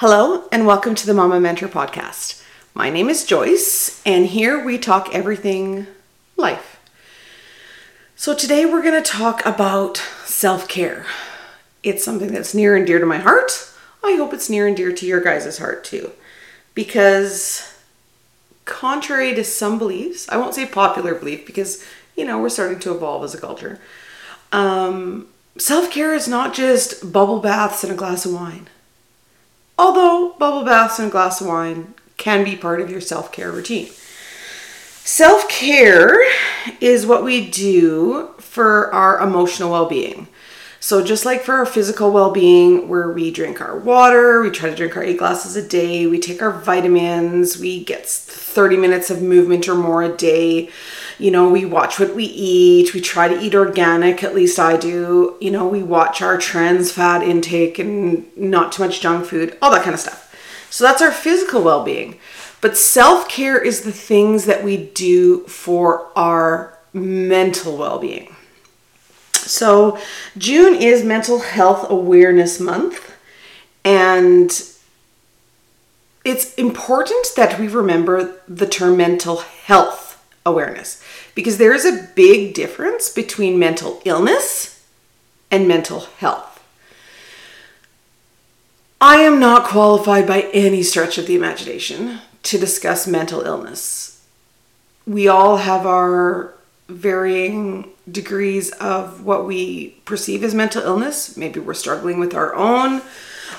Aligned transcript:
Hello, 0.00 0.44
and 0.50 0.66
welcome 0.66 0.94
to 0.94 1.04
the 1.04 1.12
Mama 1.12 1.38
Mentor 1.38 1.68
Podcast. 1.68 2.42
My 2.72 2.88
name 2.88 3.10
is 3.10 3.22
Joyce, 3.22 4.00
and 4.06 4.24
here 4.24 4.64
we 4.64 4.78
talk 4.78 5.14
everything 5.14 5.86
life. 6.38 6.80
So, 8.16 8.34
today 8.34 8.64
we're 8.64 8.80
going 8.80 9.02
to 9.02 9.10
talk 9.10 9.44
about 9.44 9.98
self 10.24 10.66
care. 10.68 11.04
It's 11.82 12.02
something 12.02 12.32
that's 12.32 12.54
near 12.54 12.76
and 12.76 12.86
dear 12.86 12.98
to 12.98 13.04
my 13.04 13.18
heart. 13.18 13.52
I 14.02 14.14
hope 14.14 14.32
it's 14.32 14.48
near 14.48 14.66
and 14.66 14.74
dear 14.74 14.90
to 14.90 15.06
your 15.06 15.20
guys' 15.20 15.58
heart 15.58 15.84
too. 15.84 16.12
Because, 16.74 17.78
contrary 18.64 19.34
to 19.34 19.44
some 19.44 19.78
beliefs, 19.78 20.26
I 20.30 20.38
won't 20.38 20.54
say 20.54 20.64
popular 20.64 21.14
belief 21.14 21.44
because, 21.44 21.84
you 22.16 22.24
know, 22.24 22.40
we're 22.40 22.48
starting 22.48 22.78
to 22.78 22.94
evolve 22.94 23.22
as 23.22 23.34
a 23.34 23.38
culture. 23.38 23.78
Um, 24.50 25.26
self 25.58 25.90
care 25.90 26.14
is 26.14 26.26
not 26.26 26.54
just 26.54 27.12
bubble 27.12 27.40
baths 27.40 27.84
and 27.84 27.92
a 27.92 27.96
glass 27.96 28.24
of 28.24 28.32
wine 28.32 28.66
although 29.80 30.34
bubble 30.38 30.62
baths 30.62 30.98
and 30.98 31.08
a 31.08 31.10
glass 31.10 31.40
of 31.40 31.46
wine 31.46 31.94
can 32.18 32.44
be 32.44 32.54
part 32.54 32.82
of 32.82 32.90
your 32.90 33.00
self 33.00 33.32
care 33.32 33.50
routine. 33.50 33.88
Self 35.04 35.48
care 35.48 36.22
is 36.80 37.06
what 37.06 37.24
we 37.24 37.48
do 37.48 38.28
for 38.38 38.92
our 38.92 39.18
emotional 39.20 39.70
well 39.70 39.88
being. 39.88 40.28
So, 40.82 41.02
just 41.04 41.24
like 41.24 41.42
for 41.42 41.54
our 41.54 41.66
physical 41.66 42.10
well 42.10 42.30
being, 42.30 42.88
where 42.88 43.10
we 43.10 43.30
drink 43.30 43.60
our 43.60 43.78
water, 43.78 44.42
we 44.42 44.50
try 44.50 44.68
to 44.68 44.76
drink 44.76 44.96
our 44.96 45.02
eight 45.02 45.18
glasses 45.18 45.56
a 45.56 45.66
day, 45.66 46.06
we 46.06 46.18
take 46.18 46.42
our 46.42 46.52
vitamins, 46.52 47.58
we 47.58 47.82
get 47.82 48.06
30 48.06 48.76
minutes 48.76 49.10
of 49.10 49.22
movement 49.22 49.68
or 49.68 49.74
more 49.74 50.02
a 50.02 50.14
day, 50.14 50.70
you 51.20 51.30
know, 51.30 51.48
we 51.50 51.64
watch 51.64 52.00
what 52.00 52.14
we 52.14 52.24
eat. 52.24 52.94
We 52.94 53.00
try 53.00 53.28
to 53.28 53.40
eat 53.40 53.54
organic, 53.54 54.24
at 54.24 54.34
least 54.34 54.58
I 54.58 54.76
do. 54.76 55.36
You 55.40 55.50
know, 55.50 55.68
we 55.68 55.82
watch 55.82 56.22
our 56.22 56.38
trans 56.38 56.90
fat 56.90 57.22
intake 57.22 57.78
and 57.78 58.34
not 58.36 58.72
too 58.72 58.84
much 58.84 59.00
junk 59.00 59.26
food, 59.26 59.56
all 59.60 59.70
that 59.70 59.82
kind 59.82 59.94
of 59.94 60.00
stuff. 60.00 60.34
So 60.70 60.84
that's 60.84 61.02
our 61.02 61.12
physical 61.12 61.62
well 61.62 61.84
being. 61.84 62.18
But 62.60 62.76
self 62.76 63.28
care 63.28 63.58
is 63.58 63.82
the 63.82 63.92
things 63.92 64.46
that 64.46 64.64
we 64.64 64.76
do 64.76 65.46
for 65.46 66.08
our 66.16 66.78
mental 66.92 67.76
well 67.76 67.98
being. 67.98 68.34
So, 69.32 69.98
June 70.36 70.74
is 70.74 71.02
Mental 71.02 71.40
Health 71.40 71.90
Awareness 71.90 72.60
Month, 72.60 73.16
and 73.84 74.50
it's 76.24 76.54
important 76.54 77.26
that 77.36 77.58
we 77.58 77.66
remember 77.66 78.40
the 78.46 78.66
term 78.66 78.98
mental 78.98 79.38
health 79.38 80.22
awareness 80.44 81.02
because 81.40 81.56
there 81.56 81.72
is 81.72 81.86
a 81.86 82.06
big 82.14 82.52
difference 82.52 83.08
between 83.08 83.58
mental 83.58 84.02
illness 84.04 84.84
and 85.50 85.66
mental 85.66 86.00
health. 86.18 86.62
I 89.00 89.20
am 89.20 89.40
not 89.40 89.64
qualified 89.64 90.26
by 90.26 90.42
any 90.52 90.82
stretch 90.82 91.16
of 91.16 91.26
the 91.26 91.34
imagination 91.34 92.18
to 92.42 92.58
discuss 92.58 93.06
mental 93.06 93.40
illness. 93.40 94.22
We 95.06 95.28
all 95.28 95.56
have 95.56 95.86
our 95.86 96.52
varying 96.90 97.90
degrees 98.10 98.70
of 98.72 99.24
what 99.24 99.46
we 99.46 99.96
perceive 100.04 100.44
as 100.44 100.54
mental 100.54 100.82
illness. 100.82 101.38
Maybe 101.38 101.58
we're 101.58 101.72
struggling 101.72 102.20
with 102.20 102.34
our 102.34 102.54
own. 102.54 103.00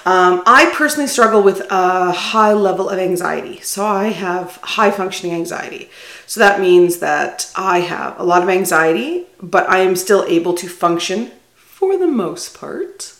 Um, 0.03 0.41
I 0.47 0.71
personally 0.73 1.07
struggle 1.07 1.43
with 1.43 1.61
a 1.69 2.11
high 2.11 2.53
level 2.53 2.89
of 2.89 2.97
anxiety. 2.97 3.59
So 3.61 3.85
I 3.85 4.05
have 4.05 4.57
high 4.63 4.89
functioning 4.89 5.35
anxiety. 5.35 5.89
So 6.25 6.39
that 6.39 6.59
means 6.59 6.97
that 6.99 7.51
I 7.55 7.79
have 7.79 8.19
a 8.19 8.23
lot 8.23 8.41
of 8.41 8.49
anxiety, 8.49 9.25
but 9.41 9.69
I 9.69 9.79
am 9.79 9.95
still 9.95 10.25
able 10.27 10.53
to 10.55 10.67
function 10.67 11.31
for 11.55 11.97
the 11.97 12.07
most 12.07 12.59
part 12.59 13.15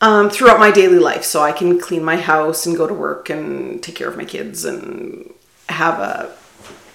um, 0.00 0.30
throughout 0.30 0.58
my 0.58 0.70
daily 0.70 0.98
life. 0.98 1.24
So 1.24 1.42
I 1.42 1.52
can 1.52 1.78
clean 1.78 2.02
my 2.02 2.16
house 2.16 2.66
and 2.66 2.76
go 2.76 2.86
to 2.86 2.94
work 2.94 3.30
and 3.30 3.82
take 3.82 3.94
care 3.94 4.08
of 4.08 4.16
my 4.16 4.24
kids 4.24 4.64
and 4.64 5.32
have 5.68 6.00
a 6.00 6.34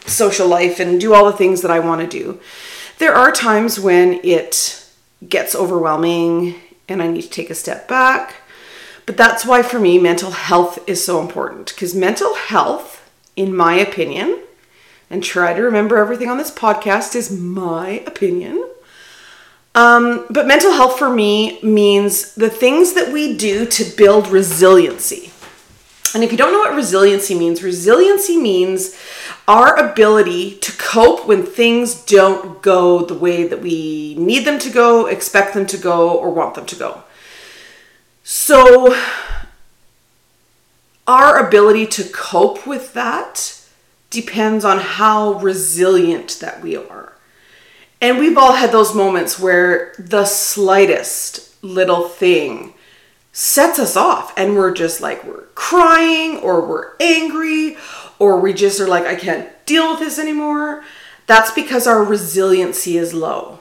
social 0.05 0.47
life 0.47 0.79
and 0.79 0.99
do 0.99 1.13
all 1.13 1.25
the 1.25 1.37
things 1.37 1.61
that 1.61 1.71
I 1.71 1.79
want 1.79 2.01
to 2.01 2.07
do. 2.07 2.39
There 2.97 3.15
are 3.15 3.31
times 3.31 3.79
when 3.79 4.19
it 4.23 4.85
gets 5.27 5.55
overwhelming 5.55 6.55
and 6.87 7.01
I 7.01 7.07
need 7.07 7.21
to 7.21 7.29
take 7.29 7.49
a 7.49 7.55
step 7.55 7.87
back. 7.87 8.35
But 9.09 9.17
that's 9.17 9.43
why 9.43 9.63
for 9.63 9.79
me, 9.79 9.97
mental 9.97 10.29
health 10.29 10.87
is 10.87 11.03
so 11.03 11.19
important 11.19 11.69
because 11.69 11.95
mental 11.95 12.35
health, 12.35 13.09
in 13.35 13.55
my 13.55 13.73
opinion, 13.73 14.39
and 15.09 15.23
try 15.23 15.51
to 15.51 15.63
remember 15.63 15.97
everything 15.97 16.29
on 16.29 16.37
this 16.37 16.51
podcast 16.51 17.15
is 17.15 17.31
my 17.31 18.03
opinion. 18.05 18.63
Um, 19.73 20.27
but 20.29 20.45
mental 20.45 20.73
health 20.73 20.99
for 20.99 21.09
me 21.09 21.59
means 21.63 22.35
the 22.35 22.51
things 22.51 22.93
that 22.93 23.11
we 23.11 23.35
do 23.35 23.65
to 23.65 23.83
build 23.97 24.27
resiliency. 24.27 25.31
And 26.13 26.23
if 26.23 26.31
you 26.31 26.37
don't 26.37 26.53
know 26.53 26.59
what 26.59 26.75
resiliency 26.75 27.33
means, 27.33 27.63
resiliency 27.63 28.37
means 28.37 28.95
our 29.47 29.75
ability 29.75 30.57
to 30.57 30.71
cope 30.73 31.25
when 31.25 31.47
things 31.47 31.95
don't 32.05 32.61
go 32.61 33.03
the 33.03 33.15
way 33.15 33.47
that 33.47 33.61
we 33.63 34.13
need 34.19 34.45
them 34.45 34.59
to 34.59 34.69
go, 34.69 35.07
expect 35.07 35.55
them 35.55 35.65
to 35.65 35.77
go, 35.77 36.15
or 36.15 36.29
want 36.29 36.53
them 36.53 36.67
to 36.67 36.75
go. 36.75 37.03
So, 38.31 38.95
our 41.07 41.47
ability 41.47 41.87
to 41.87 42.03
cope 42.03 42.67
with 42.67 42.93
that 42.93 43.59
depends 44.11 44.63
on 44.63 44.77
how 44.77 45.39
resilient 45.39 46.37
that 46.39 46.61
we 46.61 46.75
are. 46.75 47.13
And 47.99 48.19
we've 48.19 48.37
all 48.37 48.53
had 48.53 48.71
those 48.71 48.93
moments 48.93 49.39
where 49.39 49.95
the 49.97 50.25
slightest 50.25 51.55
little 51.63 52.07
thing 52.07 52.75
sets 53.31 53.79
us 53.79 53.97
off 53.97 54.31
and 54.37 54.55
we're 54.55 54.75
just 54.75 55.01
like 55.01 55.23
we're 55.23 55.45
crying 55.55 56.37
or 56.37 56.63
we're 56.63 56.91
angry 56.99 57.77
or 58.19 58.39
we 58.39 58.53
just 58.53 58.79
are 58.79 58.87
like 58.87 59.05
I 59.05 59.15
can't 59.15 59.49
deal 59.65 59.89
with 59.89 60.01
this 60.01 60.19
anymore. 60.19 60.83
That's 61.25 61.49
because 61.49 61.87
our 61.87 62.03
resiliency 62.03 62.95
is 62.95 63.11
low. 63.11 63.57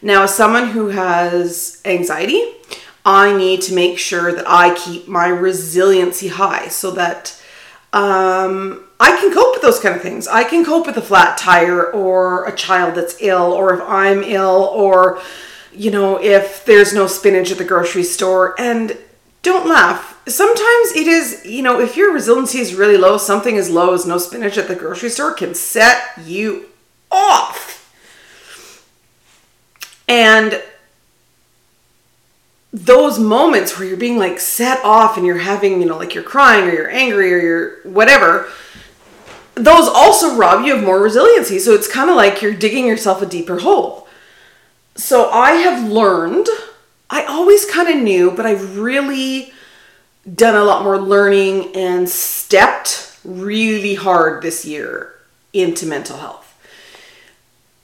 Now, 0.00 0.22
as 0.22 0.34
someone 0.34 0.68
who 0.68 0.88
has 0.88 1.82
anxiety, 1.84 2.42
I 3.04 3.36
need 3.36 3.60
to 3.62 3.74
make 3.74 3.98
sure 3.98 4.32
that 4.32 4.48
I 4.48 4.74
keep 4.74 5.06
my 5.06 5.28
resiliency 5.28 6.28
high 6.28 6.68
so 6.68 6.90
that 6.92 7.40
um, 7.92 8.84
I 8.98 9.10
can 9.18 9.32
cope 9.32 9.52
with 9.54 9.62
those 9.62 9.78
kind 9.78 9.94
of 9.94 10.02
things. 10.02 10.26
I 10.26 10.44
can 10.44 10.64
cope 10.64 10.86
with 10.86 10.96
a 10.96 11.02
flat 11.02 11.36
tire 11.36 11.92
or 11.92 12.46
a 12.46 12.56
child 12.56 12.94
that's 12.94 13.20
ill, 13.20 13.52
or 13.52 13.74
if 13.74 13.80
I'm 13.82 14.22
ill, 14.22 14.70
or, 14.74 15.20
you 15.72 15.90
know, 15.90 16.20
if 16.20 16.64
there's 16.64 16.94
no 16.94 17.06
spinach 17.06 17.50
at 17.50 17.58
the 17.58 17.64
grocery 17.64 18.04
store. 18.04 18.54
And 18.58 18.96
don't 19.42 19.68
laugh. 19.68 20.18
Sometimes 20.26 20.92
it 20.96 21.06
is, 21.06 21.44
you 21.44 21.62
know, 21.62 21.78
if 21.78 21.96
your 21.96 22.12
resiliency 22.12 22.58
is 22.58 22.74
really 22.74 22.96
low, 22.96 23.18
something 23.18 23.58
as 23.58 23.68
low 23.68 23.92
as 23.92 24.06
no 24.06 24.16
spinach 24.16 24.56
at 24.56 24.68
the 24.68 24.74
grocery 24.74 25.10
store 25.10 25.34
can 25.34 25.54
set 25.54 26.02
you 26.24 26.66
off. 27.10 27.94
And 30.08 30.62
those 32.74 33.20
moments 33.20 33.78
where 33.78 33.86
you're 33.86 33.96
being 33.96 34.18
like 34.18 34.40
set 34.40 34.84
off 34.84 35.16
and 35.16 35.24
you're 35.24 35.38
having, 35.38 35.80
you 35.80 35.86
know, 35.86 35.96
like 35.96 36.12
you're 36.12 36.24
crying 36.24 36.68
or 36.68 36.72
you're 36.72 36.90
angry 36.90 37.32
or 37.32 37.38
you're 37.38 37.82
whatever, 37.84 38.48
those 39.54 39.88
also 39.88 40.36
rob 40.36 40.66
you 40.66 40.74
of 40.74 40.82
more 40.82 41.00
resiliency. 41.00 41.60
So 41.60 41.72
it's 41.72 41.86
kind 41.86 42.10
of 42.10 42.16
like 42.16 42.42
you're 42.42 42.52
digging 42.52 42.84
yourself 42.84 43.22
a 43.22 43.26
deeper 43.26 43.60
hole. 43.60 44.08
So 44.96 45.30
I 45.30 45.52
have 45.52 45.88
learned, 45.88 46.48
I 47.08 47.24
always 47.26 47.64
kind 47.64 47.88
of 47.88 48.02
knew, 48.02 48.32
but 48.32 48.44
I've 48.44 48.76
really 48.76 49.52
done 50.34 50.56
a 50.56 50.64
lot 50.64 50.82
more 50.82 51.00
learning 51.00 51.76
and 51.76 52.08
stepped 52.08 53.16
really 53.24 53.94
hard 53.94 54.42
this 54.42 54.64
year 54.64 55.14
into 55.52 55.86
mental 55.86 56.16
health 56.16 56.58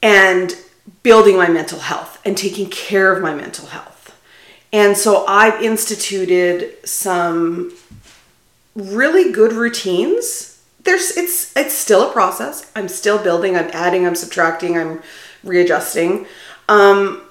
and 0.02 0.56
building 1.04 1.36
my 1.36 1.48
mental 1.48 1.78
health 1.78 2.20
and 2.24 2.36
taking 2.36 2.68
care 2.68 3.12
of 3.12 3.22
my 3.22 3.32
mental 3.32 3.66
health. 3.66 3.89
And 4.72 4.96
so 4.96 5.26
I've 5.26 5.60
instituted 5.62 6.76
some 6.86 7.72
really 8.74 9.32
good 9.32 9.52
routines. 9.52 10.62
There's 10.84 11.16
it's 11.16 11.56
it's 11.56 11.74
still 11.74 12.08
a 12.08 12.12
process. 12.12 12.70
I'm 12.76 12.88
still 12.88 13.22
building, 13.22 13.56
I'm 13.56 13.70
adding, 13.72 14.06
I'm 14.06 14.14
subtracting, 14.14 14.78
I'm 14.78 15.02
readjusting. 15.42 16.26
Um, 16.68 17.22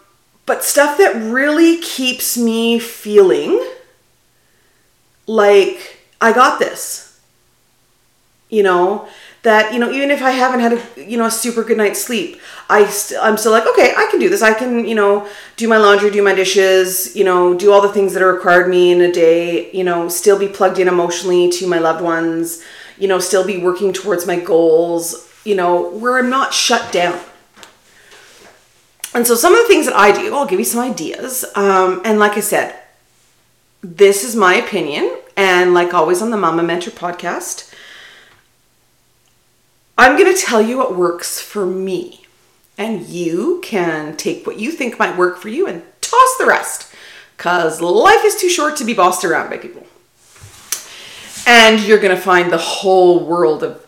but 0.46 0.64
stuff 0.64 0.98
that 0.98 1.16
really 1.16 1.80
keeps 1.80 2.38
me 2.38 2.80
feeling 2.80 3.64
like 5.28 6.00
I 6.20 6.34
got 6.34 6.60
this. 6.60 7.20
You 8.50 8.64
know, 8.64 9.08
that 9.44 9.74
you 9.74 9.80
know 9.80 9.90
even 9.92 10.12
if 10.12 10.22
i 10.22 10.32
haven't 10.32 10.60
had 10.60 10.74
a 10.74 11.10
you 11.10 11.18
know 11.18 11.26
a 11.26 11.32
super 11.32 11.64
good 11.64 11.78
night's 11.78 12.04
sleep 12.04 12.40
i 12.70 12.86
st- 12.86 13.20
i'm 13.24 13.38
still 13.38 13.52
like 13.52 13.66
okay 13.66 13.94
i 13.96 14.08
can 14.12 14.20
do 14.20 14.30
this. 14.30 14.42
I 14.42 14.54
can 14.54 14.86
you 14.86 14.96
know 14.96 15.30
do 15.56 15.68
my 15.68 15.78
laundry 15.78 16.12
do 16.12 16.22
my 16.22 16.36
dishes 16.36 17.16
you 17.16 17.24
know 17.24 17.54
do 17.54 17.72
all 17.72 17.82
the 17.82 17.94
things 17.94 18.14
that 18.14 18.22
are 18.22 18.34
required 18.34 18.70
me 18.70 18.92
in 18.92 19.02
a 19.02 19.12
day 19.12 19.72
you 19.72 19.84
know 19.84 20.10
still 20.10 20.38
be 20.38 20.48
plugged 20.48 20.80
in 20.80 20.88
emotionally 20.88 21.50
to 21.52 21.68
my 21.68 21.80
loved 21.80 22.04
ones 22.04 22.62
you 22.98 23.08
know 23.08 23.20
still 23.20 23.46
be 23.46 23.58
working 23.58 23.94
towards 23.94 24.28
my 24.28 24.40
goals. 24.40 25.28
You 25.46 25.56
know 25.56 25.90
where 25.90 26.20
i'm 26.20 26.30
not 26.30 26.54
shut 26.54 26.92
down. 26.92 27.20
And 29.16 29.26
so 29.26 29.34
some 29.34 29.54
of 29.54 29.60
the 29.62 29.68
things 29.68 29.86
that 29.86 29.96
i 29.96 30.12
do 30.12 30.36
i'll 30.36 30.46
give 30.46 30.60
you 30.60 30.66
some 30.66 30.82
ideas. 30.82 31.46
Um, 31.56 32.02
and 32.04 32.20
like 32.20 32.34
i 32.34 32.42
said 32.42 32.76
this 33.82 34.24
is 34.24 34.36
my 34.36 34.56
opinion. 34.56 35.16
And 35.38 35.74
like 35.74 35.94
always 35.94 36.22
on 36.22 36.32
the 36.32 36.38
Mama 36.38 36.64
Mentor 36.64 36.92
podcast, 36.92 37.69
I'm 40.00 40.18
going 40.18 40.34
to 40.34 40.42
tell 40.42 40.62
you 40.62 40.78
what 40.78 40.96
works 40.96 41.42
for 41.42 41.66
me. 41.66 42.22
And 42.78 43.06
you 43.06 43.60
can 43.62 44.16
take 44.16 44.48
what 44.48 44.58
you 44.58 44.72
think 44.72 44.98
might 44.98 45.18
work 45.18 45.38
for 45.38 45.50
you 45.50 45.68
and 45.68 45.84
toss 46.00 46.38
the 46.38 46.46
rest. 46.46 46.90
Because 47.36 47.82
life 47.82 48.24
is 48.24 48.38
too 48.38 48.48
short 48.48 48.78
to 48.78 48.86
be 48.86 48.94
bossed 48.94 49.26
around 49.26 49.50
by 49.50 49.58
people. 49.58 49.86
And 51.46 51.82
you're 51.82 52.00
going 52.00 52.16
to 52.16 52.22
find 52.22 52.50
the 52.50 52.58
whole 52.58 53.26
world 53.26 53.62
of 53.62 53.86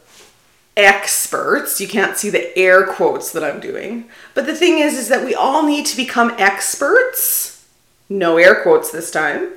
experts. 0.76 1.80
You 1.80 1.88
can't 1.88 2.18
see 2.18 2.30
the 2.30 2.58
air 2.58 2.86
quotes 2.86 3.32
that 3.32 3.46
I'm 3.46 3.62
doing. 3.62 4.10
But 4.34 4.48
the 4.48 4.56
thing 4.56 4.80
is 4.80 4.96
is 4.96 5.08
that 5.08 5.24
we 5.24 5.34
all 5.34 5.66
need 5.66 5.86
to 5.86 5.96
become 5.96 6.36
experts. 6.38 7.66
No 8.10 8.38
air 8.38 8.62
quotes 8.64 8.92
this 8.92 9.12
time. 9.12 9.54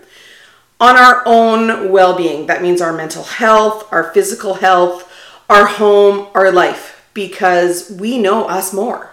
On 0.78 0.96
our 0.96 1.24
own 1.26 1.90
well-being. 1.90 2.46
That 2.46 2.62
means 2.62 2.80
our 2.80 2.92
mental 2.92 3.24
health, 3.24 3.92
our 3.92 4.12
physical 4.12 4.54
health, 4.54 5.10
our 5.48 5.66
home, 5.66 6.28
our 6.34 6.50
life 6.50 7.08
because 7.14 7.90
we 7.90 8.18
know 8.18 8.46
us 8.46 8.72
more. 8.72 9.10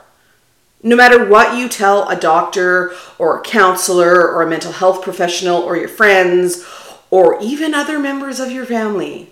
No 0.83 0.95
matter 0.95 1.23
what 1.23 1.57
you 1.57 1.69
tell 1.69 2.09
a 2.09 2.15
doctor 2.15 2.91
or 3.19 3.37
a 3.37 3.43
counselor 3.43 4.27
or 4.27 4.41
a 4.41 4.49
mental 4.49 4.71
health 4.71 5.03
professional 5.03 5.61
or 5.61 5.77
your 5.77 5.87
friends 5.87 6.65
or 7.11 7.39
even 7.41 7.73
other 7.73 7.99
members 7.99 8.39
of 8.39 8.51
your 8.51 8.65
family, 8.65 9.31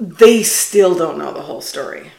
they 0.00 0.42
still 0.42 0.96
don't 0.96 1.18
know 1.18 1.32
the 1.32 1.42
whole 1.42 1.60
story. 1.60 2.10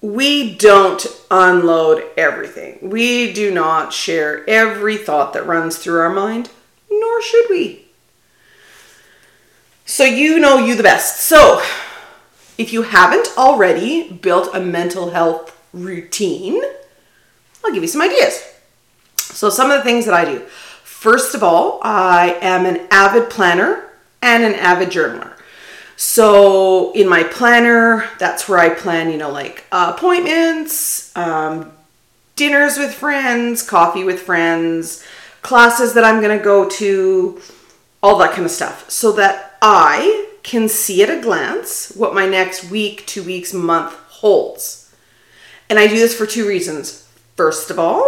We 0.00 0.54
don't 0.54 1.04
unload 1.30 2.04
everything. 2.16 2.78
We 2.80 3.32
do 3.32 3.50
not 3.50 3.92
share 3.92 4.48
every 4.48 4.96
thought 4.96 5.32
that 5.32 5.46
runs 5.46 5.76
through 5.76 6.00
our 6.00 6.12
mind, 6.12 6.50
nor 6.90 7.22
should 7.22 7.46
we. 7.50 7.86
So, 9.84 10.04
you 10.04 10.38
know 10.38 10.58
you 10.58 10.76
the 10.76 10.84
best. 10.84 11.20
So, 11.20 11.62
if 12.60 12.74
you 12.74 12.82
haven't 12.82 13.28
already 13.38 14.12
built 14.12 14.54
a 14.54 14.60
mental 14.60 15.10
health 15.10 15.58
routine, 15.72 16.60
I'll 17.64 17.72
give 17.72 17.82
you 17.82 17.88
some 17.88 18.02
ideas. 18.02 18.44
So, 19.16 19.48
some 19.48 19.70
of 19.70 19.78
the 19.78 19.84
things 19.84 20.04
that 20.04 20.12
I 20.12 20.26
do. 20.26 20.40
First 20.84 21.34
of 21.34 21.42
all, 21.42 21.80
I 21.82 22.36
am 22.42 22.66
an 22.66 22.86
avid 22.90 23.30
planner 23.30 23.90
and 24.20 24.44
an 24.44 24.54
avid 24.54 24.90
journaler. 24.90 25.32
So 25.96 26.92
in 26.92 27.08
my 27.08 27.24
planner, 27.24 28.08
that's 28.18 28.48
where 28.48 28.58
I 28.58 28.70
plan, 28.70 29.10
you 29.10 29.18
know, 29.18 29.30
like 29.30 29.64
appointments, 29.70 31.14
um, 31.16 31.72
dinners 32.36 32.78
with 32.78 32.94
friends, 32.94 33.62
coffee 33.62 34.04
with 34.04 34.20
friends, 34.20 35.04
classes 35.42 35.92
that 35.94 36.04
I'm 36.04 36.22
going 36.22 36.38
to 36.38 36.42
go 36.42 36.68
to, 36.68 37.40
all 38.02 38.16
that 38.18 38.32
kind 38.32 38.44
of 38.44 38.50
stuff, 38.50 38.90
so 38.90 39.12
that 39.12 39.58
I 39.60 40.29
can 40.42 40.68
see 40.68 41.02
at 41.02 41.10
a 41.10 41.20
glance 41.20 41.92
what 41.92 42.14
my 42.14 42.26
next 42.26 42.70
week, 42.70 43.06
two 43.06 43.22
weeks, 43.22 43.52
month 43.52 43.94
holds. 44.08 44.92
And 45.68 45.78
I 45.78 45.86
do 45.86 45.96
this 45.96 46.16
for 46.16 46.26
two 46.26 46.46
reasons. 46.46 47.08
First 47.36 47.70
of 47.70 47.78
all, 47.78 48.04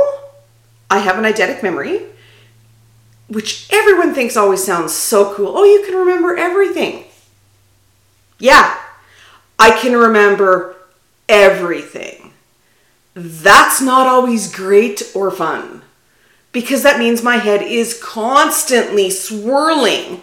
I 0.91 0.99
have 0.99 1.19
an 1.19 1.25
eidetic 1.25 1.63
memory, 1.63 2.03
which 3.29 3.69
everyone 3.73 4.15
thinks 4.15 4.37
always 4.37 4.63
sounds 4.63 4.93
so 4.93 5.35
cool. 5.35 5.57
Oh, 5.57 5.65
you 5.65 5.85
can 5.87 5.95
remember 5.95 6.37
everything. 6.37 7.05
Yeah, 8.39 8.77
I 9.59 9.71
can 9.71 9.97
remember 9.97 10.77
everything. 11.29 12.33
That's 13.15 13.81
not 13.81 14.07
always 14.07 14.53
great 14.53 15.13
or 15.15 15.31
fun 15.31 15.83
because 16.51 16.83
that 16.83 16.99
means 16.99 17.23
my 17.23 17.37
head 17.37 17.63
is 17.63 17.99
constantly 18.03 19.11
swirling 19.11 20.23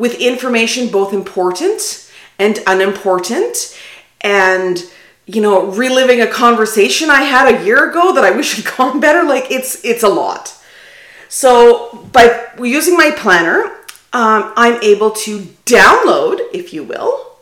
with 0.00 0.14
information 0.14 0.88
both 0.88 1.12
important 1.12 2.10
and 2.38 2.58
unimportant 2.66 3.78
and 4.22 4.84
you 5.26 5.40
know 5.40 5.66
reliving 5.66 6.20
a 6.20 6.26
conversation 6.26 7.10
i 7.10 7.22
had 7.22 7.54
a 7.54 7.64
year 7.64 7.90
ago 7.90 8.12
that 8.14 8.24
i 8.24 8.30
wish 8.30 8.56
had 8.56 8.76
gone 8.76 8.98
better 8.98 9.22
like 9.22 9.50
it's 9.50 9.84
it's 9.84 10.02
a 10.02 10.08
lot 10.08 10.56
so 11.28 12.08
by 12.12 12.44
using 12.58 12.96
my 12.96 13.12
planner 13.12 13.62
um, 14.12 14.52
i'm 14.56 14.82
able 14.82 15.12
to 15.12 15.40
download 15.64 16.40
if 16.52 16.72
you 16.72 16.82
will 16.82 17.36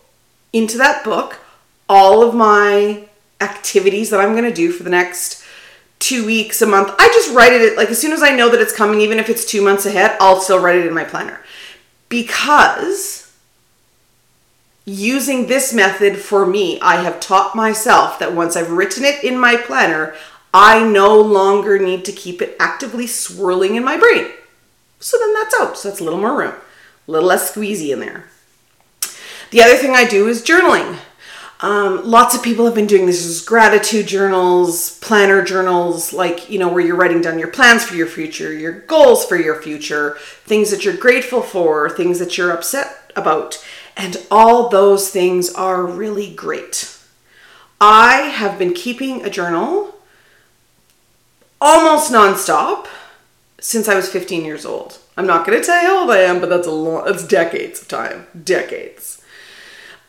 into 0.52 0.76
that 0.76 1.02
book 1.04 1.40
all 1.88 2.22
of 2.22 2.34
my 2.34 3.08
activities 3.40 4.10
that 4.10 4.20
I'm 4.20 4.32
going 4.32 4.44
to 4.44 4.52
do 4.54 4.70
for 4.70 4.82
the 4.82 4.90
next 4.90 5.44
two 5.98 6.24
weeks, 6.24 6.62
a 6.62 6.66
month. 6.66 6.94
I 6.98 7.08
just 7.08 7.34
write 7.34 7.52
it 7.52 7.76
like 7.76 7.88
as 7.90 7.98
soon 7.98 8.12
as 8.12 8.22
I 8.22 8.34
know 8.34 8.48
that 8.50 8.60
it's 8.60 8.74
coming, 8.74 9.00
even 9.00 9.18
if 9.18 9.28
it's 9.28 9.44
two 9.44 9.62
months 9.62 9.86
ahead, 9.86 10.16
I'll 10.20 10.40
still 10.40 10.60
write 10.60 10.76
it 10.76 10.86
in 10.86 10.94
my 10.94 11.04
planner. 11.04 11.40
Because 12.08 13.30
using 14.84 15.46
this 15.46 15.72
method 15.72 16.16
for 16.16 16.46
me, 16.46 16.80
I 16.80 17.02
have 17.02 17.20
taught 17.20 17.54
myself 17.54 18.18
that 18.18 18.32
once 18.32 18.56
I've 18.56 18.70
written 18.70 19.04
it 19.04 19.22
in 19.22 19.38
my 19.38 19.56
planner, 19.56 20.14
I 20.52 20.82
no 20.82 21.20
longer 21.20 21.78
need 21.78 22.04
to 22.06 22.12
keep 22.12 22.40
it 22.40 22.56
actively 22.58 23.06
swirling 23.06 23.76
in 23.76 23.84
my 23.84 23.98
brain. 23.98 24.26
So 24.98 25.18
then 25.18 25.34
that's 25.34 25.54
out. 25.60 25.76
So 25.76 25.88
that's 25.88 26.00
a 26.00 26.04
little 26.04 26.18
more 26.18 26.36
room, 26.36 26.54
a 27.06 27.10
little 27.10 27.28
less 27.28 27.52
squeezy 27.52 27.92
in 27.92 28.00
there. 28.00 28.24
The 29.50 29.62
other 29.62 29.76
thing 29.76 29.94
I 29.94 30.06
do 30.06 30.26
is 30.26 30.42
journaling. 30.42 30.98
Um, 31.60 32.08
lots 32.08 32.36
of 32.36 32.42
people 32.42 32.66
have 32.66 32.74
been 32.74 32.86
doing 32.86 33.06
this 33.06 33.26
as 33.26 33.42
gratitude 33.42 34.06
journals, 34.06 34.96
planner 35.00 35.42
journals, 35.42 36.12
like, 36.12 36.48
you 36.48 36.58
know, 36.58 36.68
where 36.68 36.84
you're 36.84 36.96
writing 36.96 37.20
down 37.20 37.38
your 37.38 37.50
plans 37.50 37.84
for 37.84 37.96
your 37.96 38.06
future, 38.06 38.52
your 38.52 38.72
goals 38.72 39.26
for 39.26 39.36
your 39.36 39.60
future, 39.60 40.16
things 40.44 40.70
that 40.70 40.84
you're 40.84 40.96
grateful 40.96 41.42
for, 41.42 41.90
things 41.90 42.20
that 42.20 42.38
you're 42.38 42.52
upset 42.52 43.12
about. 43.16 43.64
And 43.96 44.24
all 44.30 44.68
those 44.68 45.10
things 45.10 45.52
are 45.52 45.84
really 45.84 46.32
great. 46.32 46.96
I 47.80 48.28
have 48.34 48.58
been 48.58 48.72
keeping 48.72 49.24
a 49.24 49.30
journal 49.30 49.96
almost 51.60 52.12
nonstop 52.12 52.86
since 53.60 53.88
I 53.88 53.96
was 53.96 54.08
15 54.08 54.44
years 54.44 54.64
old. 54.64 54.98
I'm 55.16 55.26
not 55.26 55.44
going 55.44 55.58
to 55.58 55.66
tell 55.66 55.82
you 55.82 55.88
how 55.88 56.00
old 56.02 56.10
I 56.10 56.18
am, 56.18 56.40
but 56.40 56.48
that's 56.48 56.68
a 56.68 56.72
long, 56.72 57.04
that's 57.04 57.26
decades 57.26 57.82
of 57.82 57.88
time. 57.88 58.26
Decades. 58.44 59.17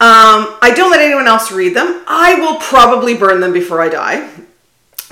Um, 0.01 0.55
I 0.61 0.71
don't 0.73 0.91
let 0.91 1.01
anyone 1.01 1.27
else 1.27 1.51
read 1.51 1.75
them. 1.75 2.03
I 2.07 2.35
will 2.35 2.55
probably 2.55 3.15
burn 3.15 3.41
them 3.41 3.51
before 3.51 3.81
I 3.81 3.89
die. 3.89 4.29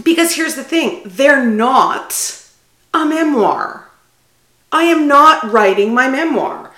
Because 0.02 0.36
here's 0.36 0.56
the 0.56 0.64
thing 0.64 1.02
they're 1.06 1.46
not 1.46 2.42
a 2.94 3.06
memoir. 3.06 3.90
I 4.72 4.84
am 4.84 5.08
not 5.08 5.52
writing 5.52 5.94
my 5.94 6.10
memoir. 6.10 6.72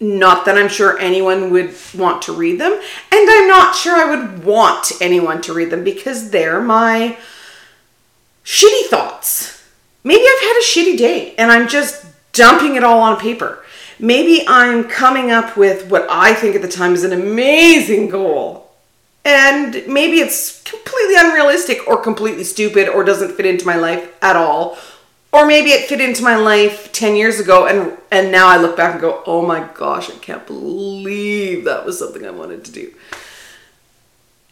Not 0.00 0.44
that 0.44 0.58
I'm 0.58 0.68
sure 0.68 0.98
anyone 0.98 1.50
would 1.50 1.74
want 1.96 2.22
to 2.22 2.32
read 2.32 2.60
them, 2.60 2.72
and 2.72 3.30
I'm 3.30 3.46
not 3.46 3.76
sure 3.76 3.94
I 3.94 4.16
would 4.16 4.44
want 4.44 4.92
anyone 5.00 5.40
to 5.42 5.54
read 5.54 5.70
them 5.70 5.84
because 5.84 6.30
they're 6.30 6.60
my 6.60 7.16
shitty 8.44 8.86
thoughts. 8.86 9.62
Maybe 10.02 10.22
I've 10.22 10.42
had 10.42 10.56
a 10.56 10.64
shitty 10.64 10.98
day 10.98 11.34
and 11.38 11.50
I'm 11.50 11.68
just 11.68 12.04
dumping 12.32 12.74
it 12.74 12.84
all 12.84 13.00
on 13.00 13.18
paper 13.18 13.63
maybe 13.98 14.44
I'm 14.46 14.84
coming 14.84 15.30
up 15.30 15.56
with 15.56 15.90
what 15.90 16.06
I 16.10 16.34
think 16.34 16.54
at 16.54 16.62
the 16.62 16.68
time 16.68 16.94
is 16.94 17.04
an 17.04 17.12
amazing 17.12 18.08
goal. 18.08 18.70
And 19.24 19.84
maybe 19.86 20.18
it's 20.18 20.62
completely 20.62 21.14
unrealistic 21.16 21.86
or 21.88 21.96
completely 21.96 22.44
stupid 22.44 22.88
or 22.88 23.04
doesn't 23.04 23.32
fit 23.36 23.46
into 23.46 23.64
my 23.64 23.76
life 23.76 24.12
at 24.22 24.36
all. 24.36 24.76
Or 25.32 25.46
maybe 25.46 25.70
it 25.70 25.88
fit 25.88 26.00
into 26.00 26.22
my 26.22 26.36
life 26.36 26.92
10 26.92 27.16
years 27.16 27.40
ago 27.40 27.66
and 27.66 27.96
and 28.10 28.30
now 28.30 28.46
I 28.46 28.56
look 28.56 28.76
back 28.76 28.92
and 28.92 29.00
go, 29.00 29.22
"Oh 29.26 29.44
my 29.44 29.68
gosh, 29.74 30.08
I 30.08 30.14
can't 30.14 30.46
believe 30.46 31.64
that 31.64 31.84
was 31.84 31.98
something 31.98 32.24
I 32.24 32.30
wanted 32.30 32.64
to 32.66 32.70
do." 32.70 32.94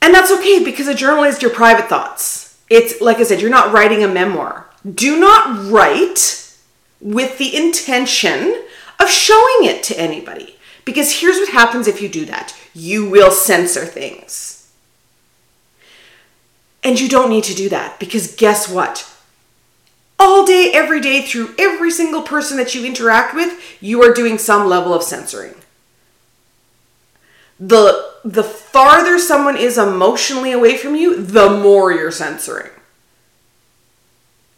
And 0.00 0.12
that's 0.12 0.32
okay 0.32 0.64
because 0.64 0.88
a 0.88 0.94
journal 0.94 1.22
is 1.22 1.40
your 1.40 1.52
private 1.52 1.88
thoughts. 1.88 2.58
It's 2.68 3.00
like 3.00 3.18
I 3.18 3.22
said, 3.22 3.40
you're 3.40 3.50
not 3.50 3.72
writing 3.72 4.02
a 4.02 4.08
memoir. 4.08 4.66
Do 4.92 5.20
not 5.20 5.70
write 5.70 6.56
with 7.00 7.38
the 7.38 7.54
intention 7.54 8.64
of 9.02 9.10
showing 9.10 9.64
it 9.64 9.82
to 9.84 10.00
anybody. 10.00 10.56
Because 10.84 11.20
here's 11.20 11.38
what 11.38 11.50
happens 11.50 11.86
if 11.86 12.00
you 12.00 12.08
do 12.08 12.24
that 12.26 12.56
you 12.74 13.08
will 13.08 13.30
censor 13.30 13.84
things. 13.84 14.70
And 16.82 16.98
you 16.98 17.08
don't 17.08 17.30
need 17.30 17.44
to 17.44 17.54
do 17.54 17.68
that 17.68 18.00
because 18.00 18.34
guess 18.34 18.68
what? 18.68 19.08
All 20.18 20.44
day, 20.46 20.70
every 20.72 21.00
day, 21.00 21.22
through 21.22 21.54
every 21.58 21.90
single 21.90 22.22
person 22.22 22.56
that 22.56 22.74
you 22.74 22.84
interact 22.84 23.34
with, 23.34 23.60
you 23.80 24.02
are 24.02 24.12
doing 24.12 24.38
some 24.38 24.68
level 24.68 24.94
of 24.94 25.02
censoring. 25.02 25.54
The, 27.60 28.12
the 28.24 28.42
farther 28.42 29.18
someone 29.18 29.56
is 29.56 29.78
emotionally 29.78 30.50
away 30.50 30.76
from 30.76 30.96
you, 30.96 31.22
the 31.22 31.50
more 31.50 31.92
you're 31.92 32.10
censoring. 32.10 32.70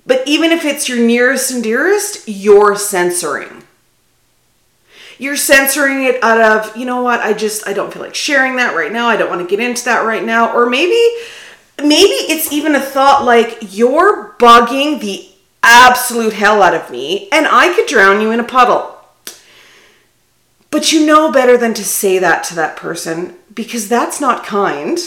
But 0.06 0.26
even 0.26 0.50
if 0.50 0.64
it's 0.64 0.88
your 0.88 0.98
nearest 0.98 1.50
and 1.50 1.62
dearest, 1.62 2.28
you're 2.28 2.76
censoring 2.76 3.63
you're 5.18 5.36
censoring 5.36 6.04
it 6.04 6.22
out 6.22 6.40
of, 6.40 6.76
you 6.76 6.86
know 6.86 7.02
what, 7.02 7.20
I 7.20 7.32
just 7.32 7.66
I 7.68 7.72
don't 7.72 7.92
feel 7.92 8.02
like 8.02 8.14
sharing 8.14 8.56
that 8.56 8.74
right 8.74 8.92
now. 8.92 9.06
I 9.06 9.16
don't 9.16 9.28
want 9.28 9.42
to 9.42 9.56
get 9.56 9.64
into 9.64 9.84
that 9.84 10.04
right 10.04 10.24
now. 10.24 10.54
Or 10.54 10.66
maybe 10.66 11.00
maybe 11.78 12.12
it's 12.30 12.52
even 12.52 12.74
a 12.74 12.80
thought 12.80 13.24
like 13.24 13.58
you're 13.60 14.34
bugging 14.38 15.00
the 15.00 15.28
absolute 15.62 16.34
hell 16.34 16.62
out 16.62 16.74
of 16.74 16.90
me 16.90 17.28
and 17.32 17.46
I 17.46 17.74
could 17.74 17.86
drown 17.86 18.20
you 18.20 18.30
in 18.30 18.40
a 18.40 18.44
puddle. 18.44 18.90
But 20.70 20.92
you 20.92 21.06
know 21.06 21.30
better 21.30 21.56
than 21.56 21.74
to 21.74 21.84
say 21.84 22.18
that 22.18 22.42
to 22.44 22.54
that 22.56 22.76
person 22.76 23.36
because 23.54 23.88
that's 23.88 24.20
not 24.20 24.44
kind 24.44 24.98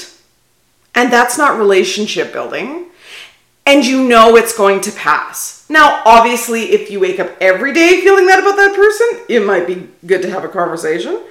and 0.96 1.12
that's 1.12 1.38
not 1.38 1.60
relationship 1.60 2.32
building. 2.32 2.86
And 3.66 3.86
you 3.86 4.08
know 4.08 4.36
it's 4.38 4.58
going 4.58 4.80
to 4.82 4.92
pass. 4.92 5.57
Now, 5.70 6.02
obviously, 6.06 6.72
if 6.72 6.90
you 6.90 7.00
wake 7.00 7.20
up 7.20 7.32
every 7.42 7.74
day 7.74 8.02
feeling 8.02 8.26
that 8.28 8.40
about 8.40 8.56
that 8.56 8.76
person, 8.76 9.26
it 9.28 9.46
might 9.46 9.68
be 9.68 9.90
good 10.06 10.22
to 10.22 10.30
have 10.30 10.44
a 10.44 10.50
conversation. 10.50 11.22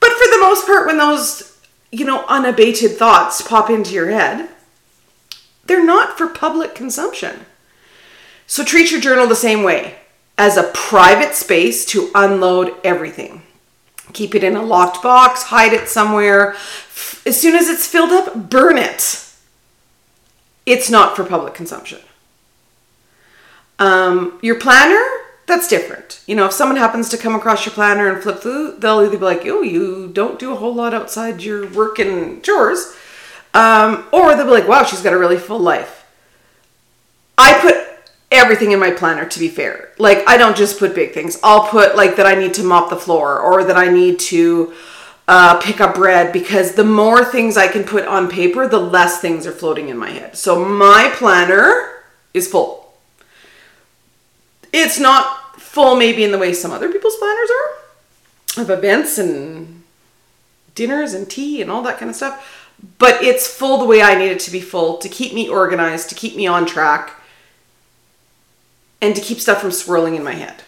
But 0.00 0.12
for 0.12 0.30
the 0.30 0.40
most 0.40 0.66
part, 0.66 0.86
when 0.86 0.98
those, 0.98 1.58
you 1.92 2.04
know, 2.04 2.24
unabated 2.26 2.92
thoughts 2.92 3.42
pop 3.42 3.68
into 3.68 3.92
your 3.92 4.10
head, 4.10 4.48
they're 5.66 5.84
not 5.84 6.16
for 6.16 6.26
public 6.26 6.74
consumption. 6.74 7.46
So 8.46 8.64
treat 8.64 8.90
your 8.90 9.00
journal 9.00 9.26
the 9.26 9.36
same 9.36 9.62
way 9.62 9.96
as 10.36 10.56
a 10.56 10.70
private 10.74 11.34
space 11.34 11.84
to 11.86 12.10
unload 12.14 12.74
everything. 12.84 13.42
Keep 14.12 14.34
it 14.34 14.44
in 14.44 14.56
a 14.56 14.62
locked 14.62 15.02
box, 15.02 15.44
hide 15.44 15.72
it 15.72 15.88
somewhere. 15.88 16.54
As 17.26 17.40
soon 17.40 17.54
as 17.54 17.68
it's 17.68 17.86
filled 17.86 18.12
up, 18.12 18.50
burn 18.50 18.76
it. 18.76 19.20
It's 20.66 20.90
not 20.90 21.16
for 21.16 21.24
public 21.24 21.54
consumption. 21.54 22.00
Um, 23.78 24.38
your 24.42 24.58
planner, 24.58 25.02
that's 25.46 25.68
different. 25.68 26.22
You 26.26 26.36
know, 26.36 26.46
if 26.46 26.52
someone 26.52 26.76
happens 26.76 27.08
to 27.10 27.18
come 27.18 27.34
across 27.34 27.66
your 27.66 27.74
planner 27.74 28.12
and 28.12 28.22
flip 28.22 28.38
through, 28.38 28.76
they'll 28.78 29.02
either 29.02 29.18
be 29.18 29.24
like, 29.24 29.42
oh, 29.44 29.62
you 29.62 30.08
don't 30.12 30.38
do 30.38 30.52
a 30.52 30.56
whole 30.56 30.74
lot 30.74 30.94
outside 30.94 31.42
your 31.42 31.68
work 31.70 31.98
and 31.98 32.42
chores. 32.42 32.96
Um, 33.52 34.06
or 34.12 34.34
they'll 34.34 34.46
be 34.46 34.52
like, 34.52 34.68
wow, 34.68 34.84
she's 34.84 35.02
got 35.02 35.12
a 35.12 35.18
really 35.18 35.36
full 35.36 35.60
life. 35.60 36.06
I 37.36 37.58
put 37.60 37.74
everything 38.30 38.72
in 38.72 38.80
my 38.80 38.90
planner 38.90 39.24
to 39.24 39.38
be 39.38 39.48
fair. 39.48 39.90
Like 39.98 40.24
I 40.26 40.36
don't 40.36 40.56
just 40.56 40.78
put 40.78 40.94
big 40.94 41.12
things. 41.12 41.38
I'll 41.42 41.68
put 41.68 41.96
like 41.96 42.16
that 42.16 42.26
I 42.26 42.34
need 42.34 42.54
to 42.54 42.64
mop 42.64 42.90
the 42.90 42.96
floor 42.96 43.38
or 43.38 43.64
that 43.64 43.76
I 43.76 43.90
need 43.90 44.18
to 44.20 44.72
uh, 45.26 45.60
pick 45.60 45.80
up 45.80 45.94
bread 45.94 46.32
because 46.32 46.74
the 46.74 46.84
more 46.84 47.24
things 47.24 47.56
I 47.56 47.68
can 47.68 47.84
put 47.84 48.06
on 48.06 48.28
paper, 48.28 48.66
the 48.66 48.78
less 48.78 49.20
things 49.20 49.46
are 49.46 49.52
floating 49.52 49.88
in 49.88 49.96
my 49.96 50.10
head. 50.10 50.36
So 50.36 50.64
my 50.64 51.12
planner 51.14 52.02
is 52.34 52.48
full. 52.48 52.83
It's 54.76 54.98
not 54.98 55.60
full 55.60 55.94
maybe 55.94 56.24
in 56.24 56.32
the 56.32 56.38
way 56.38 56.52
some 56.52 56.72
other 56.72 56.90
people's 56.90 57.16
planners 57.16 57.48
are 58.56 58.62
of 58.62 58.70
events 58.70 59.18
and 59.18 59.84
dinners 60.74 61.14
and 61.14 61.30
tea 61.30 61.62
and 61.62 61.70
all 61.70 61.82
that 61.82 61.98
kind 61.98 62.10
of 62.10 62.16
stuff. 62.16 62.72
But 62.98 63.22
it's 63.22 63.46
full 63.46 63.78
the 63.78 63.84
way 63.84 64.02
I 64.02 64.16
need 64.16 64.32
it 64.32 64.40
to 64.40 64.50
be 64.50 64.60
full 64.60 64.98
to 64.98 65.08
keep 65.08 65.32
me 65.32 65.48
organized, 65.48 66.08
to 66.08 66.16
keep 66.16 66.34
me 66.34 66.48
on 66.48 66.66
track 66.66 67.20
and 69.00 69.14
to 69.14 69.22
keep 69.22 69.38
stuff 69.38 69.60
from 69.60 69.70
swirling 69.70 70.16
in 70.16 70.24
my 70.24 70.32
head. 70.32 70.64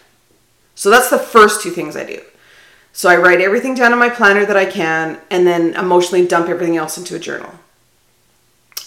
So 0.73 0.89
that's 0.89 1.09
the 1.09 1.19
first 1.19 1.61
two 1.61 1.71
things 1.71 1.97
I 1.97 2.05
do. 2.05 2.21
So 2.93 3.09
I 3.09 3.17
write 3.17 3.41
everything 3.41 3.75
down 3.75 3.91
in 3.91 3.99
my 3.99 4.09
planner 4.09 4.45
that 4.45 4.55
I 4.55 4.65
can 4.65 5.19
and 5.29 5.45
then 5.45 5.73
emotionally 5.73 6.25
dump 6.25 6.47
everything 6.47 6.77
else 6.77 6.97
into 6.97 7.15
a 7.15 7.19
journal. 7.19 7.51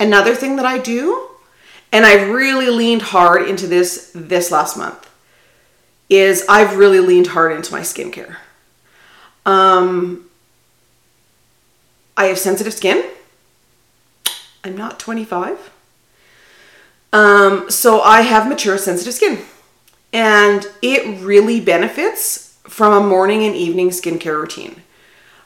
Another 0.01 0.35
thing 0.35 0.57
that 0.57 0.65
I 0.65 0.79
do, 0.79 1.29
and 1.93 2.07
I've 2.07 2.31
really 2.31 2.71
leaned 2.71 3.03
hard 3.03 3.47
into 3.47 3.67
this 3.67 4.13
this 4.15 4.51
last 4.51 4.79
month, 4.79 5.10
is 6.11 6.45
I've 6.49 6.77
really 6.77 7.01
leaned 7.01 7.29
hard 7.29 7.53
into 7.53 7.73
my 7.73 7.81
skincare. 7.81 8.37
Um, 9.47 10.29
I 12.17 12.27
have 12.27 12.39
sensitive 12.39 12.75
skin. 12.75 13.05
I'm 14.63 14.77
not 14.77 14.99
25. 14.99 15.71
Um, 17.13 17.71
so 17.71 18.03
I 18.03 18.21
have 18.21 18.49
mature 18.49 18.77
sensitive 18.77 19.15
skin, 19.15 19.39
and 20.13 20.67
it 20.83 21.21
really 21.23 21.61
benefits 21.61 22.59
from 22.65 22.93
a 22.93 23.07
morning 23.07 23.45
and 23.45 23.57
evening 23.57 23.91
skincare 23.91 24.39
routine. 24.41 24.83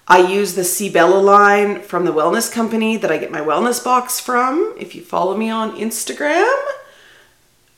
I 0.07 0.31
use 0.31 0.55
the 0.55 0.63
Cibella 0.63 1.23
line 1.23 1.81
from 1.81 2.05
the 2.05 2.13
Wellness 2.13 2.53
Company 2.53 2.99
that 2.99 3.11
I 3.11 3.17
get 3.17 3.31
my 3.31 3.41
wellness 3.41 3.83
box 3.83 4.21
from. 4.21 4.75
If 4.79 4.95
you 4.95 5.03
follow 5.03 5.35
me 5.35 5.49
on 5.49 5.79
Instagram, 5.79 6.55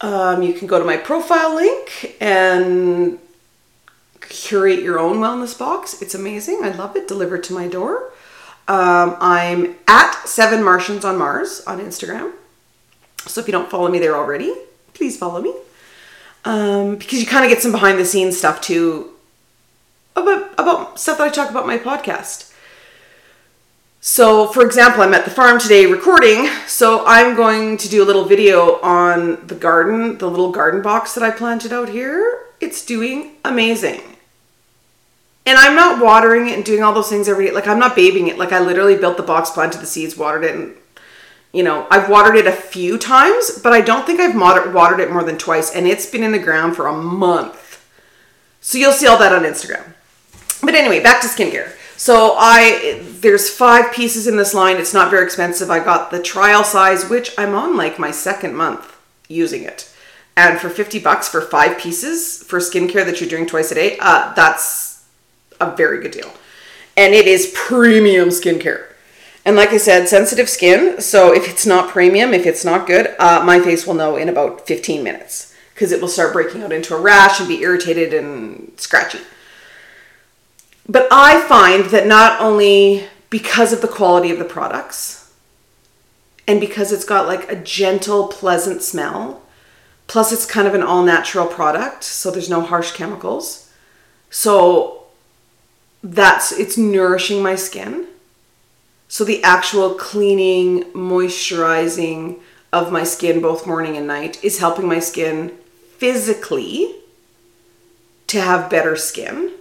um, 0.00 0.42
you 0.42 0.52
can 0.52 0.66
go 0.66 0.78
to 0.78 0.84
my 0.84 0.96
profile 0.96 1.54
link 1.54 2.16
and 2.20 3.18
curate 4.20 4.82
your 4.82 4.98
own 4.98 5.18
wellness 5.18 5.58
box. 5.58 6.02
It's 6.02 6.14
amazing. 6.14 6.60
I 6.62 6.70
love 6.70 6.96
it. 6.96 7.08
Delivered 7.08 7.44
to 7.44 7.52
my 7.52 7.68
door. 7.68 8.12
Um, 8.68 9.16
I'm 9.20 9.76
at 9.86 10.26
Seven 10.26 10.62
Martians 10.62 11.04
on 11.04 11.16
Mars 11.16 11.62
on 11.66 11.78
Instagram. 11.78 12.32
So 13.18 13.40
if 13.40 13.46
you 13.46 13.52
don't 13.52 13.70
follow 13.70 13.88
me 13.88 13.98
there 13.98 14.16
already, 14.16 14.52
please 14.94 15.16
follow 15.16 15.40
me. 15.40 15.54
Um, 16.44 16.96
because 16.96 17.20
you 17.20 17.26
kind 17.26 17.44
of 17.44 17.50
get 17.50 17.62
some 17.62 17.72
behind 17.72 17.98
the 17.98 18.04
scenes 18.04 18.36
stuff 18.36 18.60
too 18.60 19.10
about, 20.14 20.52
about 20.58 20.98
stuff 20.98 21.18
that 21.18 21.28
I 21.28 21.30
talk 21.30 21.50
about 21.50 21.66
my 21.66 21.78
podcast. 21.78 22.45
So, 24.08 24.46
for 24.46 24.64
example, 24.64 25.02
I'm 25.02 25.14
at 25.14 25.24
the 25.24 25.32
farm 25.32 25.58
today 25.58 25.84
recording, 25.84 26.48
so 26.68 27.04
I'm 27.04 27.34
going 27.34 27.76
to 27.78 27.88
do 27.88 28.04
a 28.04 28.06
little 28.06 28.24
video 28.24 28.78
on 28.78 29.44
the 29.48 29.56
garden, 29.56 30.16
the 30.18 30.30
little 30.30 30.52
garden 30.52 30.80
box 30.80 31.12
that 31.14 31.24
I 31.24 31.32
planted 31.32 31.72
out 31.72 31.88
here. 31.88 32.46
It's 32.60 32.84
doing 32.84 33.32
amazing. 33.44 34.00
And 35.44 35.58
I'm 35.58 35.74
not 35.74 36.00
watering 36.00 36.46
it 36.46 36.54
and 36.54 36.64
doing 36.64 36.84
all 36.84 36.94
those 36.94 37.08
things 37.08 37.28
every 37.28 37.46
day. 37.46 37.52
Like, 37.52 37.66
I'm 37.66 37.80
not 37.80 37.96
babying 37.96 38.28
it. 38.28 38.38
Like, 38.38 38.52
I 38.52 38.60
literally 38.60 38.96
built 38.96 39.16
the 39.16 39.24
box, 39.24 39.50
planted 39.50 39.80
the 39.80 39.86
seeds, 39.86 40.16
watered 40.16 40.44
it, 40.44 40.54
and 40.54 40.76
you 41.52 41.64
know, 41.64 41.88
I've 41.90 42.08
watered 42.08 42.36
it 42.36 42.46
a 42.46 42.52
few 42.52 42.98
times, 42.98 43.58
but 43.60 43.72
I 43.72 43.80
don't 43.80 44.06
think 44.06 44.20
I've 44.20 44.36
watered 44.36 45.00
it 45.00 45.10
more 45.10 45.24
than 45.24 45.36
twice, 45.36 45.74
and 45.74 45.84
it's 45.84 46.06
been 46.06 46.22
in 46.22 46.30
the 46.30 46.38
ground 46.38 46.76
for 46.76 46.86
a 46.86 46.96
month. 46.96 47.84
So 48.60 48.78
you'll 48.78 48.92
see 48.92 49.08
all 49.08 49.18
that 49.18 49.32
on 49.32 49.42
Instagram. 49.42 49.94
But 50.62 50.76
anyway, 50.76 51.02
back 51.02 51.20
to 51.22 51.26
skincare. 51.26 51.72
So 51.96 52.34
I 52.38 53.02
there's 53.20 53.48
five 53.48 53.92
pieces 53.92 54.26
in 54.26 54.36
this 54.36 54.54
line. 54.54 54.76
It's 54.76 54.94
not 54.94 55.10
very 55.10 55.24
expensive. 55.24 55.70
I 55.70 55.82
got 55.82 56.10
the 56.10 56.22
trial 56.22 56.64
size, 56.64 57.08
which 57.08 57.32
I'm 57.38 57.54
on 57.54 57.76
like 57.76 57.98
my 57.98 58.10
second 58.10 58.54
month 58.54 58.96
using 59.28 59.62
it. 59.62 59.92
And 60.36 60.58
for 60.58 60.68
50 60.68 60.98
bucks 60.98 61.28
for 61.28 61.40
five 61.40 61.78
pieces 61.78 62.42
for 62.42 62.58
skincare 62.58 63.06
that 63.06 63.20
you're 63.20 63.30
doing 63.30 63.46
twice 63.46 63.72
a 63.72 63.74
day, 63.74 63.96
uh, 64.00 64.34
that's 64.34 65.04
a 65.60 65.74
very 65.74 66.00
good 66.00 66.10
deal. 66.10 66.30
And 66.96 67.14
it 67.14 67.26
is 67.26 67.52
premium 67.54 68.28
skincare. 68.28 68.92
And 69.46 69.56
like 69.56 69.70
I 69.70 69.78
said, 69.78 70.08
sensitive 70.08 70.50
skin. 70.50 71.00
So 71.00 71.32
if 71.32 71.48
it's 71.48 71.64
not 71.64 71.88
premium, 71.88 72.34
if 72.34 72.44
it's 72.44 72.64
not 72.64 72.86
good, 72.86 73.14
uh, 73.18 73.42
my 73.44 73.60
face 73.60 73.86
will 73.86 73.94
know 73.94 74.16
in 74.16 74.28
about 74.28 74.66
15 74.66 75.02
minutes 75.02 75.54
because 75.72 75.92
it 75.92 76.00
will 76.00 76.08
start 76.08 76.32
breaking 76.32 76.62
out 76.62 76.72
into 76.72 76.94
a 76.94 77.00
rash 77.00 77.38
and 77.38 77.48
be 77.48 77.62
irritated 77.62 78.12
and 78.12 78.72
scratchy. 78.76 79.20
But 80.88 81.08
I 81.10 81.40
find 81.42 81.86
that 81.86 82.06
not 82.06 82.40
only 82.40 83.04
because 83.30 83.72
of 83.72 83.80
the 83.80 83.88
quality 83.88 84.30
of 84.30 84.38
the 84.38 84.44
products 84.44 85.32
and 86.46 86.60
because 86.60 86.92
it's 86.92 87.04
got 87.04 87.26
like 87.26 87.50
a 87.50 87.56
gentle, 87.56 88.28
pleasant 88.28 88.82
smell, 88.82 89.42
plus 90.06 90.32
it's 90.32 90.46
kind 90.46 90.68
of 90.68 90.74
an 90.74 90.82
all 90.82 91.02
natural 91.02 91.46
product, 91.46 92.04
so 92.04 92.30
there's 92.30 92.50
no 92.50 92.60
harsh 92.60 92.92
chemicals. 92.92 93.72
So 94.30 95.04
that's 96.02 96.52
it's 96.52 96.78
nourishing 96.78 97.42
my 97.42 97.56
skin 97.56 98.06
so 99.08 99.24
the 99.24 99.42
actual 99.42 99.94
cleaning, 99.94 100.84
moisturizing 100.92 102.40
of 102.72 102.90
my 102.92 103.04
skin 103.04 103.40
both 103.40 103.66
morning 103.66 103.96
and 103.96 104.06
night 104.06 104.42
is 104.42 104.58
helping 104.58 104.88
my 104.88 104.98
skin 104.98 105.56
physically 105.96 106.94
to 108.26 108.40
have 108.40 108.68
better 108.68 108.96
skin. 108.96 109.52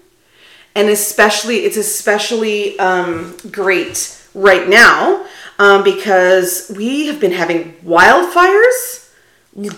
And 0.75 0.89
especially, 0.89 1.59
it's 1.59 1.77
especially 1.77 2.77
um, 2.79 3.35
great 3.49 4.21
right 4.33 4.67
now 4.67 5.25
um, 5.57 5.83
because 5.83 6.71
we 6.75 7.07
have 7.07 7.19
been 7.19 7.31
having 7.31 7.73
wildfires 7.77 9.09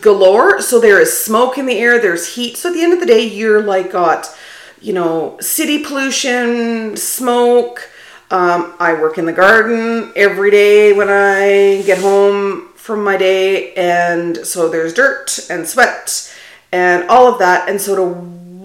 galore. 0.01 0.59
So 0.61 0.79
there 0.79 0.99
is 0.99 1.17
smoke 1.17 1.57
in 1.57 1.67
the 1.67 1.77
air, 1.77 2.01
there's 2.01 2.35
heat. 2.35 2.57
So 2.57 2.69
at 2.69 2.73
the 2.73 2.81
end 2.81 2.93
of 2.93 2.99
the 2.99 3.05
day, 3.05 3.23
you're 3.23 3.61
like 3.61 3.91
got, 3.91 4.35
you 4.81 4.93
know, 4.93 5.37
city 5.39 5.83
pollution, 5.83 6.97
smoke, 6.97 7.89
um, 8.29 8.73
I 8.77 8.93
work 8.93 9.17
in 9.17 9.25
the 9.25 9.31
garden 9.31 10.11
every 10.15 10.51
day 10.51 10.91
when 10.91 11.07
I 11.09 11.81
get 11.83 11.99
home 11.99 12.69
from 12.75 13.03
my 13.03 13.15
day, 13.15 13.73
and 13.75 14.45
so 14.45 14.67
there's 14.67 14.93
dirt 14.93 15.47
and 15.49 15.65
sweat 15.65 16.35
and 16.73 17.09
all 17.09 17.31
of 17.31 17.39
that. 17.39 17.69
And 17.69 17.79
so 17.79 17.95
to 17.95 18.15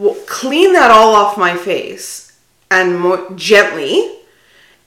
w- 0.01 0.21
clean 0.27 0.73
that 0.73 0.91
all 0.91 1.15
off 1.15 1.39
my 1.39 1.57
face 1.57 2.22
and 2.73 2.99
mo- 2.99 3.29
gently 3.37 4.19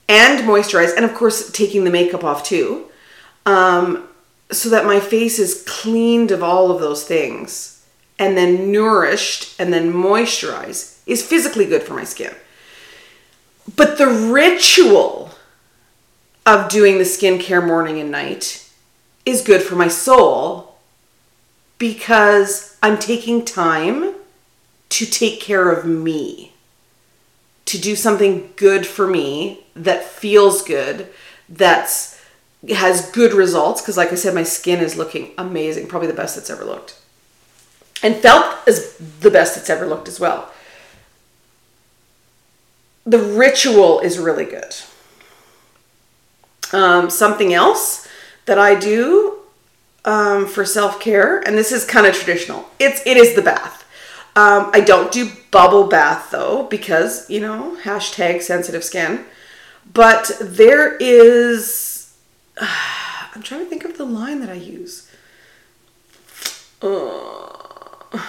and 0.08 0.40
moisturize, 0.40 0.94
and 0.96 1.04
of 1.04 1.14
course, 1.14 1.50
taking 1.52 1.84
the 1.84 1.90
makeup 1.90 2.24
off 2.24 2.42
too, 2.42 2.86
um, 3.46 4.08
so 4.50 4.68
that 4.68 4.84
my 4.84 4.98
face 4.98 5.38
is 5.38 5.64
cleaned 5.66 6.32
of 6.32 6.42
all 6.42 6.70
of 6.70 6.80
those 6.80 7.04
things 7.04 7.84
and 8.18 8.36
then 8.36 8.72
nourished 8.72 9.58
and 9.60 9.72
then 9.72 9.92
moisturized 9.92 10.98
is 11.06 11.24
physically 11.24 11.66
good 11.66 11.82
for 11.82 11.94
my 11.94 12.04
skin. 12.04 12.34
But 13.76 13.98
the 13.98 14.06
ritual 14.06 15.30
of 16.44 16.68
doing 16.68 16.98
the 16.98 17.04
skincare 17.04 17.64
morning 17.64 18.00
and 18.00 18.10
night 18.10 18.68
is 19.24 19.42
good 19.42 19.62
for 19.62 19.76
my 19.76 19.88
soul 19.88 20.76
because 21.78 22.76
I'm 22.82 22.98
taking 22.98 23.44
time 23.44 24.14
to 24.88 25.06
take 25.06 25.40
care 25.40 25.70
of 25.70 25.84
me. 25.84 26.52
To 27.66 27.78
do 27.78 27.96
something 27.96 28.52
good 28.56 28.86
for 28.86 29.06
me 29.06 29.66
that 29.74 30.04
feels 30.04 30.62
good, 30.62 31.08
that's 31.48 32.16
has 32.74 33.10
good 33.10 33.32
results 33.32 33.80
because 33.80 33.96
like 33.96 34.10
I 34.12 34.16
said 34.16 34.34
my 34.34 34.42
skin 34.42 34.80
is 34.80 34.96
looking 34.96 35.32
amazing, 35.38 35.86
probably 35.86 36.08
the 36.08 36.14
best 36.14 36.36
it's 36.36 36.50
ever 36.50 36.64
looked. 36.64 36.98
And 38.02 38.16
felt 38.16 38.56
is 38.66 38.96
the 39.20 39.30
best 39.30 39.56
it's 39.56 39.70
ever 39.70 39.86
looked 39.86 40.08
as 40.08 40.18
well. 40.18 40.50
The 43.04 43.18
ritual 43.18 44.00
is 44.00 44.18
really 44.18 44.44
good. 44.44 44.74
Um, 46.72 47.08
something 47.08 47.54
else 47.54 48.08
that 48.46 48.58
I 48.58 48.74
do 48.74 49.38
um, 50.04 50.46
for 50.46 50.64
self 50.64 51.00
care, 51.00 51.38
and 51.46 51.56
this 51.56 51.70
is 51.70 51.84
kind 51.84 52.06
of 52.06 52.14
traditional. 52.14 52.68
It's 52.78 53.00
it 53.06 53.16
is 53.16 53.34
the 53.34 53.42
bath. 53.42 53.85
Um, 54.36 54.70
I 54.74 54.80
don't 54.80 55.10
do 55.10 55.30
bubble 55.50 55.84
bath 55.88 56.30
though 56.30 56.64
because 56.64 57.28
you 57.30 57.40
know 57.40 57.78
hashtag 57.82 58.42
sensitive 58.42 58.84
skin. 58.84 59.24
But 59.92 60.30
there 60.40 60.96
is, 60.96 62.14
uh, 62.60 62.66
I'm 63.34 63.42
trying 63.42 63.60
to 63.60 63.66
think 63.66 63.84
of 63.84 63.96
the 63.96 64.04
line 64.04 64.40
that 64.40 64.50
I 64.50 64.54
use. 64.54 65.10
Uh, 66.82 68.20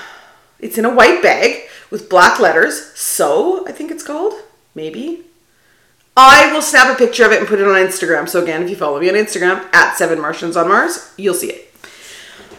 it's 0.59 0.77
in 0.77 0.85
a 0.85 0.93
white 0.93 1.21
bag 1.21 1.67
with 1.91 2.09
black 2.09 2.39
letters. 2.39 2.93
So 2.97 3.67
I 3.67 3.71
think 3.73 3.91
it's 3.91 4.03
called 4.03 4.33
maybe. 4.73 5.23
I 6.15 6.51
will 6.51 6.63
snap 6.63 6.93
a 6.93 6.97
picture 6.97 7.25
of 7.25 7.31
it 7.31 7.39
and 7.39 7.47
put 7.47 7.59
it 7.59 7.67
on 7.67 7.75
Instagram. 7.75 8.27
So 8.27 8.41
again, 8.41 8.63
if 8.63 8.69
you 8.69 8.75
follow 8.75 8.99
me 8.99 9.09
on 9.09 9.15
Instagram 9.15 9.71
at 9.73 9.97
Seven 9.97 10.19
Martians 10.19 10.57
on 10.57 10.67
Mars, 10.67 11.13
you'll 11.17 11.35
see 11.35 11.51
it. 11.51 11.73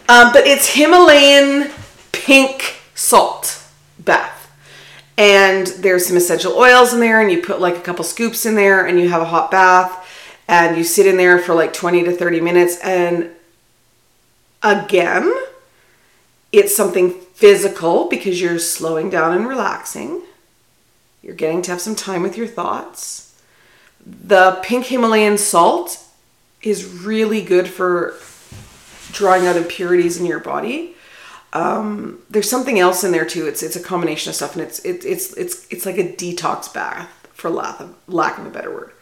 Um, 0.09 0.33
but 0.33 0.47
it's 0.47 0.75
Himalayan 0.75 1.71
pink 2.13 2.78
salt 2.99 3.63
bath. 4.01 4.51
And 5.17 5.69
there's 5.69 6.07
some 6.07 6.17
essential 6.17 6.55
oils 6.55 6.93
in 6.93 7.01
there, 7.01 7.21
and 7.21 7.31
you 7.31 7.41
put 7.41 7.61
like 7.61 7.77
a 7.77 7.81
couple 7.81 8.05
scoops 8.05 8.45
in 8.45 8.57
there, 8.57 8.87
and 8.87 8.99
you 8.99 9.09
have 9.09 9.23
a 9.23 9.27
hot 9.27 9.51
bath, 9.51 10.07
and 10.49 10.77
you 10.77 10.83
sit 10.83 11.07
in 11.07 11.17
there 11.17 11.39
for 11.39 11.55
like 11.55 11.73
20 11.73 12.05
to 12.05 12.13
30 12.13 12.41
minutes. 12.41 12.79
And 12.83 13.31
again, 14.63 15.33
it's 16.51 16.75
something 16.75 17.13
physical 17.13 18.09
because 18.09 18.41
you're 18.41 18.59
slowing 18.59 19.11
down 19.11 19.37
and 19.37 19.47
relaxing. 19.47 20.23
You're 21.23 21.35
getting 21.35 21.63
to 21.63 21.71
have 21.71 21.81
some 21.81 21.95
time 21.95 22.23
with 22.23 22.37
your 22.37 22.47
thoughts. 22.47 23.41
The 24.05 24.59
pink 24.63 24.87
Himalayan 24.87 25.39
salt 25.39 26.05
is 26.63 26.85
really 26.85 27.43
good 27.43 27.69
for 27.69 28.15
drawing 29.13 29.47
out 29.47 29.57
impurities 29.57 30.19
in 30.19 30.27
your 30.27 30.41
body. 30.41 30.97
Um, 31.53 32.21
there's 32.29 32.51
something 32.51 32.79
else 32.79 33.05
in 33.05 33.13
there 33.13 33.25
too. 33.25 33.47
It's 33.47 33.63
it's 33.63 33.77
a 33.77 33.83
combination 33.83 34.31
of 34.31 34.37
stuff, 34.37 34.55
and 34.55 34.63
it's 34.63 34.81
it, 34.81 35.05
it's 35.05 35.33
it's 35.35 35.67
it's 35.71 35.87
like 35.87 35.99
a 35.99 36.05
detox 36.05 36.73
bath 36.73 37.09
for 37.33 37.51
lack 37.51 37.81
of 37.81 37.95
lack 38.07 38.39
of 38.39 38.47
a 38.47 38.51
better 38.51 38.73
word. 38.73 38.93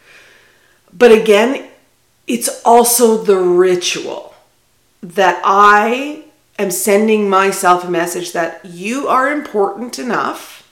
But 0.92 1.12
again, 1.12 1.68
it's 2.26 2.62
also 2.64 3.16
the 3.22 3.38
ritual 3.38 4.34
that 5.02 5.40
I 5.44 6.24
am 6.58 6.70
sending 6.70 7.28
myself 7.28 7.84
a 7.84 7.90
message 7.90 8.32
that 8.32 8.64
you 8.64 9.08
are 9.08 9.30
important 9.30 9.98
enough 9.98 10.68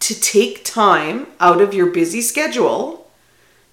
to 0.00 0.18
take 0.20 0.64
time 0.64 1.26
out 1.38 1.60
of 1.60 1.74
your 1.74 1.86
busy 1.86 2.20
schedule 2.20 3.08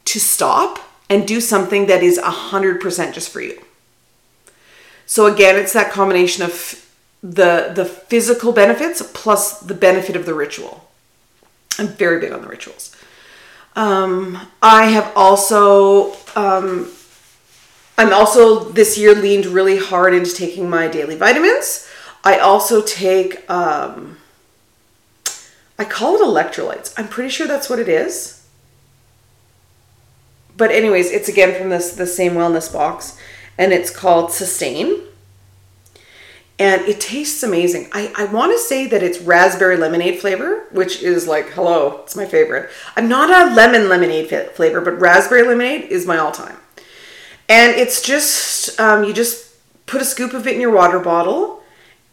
to 0.06 0.20
stop 0.20 0.80
and 1.10 1.28
do 1.28 1.42
something 1.42 1.88
that 1.88 2.04
is 2.04 2.20
100% 2.20 3.14
just 3.14 3.30
for 3.30 3.42
you. 3.42 3.60
So 5.10 5.26
again, 5.26 5.58
it's 5.58 5.74
that 5.74 5.92
combination 5.92 6.44
of 6.44 6.88
the 7.24 7.72
the 7.74 7.84
physical 7.84 8.52
benefits 8.52 9.02
plus 9.12 9.60
the 9.60 9.74
benefit 9.74 10.16
of 10.16 10.28
the 10.28 10.36
ritual. 10.36 10.88
I'm 11.80 11.88
very 11.88 12.20
big 12.20 12.32
on 12.32 12.44
the 12.44 12.48
rituals. 12.48 12.96
Um, 13.76 14.38
I 14.62 14.86
have 14.86 15.12
also 15.16 16.14
um, 16.36 16.92
I'm 17.98 18.14
also 18.14 18.66
this 18.66 19.00
year 19.00 19.16
leaned 19.16 19.48
really 19.48 19.80
hard 19.80 20.14
into 20.14 20.32
taking 20.32 20.70
my 20.70 20.88
daily 20.88 21.16
vitamins. 21.16 21.90
I 22.24 22.38
also 22.38 22.84
take 22.84 23.50
um, 23.50 24.20
I 25.80 25.86
call 25.86 26.18
it 26.18 26.22
electrolytes. 26.22 26.94
I'm 26.98 27.08
pretty 27.08 27.32
sure 27.32 27.48
that's 27.48 27.68
what 27.68 27.80
it 27.80 27.90
is. 27.90 28.46
But 30.56 30.70
anyways, 30.70 31.10
it's 31.10 31.30
again 31.30 31.60
from 31.60 31.72
this 31.72 31.94
the 31.94 32.06
same 32.06 32.34
wellness 32.34 32.72
box 32.72 33.18
and 33.60 33.74
it's 33.74 33.92
called 33.92 34.32
Sustain. 34.32 35.02
And 36.58 36.82
it 36.84 37.00
tastes 37.00 37.44
amazing. 37.44 37.90
I, 37.92 38.12
I 38.18 38.26
want 38.26 38.52
to 38.54 38.58
say 38.58 38.88
that 38.88 39.04
it's 39.04 39.20
raspberry 39.20 39.78
lemonade 39.78 40.20
flavor, 40.20 40.66
which 40.72 41.04
is 41.04 41.28
like, 41.28 41.50
hello, 41.52 42.02
it's 42.04 42.16
my 42.16 42.26
favorite. 42.26 42.70
I'm 42.96 43.08
not 43.08 43.30
a 43.30 43.54
lemon 43.54 43.88
lemonade 43.88 44.30
flavor, 44.30 44.82
but 44.82 45.00
raspberry 45.00 45.44
lemonade 45.44 45.84
is 45.84 46.06
my 46.06 46.18
all 46.18 46.32
time. 46.32 46.58
And 47.48 47.76
it's 47.76 48.02
just, 48.02 48.80
um, 48.80 49.04
you 49.04 49.14
just 49.14 49.54
put 49.86 50.02
a 50.02 50.06
scoop 50.06 50.34
of 50.34 50.48
it 50.48 50.56
in 50.56 50.62
your 50.62 50.74
water 50.74 51.00
bottle, 51.00 51.64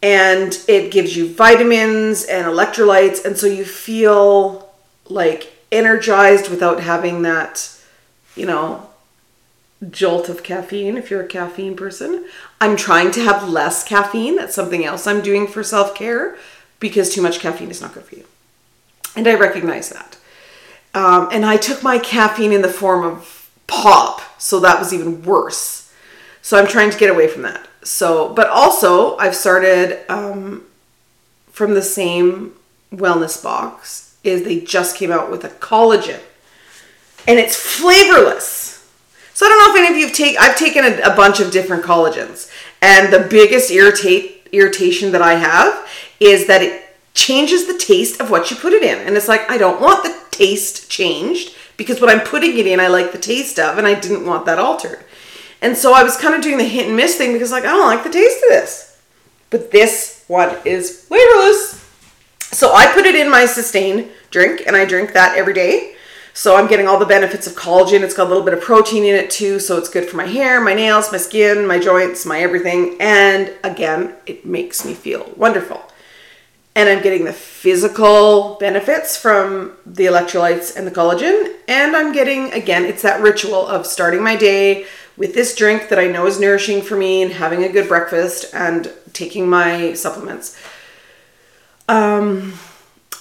and 0.01 0.57
it 0.67 0.91
gives 0.91 1.15
you 1.15 1.27
vitamins 1.33 2.23
and 2.25 2.45
electrolytes. 2.45 3.23
And 3.25 3.37
so 3.37 3.47
you 3.47 3.65
feel 3.65 4.69
like 5.09 5.53
energized 5.71 6.49
without 6.49 6.81
having 6.81 7.21
that, 7.23 7.69
you 8.35 8.45
know, 8.45 8.89
jolt 9.89 10.29
of 10.29 10.43
caffeine 10.43 10.97
if 10.97 11.11
you're 11.11 11.23
a 11.23 11.27
caffeine 11.27 11.75
person. 11.75 12.25
I'm 12.59 12.75
trying 12.75 13.11
to 13.11 13.21
have 13.21 13.47
less 13.47 13.83
caffeine. 13.83 14.35
That's 14.35 14.55
something 14.55 14.83
else 14.83 15.07
I'm 15.07 15.21
doing 15.21 15.47
for 15.47 15.63
self 15.63 15.95
care 15.95 16.37
because 16.79 17.13
too 17.13 17.21
much 17.21 17.39
caffeine 17.39 17.69
is 17.69 17.81
not 17.81 17.93
good 17.93 18.03
for 18.03 18.15
you. 18.15 18.25
And 19.15 19.27
I 19.27 19.35
recognize 19.35 19.89
that. 19.89 20.17
Um, 20.93 21.29
and 21.31 21.45
I 21.45 21.57
took 21.57 21.83
my 21.83 21.99
caffeine 21.99 22.51
in 22.51 22.61
the 22.61 22.69
form 22.69 23.03
of 23.03 23.49
pop, 23.67 24.21
so 24.39 24.59
that 24.59 24.79
was 24.79 24.93
even 24.93 25.23
worse. 25.23 25.91
So 26.41 26.57
I'm 26.57 26.67
trying 26.67 26.89
to 26.91 26.97
get 26.97 27.09
away 27.09 27.27
from 27.27 27.43
that. 27.43 27.67
So, 27.83 28.33
but 28.33 28.47
also 28.47 29.17
I've 29.17 29.35
started 29.35 30.09
um, 30.09 30.65
from 31.51 31.73
the 31.73 31.81
same 31.81 32.53
wellness 32.91 33.41
box 33.43 34.15
is 34.23 34.43
they 34.43 34.61
just 34.61 34.97
came 34.97 35.11
out 35.11 35.29
with 35.29 35.43
a 35.43 35.49
collagen, 35.49 36.19
and 37.27 37.39
it's 37.39 37.55
flavorless. 37.55 38.66
So 39.37 39.45
I 39.45 39.49
don't 39.49 39.59
know 39.59 39.71
if 39.71 39.85
any 39.85 39.93
of 39.93 39.99
you 39.99 40.07
have 40.07 40.15
taken, 40.15 40.41
I've 40.41 40.57
taken 40.57 40.83
a, 40.83 41.13
a, 41.13 41.15
bunch 41.15 41.39
of 41.39 41.51
different 41.51 41.83
collagens. 41.83 42.51
And 42.81 43.13
the 43.13 43.19
biggest 43.19 43.69
irritate, 43.69 44.47
irritation 44.51 45.11
that 45.11 45.21
I 45.21 45.35
have 45.35 45.87
is 46.19 46.47
that 46.47 46.63
it 46.63 46.81
changes 47.13 47.67
the 47.67 47.77
taste 47.77 48.19
of 48.19 48.31
what 48.31 48.49
you 48.49 48.57
put 48.57 48.73
it 48.73 48.81
in. 48.81 48.97
And 49.05 49.15
it's 49.15 49.27
like, 49.27 49.47
I 49.47 49.59
don't 49.59 49.79
want 49.79 50.03
the 50.03 50.19
taste 50.31 50.89
changed 50.89 51.55
because 51.77 52.01
what 52.01 52.09
I'm 52.09 52.25
putting 52.25 52.57
it 52.57 52.65
in, 52.65 52.79
I 52.79 52.87
like 52.87 53.11
the 53.11 53.19
taste 53.19 53.59
of, 53.59 53.77
and 53.77 53.85
I 53.85 53.93
didn't 53.93 54.25
want 54.25 54.47
that 54.47 54.57
altered. 54.57 55.05
And 55.61 55.77
so 55.77 55.93
I 55.93 56.01
was 56.01 56.17
kind 56.17 56.33
of 56.33 56.41
doing 56.41 56.57
the 56.57 56.63
hit 56.63 56.87
and 56.87 56.97
miss 56.97 57.15
thing 57.15 57.33
because 57.33 57.51
like, 57.51 57.63
I 57.63 57.67
don't 57.67 57.85
like 57.85 58.03
the 58.03 58.09
taste 58.09 58.43
of 58.43 58.49
this. 58.49 58.99
But 59.51 59.69
this 59.69 60.23
one 60.25 60.57
is 60.65 61.05
flavorless. 61.05 61.87
So 62.39 62.73
I 62.73 62.91
put 62.91 63.05
it 63.05 63.13
in 63.13 63.29
my 63.29 63.45
sustain 63.45 64.09
drink 64.31 64.63
and 64.65 64.75
I 64.75 64.85
drink 64.85 65.13
that 65.13 65.37
every 65.37 65.53
day. 65.53 65.93
So 66.37 66.55
I'm 66.55 66.67
getting 66.67 66.87
all 66.87 66.99
the 66.99 67.05
benefits 67.07 67.47
of 67.47 67.53
collagen. 67.55 68.01
It's 68.01 68.13
got 68.13 68.27
a 68.27 68.29
little 68.29 68.43
bit 68.43 68.53
of 68.53 68.61
protein 68.61 69.03
in 69.03 69.15
it 69.15 69.31
too, 69.31 69.59
so 69.59 69.75
it's 69.75 69.89
good 69.89 70.07
for 70.07 70.17
my 70.17 70.27
hair, 70.27 70.61
my 70.61 70.75
nails, 70.75 71.11
my 71.11 71.17
skin, 71.17 71.65
my 71.65 71.79
joints, 71.79 72.27
my 72.27 72.41
everything. 72.41 72.95
And 72.99 73.51
again, 73.63 74.13
it 74.27 74.45
makes 74.45 74.85
me 74.85 74.93
feel 74.93 75.33
wonderful. 75.35 75.83
And 76.75 76.89
I'm 76.89 77.01
getting 77.01 77.25
the 77.25 77.33
physical 77.33 78.55
benefits 78.59 79.17
from 79.17 79.77
the 79.83 80.05
electrolytes 80.05 80.77
and 80.77 80.85
the 80.85 80.91
collagen. 80.91 81.55
And 81.67 81.95
I'm 81.95 82.13
getting, 82.13 82.53
again, 82.53 82.85
it's 82.85 83.01
that 83.01 83.19
ritual 83.19 83.65
of 83.65 83.87
starting 83.87 84.21
my 84.21 84.35
day 84.35 84.85
with 85.17 85.33
this 85.33 85.55
drink 85.55 85.89
that 85.89 85.97
I 85.97 86.05
know 86.05 86.27
is 86.27 86.39
nourishing 86.39 86.83
for 86.83 86.95
me 86.95 87.23
and 87.23 87.31
having 87.31 87.63
a 87.63 87.69
good 87.69 87.87
breakfast 87.87 88.53
and 88.53 88.93
taking 89.11 89.49
my 89.49 89.93
supplements. 89.93 90.55
Um, 91.89 92.53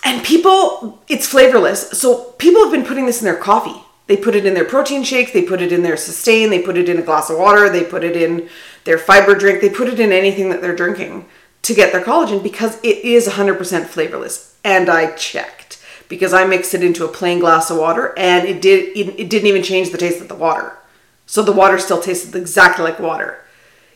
and 0.07 0.25
people, 0.25 1.03
it's 1.09 1.27
flavorless. 1.27 1.91
So 1.91 2.31
people 2.39 2.63
have 2.63 2.73
been 2.73 2.87
putting 2.87 3.07
this 3.07 3.21
in 3.21 3.25
their 3.25 3.37
coffee. 3.37 3.83
They 4.07 4.17
put 4.17 4.37
it 4.37 4.47
in 4.47 4.55
their 4.55 4.65
protein 4.65 5.03
shakes, 5.03 5.33
they 5.33 5.43
put 5.43 5.61
it 5.61 5.73
in 5.73 5.83
their 5.83 5.97
sustain, 5.97 6.49
they 6.49 6.63
put 6.63 6.79
it 6.79 6.89
in 6.89 6.97
a 6.97 7.03
glass 7.03 7.29
of 7.29 7.39
water, 7.39 7.69
they 7.69 7.83
put 7.83 8.05
it 8.05 8.17
in 8.17 8.49
their 8.85 8.99
fiber 8.99 9.35
drink, 9.35 9.61
they 9.61 9.69
put 9.69 9.89
it 9.89 9.99
in 9.99 10.13
anything 10.13 10.49
that 10.51 10.63
they're 10.63 10.77
drinking 10.77 11.27
to 11.63 11.75
get 11.75 11.91
their 11.91 12.05
collagen 12.05 12.41
because 12.41 12.79
it 12.85 12.99
is 12.99 13.27
100% 13.27 13.87
flavorless. 13.87 14.57
And 14.63 14.89
I 14.89 15.11
checked 15.17 15.85
because 16.09 16.33
I 16.33 16.45
mixed 16.45 16.73
it 16.73 16.85
into 16.85 17.05
a 17.05 17.09
plain 17.09 17.41
glass 17.41 17.69
of 17.69 17.79
water 17.79 18.15
and 18.17 18.47
it 18.47 18.63
did 18.63 18.97
it, 18.97 19.19
it 19.19 19.29
didn't 19.29 19.49
even 19.49 19.65
change 19.65 19.91
the 19.91 19.99
taste 19.99 20.23
of 20.23 20.29
the 20.29 20.37
water. 20.37 20.79
So 21.27 21.43
the 21.43 21.51
water 21.51 21.79
still 21.79 22.01
tasted 22.01 22.37
exactly 22.37 22.85
like 22.85 23.01
water. 23.01 23.41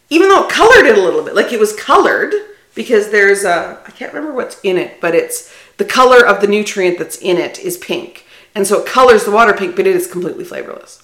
Even 0.09 0.29
though 0.29 0.45
it 0.45 0.51
colored 0.51 0.87
it 0.87 0.99
a 0.99 1.03
little 1.03 1.23
bit, 1.23 1.37
like 1.37 1.53
it 1.53 1.61
was 1.61 1.73
colored 1.73 2.35
because 2.75 3.11
there's 3.11 3.45
a 3.45 3.81
I 3.87 3.91
can't 3.93 4.13
remember 4.13 4.35
what's 4.35 4.59
in 4.65 4.77
it, 4.77 5.01
but 5.01 5.15
it's 5.15 5.55
the 5.81 5.87
color 5.87 6.27
of 6.27 6.43
the 6.43 6.47
nutrient 6.47 6.99
that's 6.99 7.17
in 7.17 7.39
it 7.39 7.59
is 7.59 7.79
pink. 7.79 8.27
And 8.55 8.67
so 8.67 8.81
it 8.81 8.87
colors 8.87 9.25
the 9.25 9.31
water 9.31 9.55
pink, 9.55 9.77
but 9.77 9.87
it 9.87 9.97
is 9.97 10.07
completely 10.07 10.45
flavorless. 10.45 11.03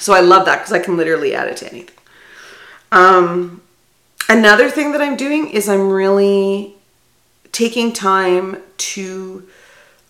So 0.00 0.12
I 0.12 0.18
love 0.18 0.46
that 0.46 0.56
because 0.56 0.72
I 0.72 0.80
can 0.80 0.96
literally 0.96 1.32
add 1.32 1.46
it 1.46 1.58
to 1.58 1.70
anything. 1.70 1.94
Um, 2.90 3.62
another 4.28 4.68
thing 4.68 4.90
that 4.90 5.00
I'm 5.00 5.16
doing 5.16 5.48
is 5.48 5.68
I'm 5.68 5.90
really 5.90 6.74
taking 7.52 7.92
time 7.92 8.56
to 8.78 9.46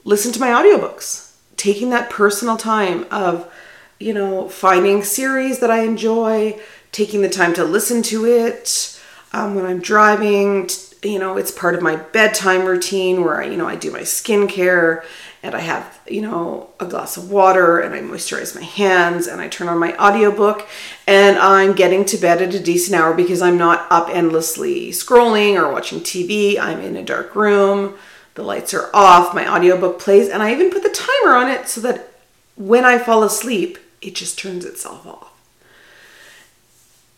listen 0.02 0.32
to 0.32 0.40
my 0.40 0.48
audiobooks, 0.48 1.34
taking 1.58 1.90
that 1.90 2.08
personal 2.08 2.56
time 2.56 3.04
of, 3.10 3.52
you 4.00 4.14
know, 4.14 4.48
finding 4.48 5.02
series 5.02 5.58
that 5.58 5.70
I 5.70 5.80
enjoy, 5.82 6.58
taking 6.90 7.20
the 7.20 7.28
time 7.28 7.52
to 7.52 7.64
listen 7.64 8.02
to 8.04 8.24
it 8.24 8.98
um, 9.34 9.54
when 9.54 9.66
I'm 9.66 9.80
driving. 9.80 10.70
You 11.04 11.18
know, 11.18 11.36
it's 11.36 11.50
part 11.50 11.74
of 11.74 11.82
my 11.82 11.96
bedtime 11.96 12.64
routine 12.64 13.22
where 13.22 13.42
I, 13.42 13.44
you 13.44 13.58
know, 13.58 13.68
I 13.68 13.76
do 13.76 13.90
my 13.90 14.00
skincare 14.00 15.04
and 15.42 15.54
I 15.54 15.60
have, 15.60 16.00
you 16.08 16.22
know, 16.22 16.70
a 16.80 16.86
glass 16.86 17.18
of 17.18 17.30
water 17.30 17.78
and 17.78 17.94
I 17.94 18.00
moisturize 18.00 18.54
my 18.54 18.62
hands 18.62 19.26
and 19.26 19.38
I 19.38 19.48
turn 19.48 19.68
on 19.68 19.78
my 19.78 19.94
audiobook 19.98 20.66
and 21.06 21.36
I'm 21.36 21.74
getting 21.74 22.06
to 22.06 22.16
bed 22.16 22.40
at 22.40 22.54
a 22.54 22.60
decent 22.60 22.98
hour 22.98 23.12
because 23.12 23.42
I'm 23.42 23.58
not 23.58 23.86
up 23.90 24.08
endlessly 24.08 24.88
scrolling 24.88 25.56
or 25.56 25.70
watching 25.70 26.00
TV. 26.00 26.58
I'm 26.58 26.80
in 26.80 26.96
a 26.96 27.04
dark 27.04 27.36
room, 27.36 27.98
the 28.34 28.42
lights 28.42 28.72
are 28.72 28.88
off, 28.94 29.34
my 29.34 29.46
audiobook 29.46 29.98
plays, 29.98 30.30
and 30.30 30.42
I 30.42 30.52
even 30.52 30.70
put 30.70 30.82
the 30.82 30.88
timer 30.88 31.36
on 31.36 31.50
it 31.50 31.68
so 31.68 31.82
that 31.82 32.08
when 32.56 32.86
I 32.86 32.96
fall 32.96 33.22
asleep, 33.22 33.76
it 34.00 34.14
just 34.14 34.38
turns 34.38 34.64
itself 34.64 35.06
off. 35.06 35.30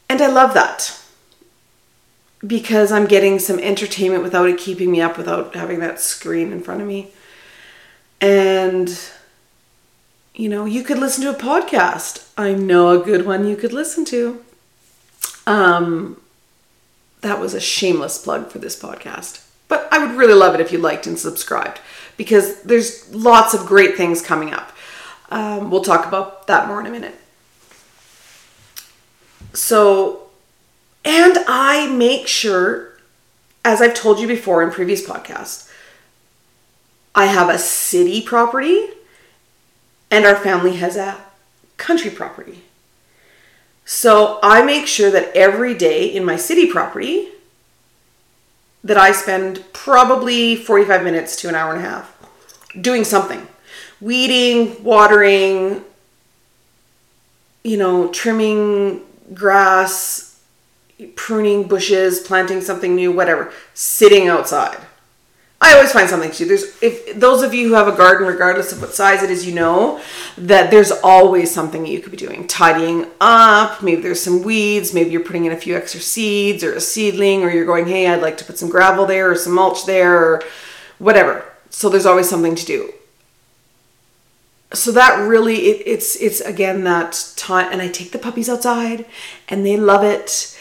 And 0.08 0.20
I 0.20 0.26
love 0.26 0.54
that 0.54 1.00
because 2.44 2.92
I'm 2.92 3.06
getting 3.06 3.38
some 3.38 3.58
entertainment 3.58 4.22
without 4.22 4.48
it 4.48 4.58
keeping 4.58 4.90
me 4.90 5.00
up, 5.00 5.16
without 5.16 5.54
having 5.54 5.80
that 5.80 6.00
screen 6.00 6.52
in 6.52 6.62
front 6.62 6.80
of 6.80 6.86
me. 6.86 7.10
And, 8.20 8.98
you 10.34 10.48
know, 10.48 10.64
you 10.64 10.82
could 10.82 10.98
listen 10.98 11.24
to 11.24 11.30
a 11.30 11.34
podcast. 11.34 12.28
I 12.36 12.52
know 12.52 13.00
a 13.00 13.04
good 13.04 13.26
one 13.26 13.46
you 13.46 13.56
could 13.56 13.72
listen 13.72 14.04
to. 14.06 14.42
Um, 15.46 16.20
that 17.20 17.40
was 17.40 17.54
a 17.54 17.60
shameless 17.60 18.18
plug 18.18 18.50
for 18.50 18.58
this 18.58 18.80
podcast. 18.80 19.44
But 19.68 19.88
I 19.90 19.98
would 19.98 20.16
really 20.16 20.34
love 20.34 20.54
it 20.54 20.60
if 20.60 20.70
you 20.72 20.78
liked 20.78 21.06
and 21.06 21.18
subscribed 21.18 21.80
because 22.16 22.62
there's 22.62 23.12
lots 23.14 23.54
of 23.54 23.66
great 23.66 23.96
things 23.96 24.22
coming 24.22 24.52
up. 24.52 24.72
Um, 25.30 25.70
we'll 25.70 25.82
talk 25.82 26.06
about 26.06 26.46
that 26.46 26.68
more 26.68 26.80
in 26.80 26.86
a 26.86 26.90
minute. 26.90 27.14
So, 29.52 30.25
and 31.06 31.38
I 31.46 31.86
make 31.86 32.26
sure, 32.26 32.98
as 33.64 33.80
I've 33.80 33.94
told 33.94 34.18
you 34.18 34.26
before 34.26 34.62
in 34.62 34.70
previous 34.70 35.06
podcasts, 35.06 35.70
I 37.14 37.26
have 37.26 37.48
a 37.48 37.58
city 37.58 38.20
property 38.20 38.88
and 40.10 40.26
our 40.26 40.36
family 40.36 40.76
has 40.76 40.96
a 40.96 41.16
country 41.76 42.10
property. 42.10 42.64
So 43.84 44.40
I 44.42 44.64
make 44.64 44.88
sure 44.88 45.12
that 45.12 45.34
every 45.36 45.74
day 45.74 46.06
in 46.06 46.24
my 46.24 46.36
city 46.36 46.66
property 46.66 47.28
that 48.82 48.98
I 48.98 49.12
spend 49.12 49.64
probably 49.72 50.56
45 50.56 51.04
minutes 51.04 51.36
to 51.36 51.48
an 51.48 51.54
hour 51.54 51.72
and 51.72 51.84
a 51.84 51.88
half 51.88 52.12
doing 52.80 53.04
something. 53.04 53.46
Weeding, 54.00 54.82
watering, 54.82 55.82
you 57.62 57.76
know, 57.76 58.08
trimming 58.08 59.02
grass, 59.32 60.25
pruning 61.14 61.68
bushes, 61.68 62.20
planting 62.20 62.60
something 62.60 62.94
new, 62.94 63.12
whatever, 63.12 63.52
sitting 63.74 64.28
outside. 64.28 64.78
I 65.58 65.74
always 65.74 65.90
find 65.90 66.08
something 66.08 66.30
to 66.30 66.36
do. 66.36 66.44
There's 66.44 66.82
if 66.82 67.18
those 67.18 67.42
of 67.42 67.54
you 67.54 67.68
who 67.68 67.74
have 67.74 67.88
a 67.88 67.96
garden, 67.96 68.26
regardless 68.26 68.72
of 68.72 68.80
what 68.80 68.94
size 68.94 69.22
it 69.22 69.30
is, 69.30 69.46
you 69.46 69.54
know 69.54 70.02
that 70.36 70.70
there's 70.70 70.92
always 70.92 71.50
something 71.50 71.86
you 71.86 72.00
could 72.00 72.10
be 72.10 72.18
doing. 72.18 72.46
Tidying 72.46 73.06
up, 73.22 73.82
maybe 73.82 74.02
there's 74.02 74.20
some 74.20 74.42
weeds, 74.42 74.92
maybe 74.92 75.10
you're 75.10 75.24
putting 75.24 75.46
in 75.46 75.52
a 75.52 75.56
few 75.56 75.74
extra 75.74 76.00
seeds 76.00 76.62
or 76.62 76.74
a 76.74 76.80
seedling, 76.80 77.42
or 77.42 77.50
you're 77.50 77.64
going, 77.64 77.86
hey, 77.86 78.06
I'd 78.06 78.20
like 78.20 78.36
to 78.38 78.44
put 78.44 78.58
some 78.58 78.68
gravel 78.68 79.06
there 79.06 79.30
or 79.30 79.34
some 79.34 79.54
mulch 79.54 79.86
there 79.86 80.14
or 80.14 80.42
whatever. 80.98 81.42
So 81.70 81.88
there's 81.88 82.06
always 82.06 82.28
something 82.28 82.54
to 82.54 82.66
do. 82.66 82.92
So 84.74 84.92
that 84.92 85.16
really 85.26 85.56
it, 85.68 85.82
it's 85.86 86.16
it's 86.16 86.40
again 86.40 86.84
that 86.84 87.32
time 87.36 87.72
and 87.72 87.80
I 87.80 87.88
take 87.88 88.12
the 88.12 88.18
puppies 88.18 88.48
outside 88.48 89.06
and 89.48 89.64
they 89.64 89.76
love 89.76 90.04
it 90.04 90.55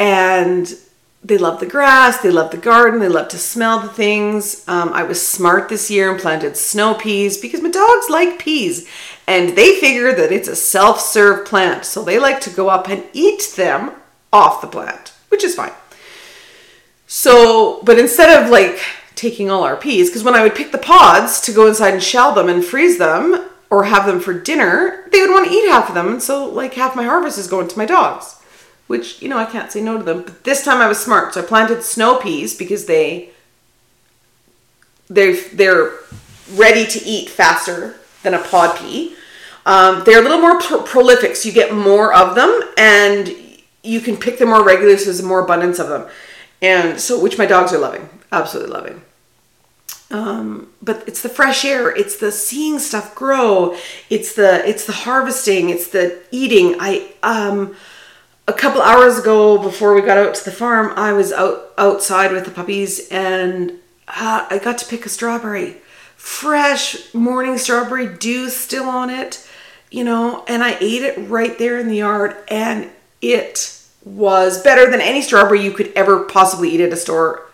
and 0.00 0.74
they 1.22 1.36
love 1.36 1.60
the 1.60 1.66
grass, 1.66 2.22
they 2.22 2.30
love 2.30 2.50
the 2.50 2.56
garden, 2.56 2.98
they 2.98 3.08
love 3.08 3.28
to 3.28 3.38
smell 3.38 3.80
the 3.80 3.88
things. 3.90 4.66
Um, 4.66 4.88
I 4.94 5.02
was 5.02 5.24
smart 5.24 5.68
this 5.68 5.90
year 5.90 6.10
and 6.10 6.18
planted 6.18 6.56
snow 6.56 6.94
peas 6.94 7.36
because 7.36 7.60
my 7.60 7.68
dogs 7.68 8.08
like 8.08 8.38
peas 8.38 8.88
and 9.28 9.50
they 9.50 9.78
figure 9.78 10.14
that 10.14 10.32
it's 10.32 10.48
a 10.48 10.56
self 10.56 10.98
serve 10.98 11.46
plant. 11.46 11.84
So 11.84 12.02
they 12.02 12.18
like 12.18 12.40
to 12.40 12.50
go 12.50 12.70
up 12.70 12.88
and 12.88 13.04
eat 13.12 13.52
them 13.56 13.92
off 14.32 14.62
the 14.62 14.66
plant, 14.66 15.12
which 15.28 15.44
is 15.44 15.54
fine. 15.54 15.72
So, 17.06 17.82
but 17.82 17.98
instead 17.98 18.42
of 18.42 18.50
like 18.50 18.80
taking 19.14 19.50
all 19.50 19.64
our 19.64 19.76
peas, 19.76 20.08
because 20.08 20.24
when 20.24 20.34
I 20.34 20.42
would 20.42 20.54
pick 20.54 20.72
the 20.72 20.78
pods 20.78 21.42
to 21.42 21.52
go 21.52 21.66
inside 21.66 21.92
and 21.92 22.02
shell 22.02 22.34
them 22.34 22.48
and 22.48 22.64
freeze 22.64 22.96
them 22.96 23.50
or 23.68 23.84
have 23.84 24.06
them 24.06 24.20
for 24.20 24.32
dinner, 24.32 25.06
they 25.12 25.20
would 25.20 25.30
want 25.30 25.48
to 25.48 25.54
eat 25.54 25.68
half 25.68 25.90
of 25.90 25.94
them. 25.94 26.08
And 26.08 26.22
so, 26.22 26.46
like, 26.46 26.74
half 26.74 26.96
my 26.96 27.04
harvest 27.04 27.36
is 27.36 27.46
going 27.46 27.68
to 27.68 27.78
my 27.78 27.84
dogs 27.84 28.39
which 28.90 29.22
you 29.22 29.28
know 29.28 29.38
I 29.38 29.44
can't 29.44 29.70
say 29.70 29.80
no 29.80 29.98
to 29.98 30.02
them. 30.02 30.22
But 30.22 30.42
this 30.42 30.64
time 30.64 30.80
I 30.80 30.88
was 30.88 30.98
smart, 30.98 31.32
so 31.32 31.42
I 31.42 31.46
planted 31.46 31.84
snow 31.84 32.16
peas 32.16 32.56
because 32.56 32.86
they 32.86 33.30
they 35.08 35.34
they're 35.50 35.92
ready 36.54 36.84
to 36.86 36.98
eat 37.04 37.30
faster 37.30 38.00
than 38.24 38.34
a 38.34 38.40
pod 38.40 38.76
pea. 38.76 39.14
Um, 39.64 40.02
they're 40.04 40.18
a 40.18 40.22
little 40.22 40.40
more 40.40 40.60
pro- 40.60 40.82
prolific, 40.82 41.36
so 41.36 41.48
you 41.48 41.54
get 41.54 41.72
more 41.72 42.12
of 42.12 42.34
them, 42.34 42.50
and 42.76 43.32
you 43.84 44.00
can 44.00 44.16
pick 44.16 44.38
them 44.38 44.48
more 44.48 44.64
regularly, 44.64 44.98
so 44.98 45.04
there's 45.04 45.22
more 45.22 45.44
abundance 45.44 45.78
of 45.78 45.88
them, 45.88 46.08
and 46.60 47.00
so 47.00 47.22
which 47.22 47.38
my 47.38 47.46
dogs 47.46 47.72
are 47.72 47.78
loving, 47.78 48.08
absolutely 48.32 48.72
loving. 48.72 49.02
Um, 50.10 50.72
but 50.82 51.04
it's 51.06 51.22
the 51.22 51.28
fresh 51.28 51.64
air, 51.64 51.94
it's 51.94 52.16
the 52.16 52.32
seeing 52.32 52.80
stuff 52.80 53.14
grow, 53.14 53.76
it's 54.08 54.34
the 54.34 54.68
it's 54.68 54.84
the 54.84 54.98
harvesting, 55.06 55.70
it's 55.70 55.86
the 55.86 56.18
eating. 56.32 56.74
I 56.80 57.12
um 57.22 57.76
a 58.46 58.52
couple 58.52 58.82
hours 58.82 59.18
ago 59.18 59.58
before 59.58 59.94
we 59.94 60.00
got 60.00 60.18
out 60.18 60.34
to 60.34 60.44
the 60.44 60.50
farm, 60.50 60.92
I 60.96 61.12
was 61.12 61.32
out 61.32 61.72
outside 61.78 62.32
with 62.32 62.44
the 62.44 62.50
puppies 62.50 63.08
and 63.10 63.72
uh, 64.08 64.46
I 64.50 64.58
got 64.58 64.78
to 64.78 64.86
pick 64.86 65.06
a 65.06 65.08
strawberry. 65.08 65.76
Fresh 66.16 67.14
morning 67.14 67.56
strawberry, 67.58 68.06
dew 68.06 68.50
still 68.50 68.88
on 68.88 69.08
it, 69.08 69.46
you 69.90 70.04
know, 70.04 70.44
and 70.48 70.62
I 70.62 70.76
ate 70.80 71.02
it 71.02 71.28
right 71.28 71.56
there 71.58 71.78
in 71.78 71.88
the 71.88 71.96
yard 71.96 72.36
and 72.48 72.90
it 73.22 73.80
was 74.04 74.62
better 74.62 74.90
than 74.90 75.00
any 75.00 75.22
strawberry 75.22 75.62
you 75.62 75.72
could 75.72 75.92
ever 75.94 76.24
possibly 76.24 76.70
eat 76.70 76.80
at 76.80 76.92
a 76.92 76.96
store. 76.96 77.46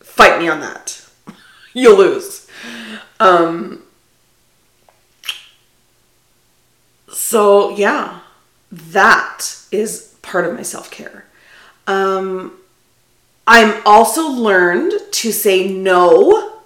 Fight 0.00 0.38
me 0.38 0.48
on 0.48 0.60
that. 0.60 1.04
You'll 1.72 1.98
lose. 1.98 2.48
Um, 3.20 3.82
so, 7.08 7.70
yeah 7.76 8.20
that 8.74 9.58
is 9.70 10.16
part 10.22 10.46
of 10.46 10.54
my 10.54 10.62
self 10.62 10.90
care. 10.90 11.24
Um, 11.86 12.58
I'm 13.46 13.82
also 13.84 14.28
learned 14.28 14.92
to 15.12 15.32
say 15.32 15.68
no 15.68 16.60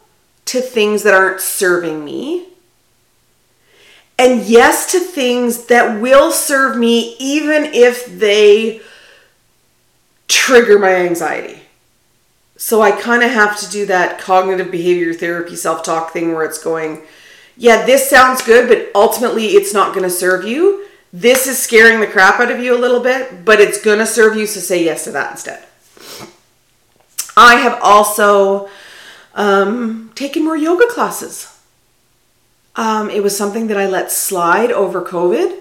to 0.46 0.60
things 0.60 1.02
that 1.02 1.14
aren't 1.14 1.40
serving 1.40 2.04
me. 2.04 2.46
And 4.18 4.42
yes 4.42 4.90
to 4.92 5.00
things 5.00 5.66
that 5.66 6.00
will 6.00 6.32
serve 6.32 6.76
me 6.76 7.16
even 7.20 7.64
if 7.66 8.06
they 8.06 8.80
trigger 10.26 10.78
my 10.78 10.94
anxiety. 10.94 11.60
So 12.56 12.82
I 12.82 12.90
kind 12.90 13.22
of 13.22 13.30
have 13.30 13.58
to 13.60 13.70
do 13.70 13.86
that 13.86 14.18
cognitive 14.18 14.70
behavior 14.70 15.14
therapy 15.14 15.54
self 15.54 15.84
talk 15.84 16.12
thing 16.12 16.32
where 16.34 16.44
it's 16.44 16.62
going, 16.62 17.02
yeah, 17.56 17.84
this 17.86 18.08
sounds 18.08 18.42
good, 18.42 18.68
but 18.68 18.90
ultimately 18.94 19.48
it's 19.48 19.74
not 19.74 19.94
going 19.94 20.04
to 20.04 20.10
serve 20.10 20.44
you 20.44 20.86
this 21.12 21.46
is 21.46 21.58
scaring 21.58 22.00
the 22.00 22.06
crap 22.06 22.38
out 22.40 22.50
of 22.50 22.60
you 22.60 22.76
a 22.76 22.78
little 22.78 23.00
bit, 23.00 23.44
but 23.44 23.60
it's 23.60 23.80
going 23.80 23.98
to 23.98 24.06
serve 24.06 24.36
you, 24.36 24.46
so 24.46 24.60
say 24.60 24.84
yes 24.84 25.04
to 25.04 25.10
that 25.12 25.32
instead. 25.32 25.64
I 27.36 27.56
have 27.56 27.78
also 27.82 28.68
um, 29.34 30.10
taken 30.14 30.44
more 30.44 30.56
yoga 30.56 30.86
classes. 30.86 31.56
Um, 32.76 33.10
it 33.10 33.22
was 33.22 33.36
something 33.36 33.68
that 33.68 33.76
I 33.76 33.86
let 33.86 34.12
slide 34.12 34.70
over 34.70 35.02
COVID, 35.02 35.58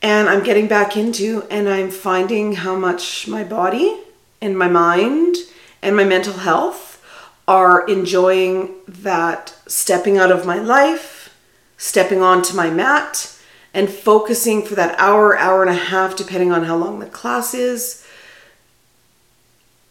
and 0.00 0.28
I'm 0.28 0.44
getting 0.44 0.68
back 0.68 0.96
into, 0.96 1.44
and 1.50 1.68
I'm 1.68 1.90
finding 1.90 2.54
how 2.54 2.76
much 2.76 3.26
my 3.26 3.42
body 3.42 4.00
and 4.40 4.56
my 4.56 4.68
mind 4.68 5.36
and 5.82 5.96
my 5.96 6.04
mental 6.04 6.34
health 6.34 7.02
are 7.48 7.86
enjoying 7.88 8.74
that 8.86 9.54
stepping 9.66 10.18
out 10.18 10.30
of 10.30 10.46
my 10.46 10.58
life, 10.58 11.36
stepping 11.76 12.22
onto 12.22 12.56
my 12.56 12.70
mat 12.70 13.33
and 13.74 13.90
focusing 13.90 14.62
for 14.62 14.76
that 14.76 14.98
hour, 14.98 15.36
hour 15.36 15.60
and 15.60 15.70
a 15.70 15.74
half, 15.74 16.16
depending 16.16 16.52
on 16.52 16.62
how 16.62 16.76
long 16.76 17.00
the 17.00 17.06
class 17.06 17.52
is, 17.52 18.06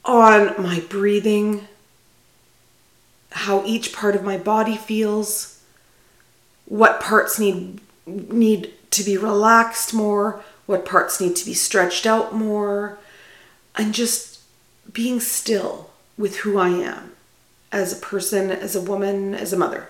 on 0.06 0.62
my 0.62 0.80
breathing, 0.90 1.68
how 3.32 3.64
each 3.66 3.94
part 3.94 4.16
of 4.16 4.24
my 4.24 4.38
body 4.38 4.78
feels, 4.78 5.62
what 6.66 7.02
parts 7.02 7.38
need 7.38 7.82
need 8.06 8.74
to 8.92 9.04
be 9.04 9.18
relaxed 9.18 9.94
more, 9.94 10.44
what 10.66 10.86
parts 10.86 11.20
need 11.20 11.36
to 11.36 11.46
be 11.46 11.54
stretched 11.54 12.06
out 12.06 12.34
more, 12.34 12.98
and 13.76 13.94
just 13.94 14.42
being 14.92 15.20
still 15.20 15.90
with 16.18 16.38
who 16.38 16.58
I 16.58 16.70
am 16.70 17.12
as 17.72 17.92
a 17.92 18.02
person, 18.02 18.52
as 18.52 18.76
a 18.76 18.82
woman, 18.82 19.34
as 19.34 19.52
a 19.52 19.58
mother. 19.58 19.90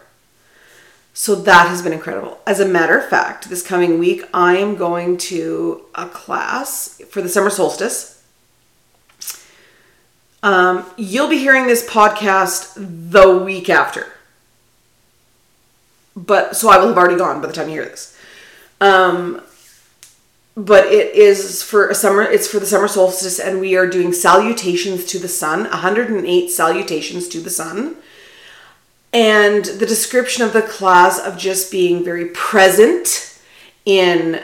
So 1.14 1.36
that 1.36 1.68
has 1.68 1.84
been 1.84 1.94
incredible. 1.94 2.40
As 2.48 2.60
a 2.60 2.68
matter 2.68 2.98
of 2.98 3.08
fact, 3.08 3.50
this 3.50 3.66
coming 3.66 4.00
week, 4.00 4.24
I 4.34 4.58
am 4.58 4.76
going 4.76 5.18
to 5.18 5.86
a 5.94 6.08
class 6.08 7.00
for 7.10 7.22
the 7.22 7.30
summer 7.30 7.52
solstice. 7.52 8.24
Um, 10.42 10.86
you'll 10.98 11.30
be 11.30 11.38
hearing 11.38 11.68
this 11.68 11.88
podcast 11.88 12.74
the 12.76 13.38
week 13.38 13.70
after. 13.70 14.08
But 16.16 16.56
so 16.56 16.70
I 16.70 16.78
will 16.78 16.90
have 16.90 16.98
already 16.98 17.18
gone 17.18 17.42
by 17.42 17.48
the 17.48 17.54
time 17.54 17.70
you 17.70 17.76
hear 17.76 17.86
this. 17.86 18.18
Um, 18.82 19.42
but 20.56 20.86
it 20.88 21.16
is 21.16 21.64
for 21.64 21.90
a 21.90 21.96
summer 21.96 22.22
it's 22.22 22.48
for 22.48 22.60
the 22.60 22.66
summer 22.66 22.88
solstice 22.88 23.40
and 23.40 23.60
we 23.60 23.76
are 23.76 23.88
doing 23.88 24.14
salutations 24.14 25.06
to 25.06 25.18
the 25.18 25.28
sun 25.28 25.64
108 25.64 26.50
salutations 26.50 27.28
to 27.28 27.40
the 27.40 27.50
sun 27.50 27.96
and 29.14 29.66
the 29.66 29.86
description 29.86 30.44
of 30.44 30.54
the 30.54 30.62
class 30.62 31.20
of 31.20 31.38
just 31.38 31.72
being 31.72 32.04
very 32.04 32.26
present 32.26 33.40
in 33.86 34.44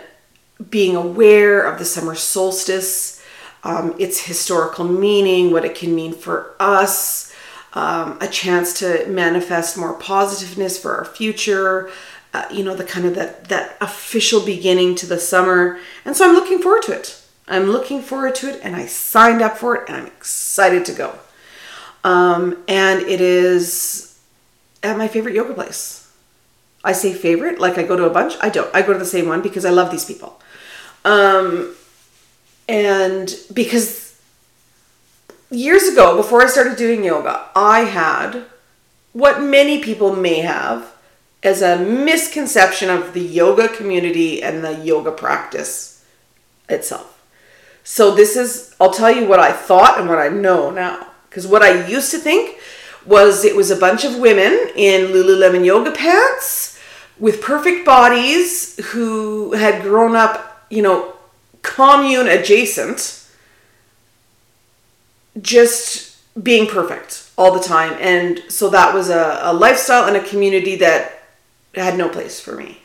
being 0.70 0.96
aware 0.96 1.62
of 1.62 1.80
the 1.80 1.86
summer 1.86 2.16
solstice 2.16 3.24
um, 3.64 3.94
its 4.00 4.26
historical 4.26 4.86
meaning 4.86 5.52
what 5.52 5.66
it 5.66 5.76
can 5.76 5.94
mean 5.94 6.14
for 6.14 6.56
us 6.60 7.36
um, 7.74 8.18
a 8.22 8.28
chance 8.28 8.80
to 8.80 9.06
manifest 9.08 9.78
more 9.78 9.94
positiveness 9.94 10.78
for 10.78 10.96
our 10.96 11.06
future 11.06 11.90
uh, 12.34 12.46
you 12.52 12.64
know 12.64 12.76
the 12.76 12.84
kind 12.84 13.06
of 13.06 13.16
that 13.16 13.46
that 13.46 13.76
official 13.82 14.44
beginning 14.46 14.96
to 14.96 15.06
the 15.06 15.20
summer. 15.20 15.80
And 16.06 16.16
so 16.16 16.28
i'm 16.28 16.36
looking 16.36 16.60
forward 16.60 16.84
to 16.84 16.94
it. 16.94 17.22
I'm 17.48 17.66
looking 17.72 18.02
forward 18.02 18.36
to 18.36 18.50
it 18.50 18.60
and 18.64 18.76
i 18.76 18.86
signed 18.86 19.42
up 19.42 19.58
for 19.58 19.76
it 19.76 19.88
and 19.88 19.98
i'm 19.98 20.08
excited 20.08 20.86
to 20.86 20.94
go. 20.94 21.18
Um, 22.04 22.64
and 22.68 23.02
it 23.02 23.20
is 23.20 24.09
at 24.84 24.98
my 24.98 25.08
favorite 25.08 25.36
yoga 25.36 25.54
place. 25.54 26.12
I 26.84 26.94
say 26.94 27.14
favorite 27.14 27.60
like 27.60 27.78
i 27.78 27.84
go 27.84 27.98
to 27.98 28.06
a 28.06 28.10
bunch 28.10 28.36
i 28.42 28.50
don't. 28.50 28.74
I 28.74 28.82
go 28.82 28.94
to 28.94 29.00
the 29.00 29.06
same 29.06 29.28
one 29.28 29.42
because 29.42 29.66
i 29.66 29.70
love 29.70 29.92
these 29.92 30.06
people. 30.06 30.40
Um, 31.06 31.76
and 32.68 33.34
because 33.54 34.20
years 35.50 35.84
ago 35.84 36.16
before 36.16 36.44
i 36.44 36.48
started 36.48 36.78
doing 36.78 37.04
yoga 37.04 37.48
i 37.56 37.80
had 37.80 38.46
what 39.14 39.42
many 39.42 39.82
people 39.82 40.16
may 40.16 40.42
have 40.42 40.94
as 41.42 41.62
a 41.62 41.78
misconception 41.78 42.90
of 42.90 43.14
the 43.14 43.22
yoga 43.22 43.68
community 43.68 44.44
and 44.44 44.64
the 44.64 44.74
yoga 44.84 45.12
practice 45.12 46.06
itself. 46.68 47.16
So 47.84 48.14
this 48.14 48.36
is 48.36 48.76
I'll 48.80 48.94
tell 48.94 49.12
you 49.12 49.26
what 49.26 49.40
I 49.40 49.52
thought 49.52 50.00
and 50.00 50.10
what 50.10 50.20
I 50.20 50.30
know 50.30 50.70
now. 50.70 51.08
Because 51.30 51.48
what 51.48 51.62
I 51.62 51.86
used 51.88 52.12
to 52.12 52.18
think 52.18 52.58
was 53.10 53.44
it 53.44 53.56
was 53.56 53.72
a 53.72 53.76
bunch 53.76 54.06
of 54.06 54.20
women 54.20 54.70
in 54.76 55.08
Lululemon 55.08 55.66
yoga 55.66 55.92
pants 55.92 56.80
with 57.18 57.42
perfect 57.42 57.84
bodies 57.84 58.80
who 58.92 59.54
had 59.54 59.82
grown 59.82 60.16
up, 60.16 60.66
you 60.70 60.84
know, 60.84 61.16
commune 61.64 62.28
adjacent 62.28 63.26
just 65.42 66.18
being 66.42 66.68
perfect 66.68 67.30
all 67.38 67.52
the 67.52 67.64
time 67.64 67.98
and 68.00 68.44
so 68.48 68.70
that 68.70 68.94
was 68.94 69.10
a, 69.10 69.40
a 69.42 69.54
lifestyle 69.54 70.06
and 70.06 70.16
a 70.16 70.24
community 70.24 70.76
that 70.76 71.24
had 71.76 71.98
no 71.98 72.08
place 72.08 72.40
for 72.40 72.56
me. 72.56 72.82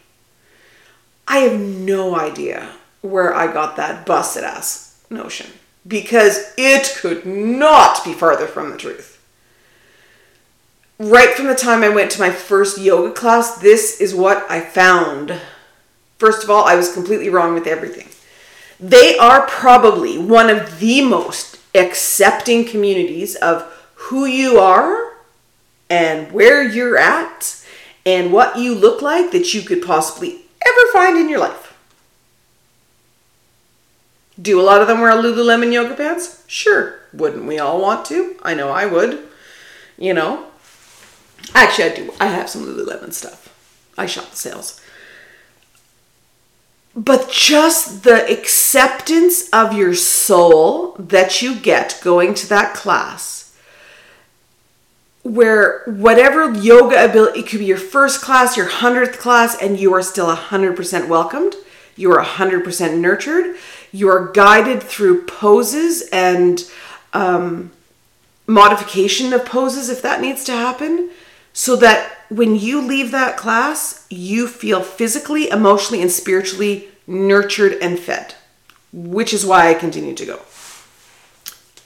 I 1.28 1.38
have 1.38 1.60
no 1.60 2.16
idea 2.16 2.70
where 3.02 3.34
I 3.34 3.52
got 3.52 3.76
that 3.76 4.06
busted 4.06 4.44
ass 4.44 5.04
notion 5.10 5.46
because 5.87 6.52
it 6.56 6.96
could 7.00 7.26
not 7.26 8.04
be 8.04 8.14
farther 8.14 8.46
from 8.46 8.70
the 8.70 8.76
truth. 8.76 9.13
Right 10.98 11.35
from 11.35 11.48
the 11.48 11.54
time 11.54 11.83
I 11.83 11.88
went 11.88 12.12
to 12.12 12.20
my 12.20 12.30
first 12.30 12.78
yoga 12.78 13.12
class, 13.12 13.57
this 13.59 14.00
is 14.00 14.14
what 14.14 14.48
I 14.48 14.61
found. 14.61 15.40
First 16.18 16.44
of 16.44 16.50
all, 16.50 16.64
I 16.64 16.76
was 16.76 16.92
completely 16.92 17.28
wrong 17.28 17.54
with 17.54 17.66
everything. 17.66 18.09
They 18.78 19.18
are 19.18 19.46
probably 19.46 20.18
one 20.18 20.50
of 20.50 20.78
the 20.78 21.02
most 21.02 21.59
accepting 21.74 22.64
communities 22.64 23.35
of 23.37 23.62
who 23.94 24.24
you 24.24 24.59
are 24.59 25.14
and 25.90 26.30
where 26.30 26.62
you're 26.62 26.96
at 26.96 27.64
and 28.07 28.33
what 28.33 28.59
you 28.59 28.74
look 28.74 29.02
like 29.02 29.33
that 29.33 29.52
you 29.52 29.62
could 29.62 29.83
possibly 29.83 30.42
ever 30.64 30.92
find 30.92 31.18
in 31.18 31.28
your 31.28 31.40
life. 31.40 31.76
Do 34.40 34.61
a 34.61 34.62
lot 34.62 34.80
of 34.80 34.88
them 34.88 35.00
wear 35.00 35.12
Lululemon 35.12 35.72
yoga 35.72 35.94
pants? 35.94 36.44
Sure. 36.46 36.98
Wouldn't 37.12 37.46
we 37.46 37.59
all 37.59 37.80
want 37.80 38.04
to? 38.07 38.37
I 38.42 38.54
know 38.54 38.70
I 38.70 38.87
would. 38.87 39.26
You 39.96 40.14
know? 40.14 40.48
Actually, 41.52 41.90
I 41.90 41.94
do. 41.94 42.14
I 42.20 42.26
have 42.26 42.48
some 42.48 42.64
Lululemon 42.64 43.12
stuff. 43.12 43.50
I 43.98 44.07
shop 44.07 44.30
the 44.30 44.37
sales. 44.37 44.80
But 46.96 47.30
just 47.30 48.04
the 48.04 48.30
acceptance 48.30 49.48
of 49.50 49.72
your 49.72 49.94
soul 49.94 50.94
that 50.98 51.42
you 51.42 51.57
get 51.57 52.00
going 52.02 52.35
to 52.35 52.48
that 52.48 52.74
class 52.74 53.44
where 55.24 55.83
whatever 55.87 56.52
yoga 56.52 57.02
ability, 57.02 57.40
it 57.40 57.48
could 57.48 57.59
be 57.59 57.64
your 57.64 57.78
first 57.78 58.20
class, 58.20 58.57
your 58.57 58.68
hundredth 58.68 59.18
class, 59.18 59.57
and 59.61 59.80
you 59.80 59.92
are 59.94 60.02
still 60.02 60.35
100% 60.35 61.09
welcomed. 61.09 61.54
You 61.96 62.12
are 62.12 62.22
100% 62.22 62.98
nurtured. 62.98 63.57
You 63.90 64.09
are 64.11 64.30
guided 64.33 64.83
through 64.83 65.24
poses 65.24 66.02
and 66.12 66.62
um, 67.14 67.72
modification 68.46 69.33
of 69.33 69.46
poses 69.46 69.88
if 69.88 70.02
that 70.02 70.20
needs 70.20 70.44
to 70.44 70.52
happen, 70.52 71.11
so 71.55 71.77
that 71.77 72.19
when 72.29 72.57
you 72.57 72.83
leave 72.83 73.12
that 73.12 73.37
class, 73.37 74.07
you 74.11 74.49
feel 74.49 74.83
physically, 74.83 75.49
emotionally, 75.49 76.03
and 76.03 76.11
spiritually 76.11 76.88
nurtured 77.07 77.75
and 77.81 77.99
fed, 77.99 78.35
which 78.93 79.33
is 79.33 79.47
why 79.47 79.71
I 79.71 79.75
continue 79.75 80.14
to 80.14 80.27
go. 80.27 80.40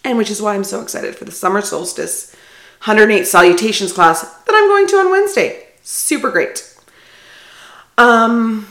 And 0.03 0.17
which 0.17 0.31
is 0.31 0.41
why 0.41 0.55
I'm 0.55 0.65
so 0.65 0.81
excited 0.81 1.15
for 1.17 1.27
the 1.27 1.33
summer 1.33 1.61
solstice 1.61 2.35
108 2.85 3.27
salutations 3.27 3.93
class 3.93 4.23
that 4.23 4.55
I'm 4.55 4.69
going 4.69 4.87
to 4.87 4.97
on 4.97 5.11
Wednesday. 5.11 5.67
Super 5.83 6.31
great. 6.31 6.65
Um, 7.99 8.69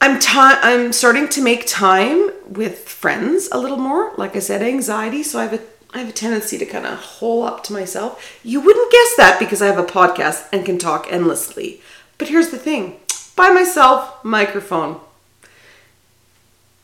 I'm 0.00 0.20
ta- 0.20 0.60
I'm 0.62 0.92
starting 0.92 1.28
to 1.30 1.42
make 1.42 1.66
time 1.66 2.30
with 2.46 2.88
friends 2.88 3.48
a 3.50 3.58
little 3.58 3.78
more. 3.78 4.12
Like 4.16 4.36
I 4.36 4.40
said, 4.40 4.62
anxiety, 4.62 5.24
so 5.24 5.40
I 5.40 5.44
have 5.44 5.54
a 5.54 5.71
I 5.94 5.98
have 5.98 6.08
a 6.08 6.12
tendency 6.12 6.56
to 6.58 6.66
kind 6.66 6.86
of 6.86 6.98
hole 6.98 7.42
up 7.42 7.62
to 7.64 7.72
myself. 7.72 8.40
You 8.42 8.60
wouldn't 8.60 8.92
guess 8.92 9.16
that 9.16 9.38
because 9.38 9.60
I 9.60 9.66
have 9.66 9.78
a 9.78 9.84
podcast 9.84 10.48
and 10.52 10.64
can 10.64 10.78
talk 10.78 11.06
endlessly. 11.10 11.82
But 12.18 12.28
here's 12.28 12.50
the 12.50 12.58
thing: 12.58 13.00
by 13.36 13.50
myself, 13.50 14.24
microphone, 14.24 15.00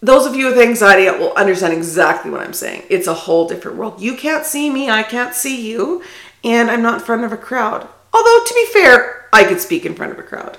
those 0.01 0.27
of 0.27 0.37
you 0.37 0.47
with 0.47 0.59
anxiety 0.59 1.11
will 1.19 1.33
understand 1.35 1.73
exactly 1.73 2.31
what 2.31 2.43
I'm 2.43 2.53
saying. 2.53 2.85
It's 2.89 3.07
a 3.07 3.15
whole 3.15 3.49
different 3.49 3.79
world. 3.79 4.01
You 4.01 4.15
can't 4.15 4.45
see 4.47 4.71
me, 4.71 4.91
I 4.91 5.03
can't 5.03 5.35
see 5.35 5.69
you, 5.69 6.03
and 6.45 6.71
I'm 6.71 6.83
not 6.83 7.01
in 7.01 7.07
front 7.07 7.25
of 7.25 7.33
a 7.33 7.37
crowd. 7.37 7.89
Although, 8.13 8.45
to 8.45 8.55
be 8.55 8.67
fair, 8.73 9.29
I 9.33 9.45
could 9.45 9.61
speak 9.61 9.85
in 9.85 9.95
front 9.95 10.13
of 10.13 10.19
a 10.19 10.23
crowd. 10.23 10.59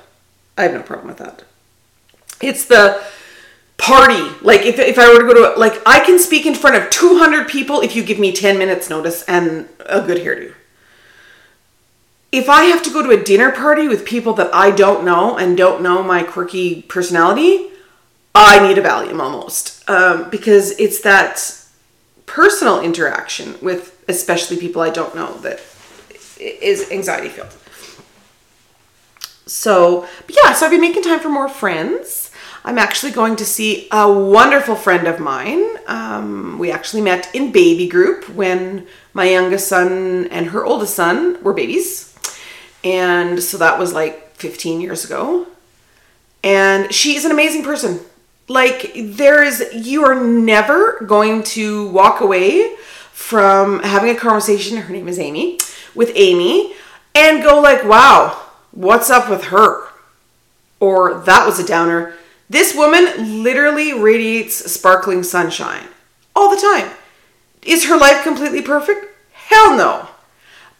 I 0.57 0.63
have 0.63 0.73
no 0.73 0.81
problem 0.81 1.07
with 1.07 1.17
that. 1.17 1.43
It's 2.41 2.65
the 2.65 3.01
party. 3.79 4.35
Like, 4.41 4.61
if, 4.61 4.77
if 4.77 4.99
I 4.99 5.11
were 5.11 5.19
to 5.19 5.33
go 5.33 5.53
to, 5.53 5.59
like, 5.59 5.81
I 5.85 5.99
can 6.01 6.19
speak 6.19 6.45
in 6.45 6.53
front 6.53 6.75
of 6.75 6.89
200 6.89 7.47
people 7.47 7.81
if 7.81 7.95
you 7.95 8.03
give 8.03 8.19
me 8.19 8.31
10 8.31 8.57
minutes 8.57 8.89
notice 8.89 9.23
and 9.23 9.67
a 9.85 10.01
good 10.01 10.23
hairdo. 10.23 10.53
If 12.31 12.47
I 12.47 12.65
have 12.65 12.83
to 12.83 12.91
go 12.91 13.01
to 13.01 13.09
a 13.09 13.23
dinner 13.23 13.51
party 13.51 13.87
with 13.87 14.05
people 14.05 14.33
that 14.33 14.53
I 14.53 14.69
don't 14.69 15.03
know 15.03 15.35
and 15.35 15.57
don't 15.57 15.81
know 15.81 16.03
my 16.03 16.21
quirky 16.21 16.83
personality, 16.83 17.69
I 18.35 18.65
need 18.65 18.77
a 18.77 18.83
Valium 18.83 19.19
almost 19.19 19.89
um, 19.89 20.29
because 20.29 20.79
it's 20.79 21.01
that 21.01 21.55
personal 22.27 22.81
interaction 22.81 23.55
with 23.61 24.03
especially 24.07 24.57
people 24.57 24.83
I 24.83 24.91
don't 24.91 25.15
know 25.15 25.33
that 25.39 25.59
is 26.39 26.91
anxiety 26.91 27.29
filled. 27.29 27.55
So, 29.47 30.07
yeah, 30.27 30.53
so 30.53 30.65
I've 30.65 30.71
been 30.71 30.81
making 30.81 31.01
time 31.01 31.19
for 31.19 31.29
more 31.29 31.49
friends. 31.49 32.28
I'm 32.69 32.77
actually 32.77 33.13
going 33.13 33.35
to 33.37 33.45
see 33.45 33.87
a 33.91 34.07
wonderful 34.07 34.75
friend 34.75 35.07
of 35.07 35.19
mine. 35.19 35.65
Um, 35.87 36.59
we 36.59 36.71
actually 36.71 37.01
met 37.01 37.33
in 37.33 37.51
baby 37.51 37.87
group 37.87 38.29
when 38.29 38.85
my 39.11 39.27
youngest 39.27 39.67
son 39.67 40.27
and 40.27 40.45
her 40.51 40.63
oldest 40.63 40.93
son 40.93 41.41
were 41.43 41.51
babies. 41.51 42.15
And 42.83 43.41
so 43.41 43.57
that 43.57 43.79
was 43.79 43.91
like 43.91 44.35
15 44.35 44.81
years 44.81 45.03
ago. 45.03 45.47
And 46.43 46.93
she 46.93 47.15
is 47.15 47.25
an 47.25 47.31
amazing 47.31 47.63
person 47.63 48.01
like 48.47 48.91
there 48.95 49.43
is 49.43 49.63
you 49.73 50.05
are 50.05 50.23
never 50.23 51.03
going 51.07 51.41
to 51.43 51.89
walk 51.89 52.21
away 52.21 52.75
from 53.13 53.81
having 53.81 54.15
a 54.15 54.19
conversation 54.19 54.77
her 54.77 54.91
name 54.91 55.07
is 55.07 55.19
amy 55.19 55.59
with 55.93 56.11
amy 56.15 56.73
and 57.13 57.43
go 57.43 57.61
like 57.61 57.83
wow 57.85 58.41
what's 58.71 59.11
up 59.11 59.29
with 59.29 59.45
her 59.45 59.87
or 60.79 61.19
that 61.25 61.45
was 61.45 61.59
a 61.59 61.67
downer 61.67 62.15
this 62.49 62.75
woman 62.75 63.43
literally 63.43 63.93
radiates 63.93 64.71
sparkling 64.71 65.23
sunshine 65.23 65.87
all 66.35 66.53
the 66.53 66.61
time 66.61 66.91
is 67.61 67.85
her 67.85 67.97
life 67.97 68.23
completely 68.23 68.61
perfect 68.61 69.05
hell 69.33 69.75
no 69.75 70.07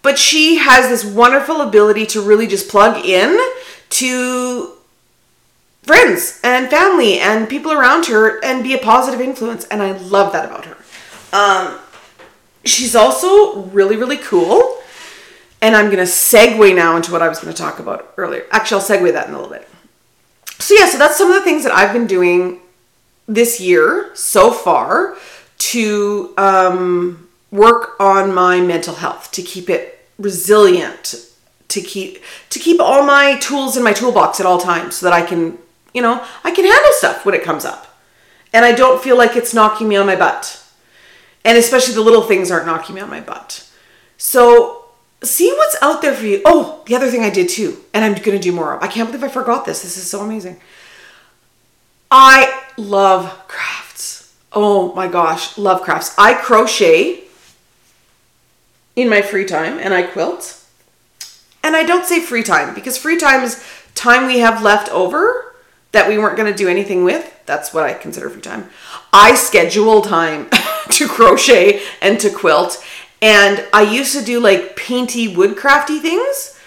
but 0.02 0.18
she 0.18 0.58
has 0.58 0.88
this 0.90 1.04
wonderful 1.04 1.62
ability 1.62 2.06
to 2.08 2.22
really 2.22 2.48
just 2.48 2.70
plug 2.70 3.04
in 3.06 3.38
to 3.90 4.74
friends 5.84 6.40
and 6.44 6.70
family 6.70 7.20
and 7.20 7.50
people 7.50 7.72
around 7.72 8.06
her 8.06 8.44
and 8.44 8.64
be 8.64 8.74
a 8.74 8.78
positive 8.78 9.20
influence. 9.20 9.66
And 9.66 9.82
I 9.82 9.92
love 9.92 10.32
that 10.34 10.46
about 10.46 10.66
her. 10.66 10.78
Um, 11.34 11.80
she's 12.64 12.96
also 12.96 13.64
really, 13.64 13.96
really 13.96 14.18
cool. 14.18 14.78
And 15.62 15.76
I'm 15.76 15.88
going 15.88 15.98
to 15.98 16.04
segue 16.04 16.76
now 16.76 16.96
into 16.96 17.12
what 17.12 17.22
I 17.22 17.28
was 17.28 17.40
going 17.40 17.54
to 17.54 17.62
talk 17.62 17.80
about 17.80 18.14
earlier. 18.18 18.46
Actually, 18.52 18.82
I'll 18.82 18.88
segue 18.88 19.14
that 19.14 19.28
in 19.28 19.34
a 19.34 19.38
little 19.38 19.52
bit. 19.52 19.69
So, 20.60 20.76
yeah, 20.78 20.88
so 20.88 20.98
that's 20.98 21.18
some 21.18 21.30
of 21.30 21.36
the 21.36 21.44
things 21.44 21.64
that 21.64 21.72
I've 21.72 21.94
been 21.94 22.08
doing 22.08 22.60
this 23.28 23.62
year 23.62 24.12
so 24.14 24.52
far 24.52 25.16
to 25.58 26.34
um, 26.38 27.30
work 27.52 28.00
on 28.00 28.34
my 28.34 28.60
mental 28.60 28.96
health, 28.96 29.32
to 29.32 29.42
keep 29.42 29.70
it 29.70 30.08
resilient, 30.18 31.16
to 31.70 31.82
keep 31.82 32.22
to 32.50 32.60
keep 32.60 32.80
all 32.80 33.06
my 33.06 33.38
tools 33.40 33.78
in 33.78 33.84
my 33.84 33.94
toolbox 33.94 34.40
at 34.40 34.46
all 34.46 34.60
times 34.60 34.96
so 34.96 35.06
that 35.06 35.14
I 35.14 35.26
can, 35.26 35.58
you 35.94 36.02
know, 36.02 36.26
I 36.44 36.52
can 36.52 36.66
handle 36.66 36.92
stuff 36.94 37.26
when 37.26 37.36
it 37.36 37.44
comes 37.44 37.66
up. 37.66 37.98
And 38.52 38.66
I 38.66 38.72
don't 38.72 39.02
feel 39.02 39.18
like 39.18 39.36
it's 39.36 39.54
knocking 39.54 39.88
me 39.88 39.96
on 39.96 40.08
my 40.08 40.16
butt. 40.16 40.64
And 41.46 41.58
especially 41.58 41.94
the 41.94 42.02
little 42.02 42.24
things 42.24 42.52
aren't 42.52 42.66
knocking 42.66 42.96
me 42.96 43.02
on 43.02 43.10
my 43.10 43.22
butt. 43.22 43.70
So 44.18 44.79
see 45.24 45.52
what's 45.52 45.78
out 45.82 46.02
there 46.02 46.14
for 46.14 46.26
you. 46.26 46.42
Oh, 46.46 46.84
the 46.86 46.96
other 46.96 47.10
thing 47.10 47.24
I 47.24 47.30
did 47.30 47.50
too, 47.50 47.78
and 47.94 48.04
I'm 48.06 48.14
gonna 48.22 48.40
do 48.40 48.52
more 48.52 48.76
of. 48.76 48.84
I 48.84 48.88
can't 48.88 49.10
believe 49.10 49.24
I 49.24 49.30
forgot 49.30 49.66
this. 49.66 49.84
This 49.84 49.98
is 49.98 50.10
so 50.10 50.22
amazing. 50.22 50.60
I 52.12 52.64
love 52.78 53.48
crafts. 53.48 54.34
Oh 54.52 54.94
my 54.96 55.08
gosh, 55.08 55.58
love 55.58 55.82
crafts. 55.82 56.16
I 56.18 56.34
crochet 56.34 57.24
in 58.96 59.10
my 59.10 59.22
free 59.22 59.46
time 59.46 59.78
and 59.80 59.94
I 59.94 60.04
quilt. 60.04 60.64
And 61.64 61.76
I 61.76 61.84
don't 61.84 62.06
say 62.06 62.22
free 62.22 62.44
time 62.44 62.74
because 62.74 62.98
free 62.98 63.18
time 63.18 63.44
is 63.44 63.64
time 63.96 64.26
we 64.26 64.40
have 64.40 64.64
left 64.64 64.90
over 64.90 65.56
that 65.92 66.08
we 66.08 66.18
weren't 66.18 66.38
going 66.38 66.52
to 66.52 66.58
do 66.58 66.68
anything 66.68 67.04
with. 67.04 67.34
That's 67.46 67.74
what 67.74 67.84
I 67.84 67.94
consider 67.94 68.30
free 68.30 68.42
time. 68.42 68.70
I 69.12 69.36
schedule 69.36 70.02
time 70.02 70.50
to 70.92 71.08
crochet 71.08 71.82
and 72.02 72.20
to 72.20 72.30
quilt. 72.30 72.84
And 73.22 73.66
I 73.74 73.82
used 73.82 74.18
to 74.18 74.24
do 74.24 74.40
like 74.40 74.76
painty 74.76 75.34
woodcrafty 75.34 76.00
things 76.02 76.58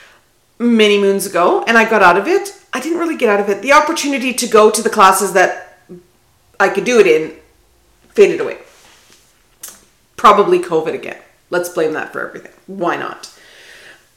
many 0.59 1.01
moons 1.01 1.27
ago 1.27 1.65
and 1.67 1.79
I 1.79 1.89
got 1.89 2.03
out 2.03 2.17
of 2.17 2.27
it. 2.27 2.59
I 2.73 2.81
didn't 2.81 2.99
really 2.99 3.17
get 3.17 3.29
out 3.29 3.41
of 3.41 3.49
it. 3.49 3.63
The 3.63 3.73
opportunity 3.73 4.33
to 4.35 4.47
go 4.47 4.71
to 4.71 4.83
the 4.83 4.91
classes 4.91 5.33
that 5.33 5.79
I 6.61 6.69
could 6.69 6.85
do 6.85 7.01
it 7.01 7.07
in 7.07 7.35
faded 8.11 8.41
away. 8.41 8.59
Probably 10.17 10.59
COVID 10.59 10.95
again. 10.95 11.19
Let's 11.51 11.69
blame 11.69 11.93
that 11.95 12.13
for 12.13 12.27
everything. 12.27 12.53
Why 12.67 12.97
not? 12.97 13.33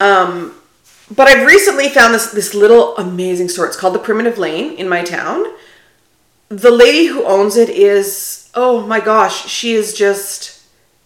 Um, 0.00 0.54
but 1.14 1.28
I've 1.28 1.46
recently 1.46 1.88
found 1.88 2.14
this 2.14 2.30
this 2.32 2.54
little 2.54 2.96
amazing 2.96 3.48
store. 3.48 3.66
It's 3.66 3.76
called 3.76 3.94
the 3.94 3.98
Primitive 3.98 4.38
Lane 4.38 4.72
in 4.74 4.88
my 4.88 5.02
town. 5.02 5.44
The 6.48 6.70
lady 6.70 7.06
who 7.06 7.24
owns 7.24 7.56
it 7.56 7.68
is 7.68 8.50
oh 8.54 8.86
my 8.86 9.00
gosh, 9.00 9.46
she 9.48 9.72
is 9.72 9.92
just 9.94 10.55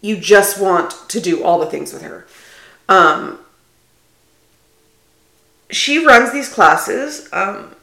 you 0.01 0.17
just 0.17 0.61
want 0.61 0.95
to 1.09 1.21
do 1.21 1.45
all 1.45 1.59
the 1.59 1.67
things 1.67 1.93
with 1.93 2.03
her. 2.03 2.27
Um, 2.89 3.39
she 5.71 6.05
runs 6.05 6.33
these 6.33 6.49
classes. 6.49 7.29
Um, 7.33 7.75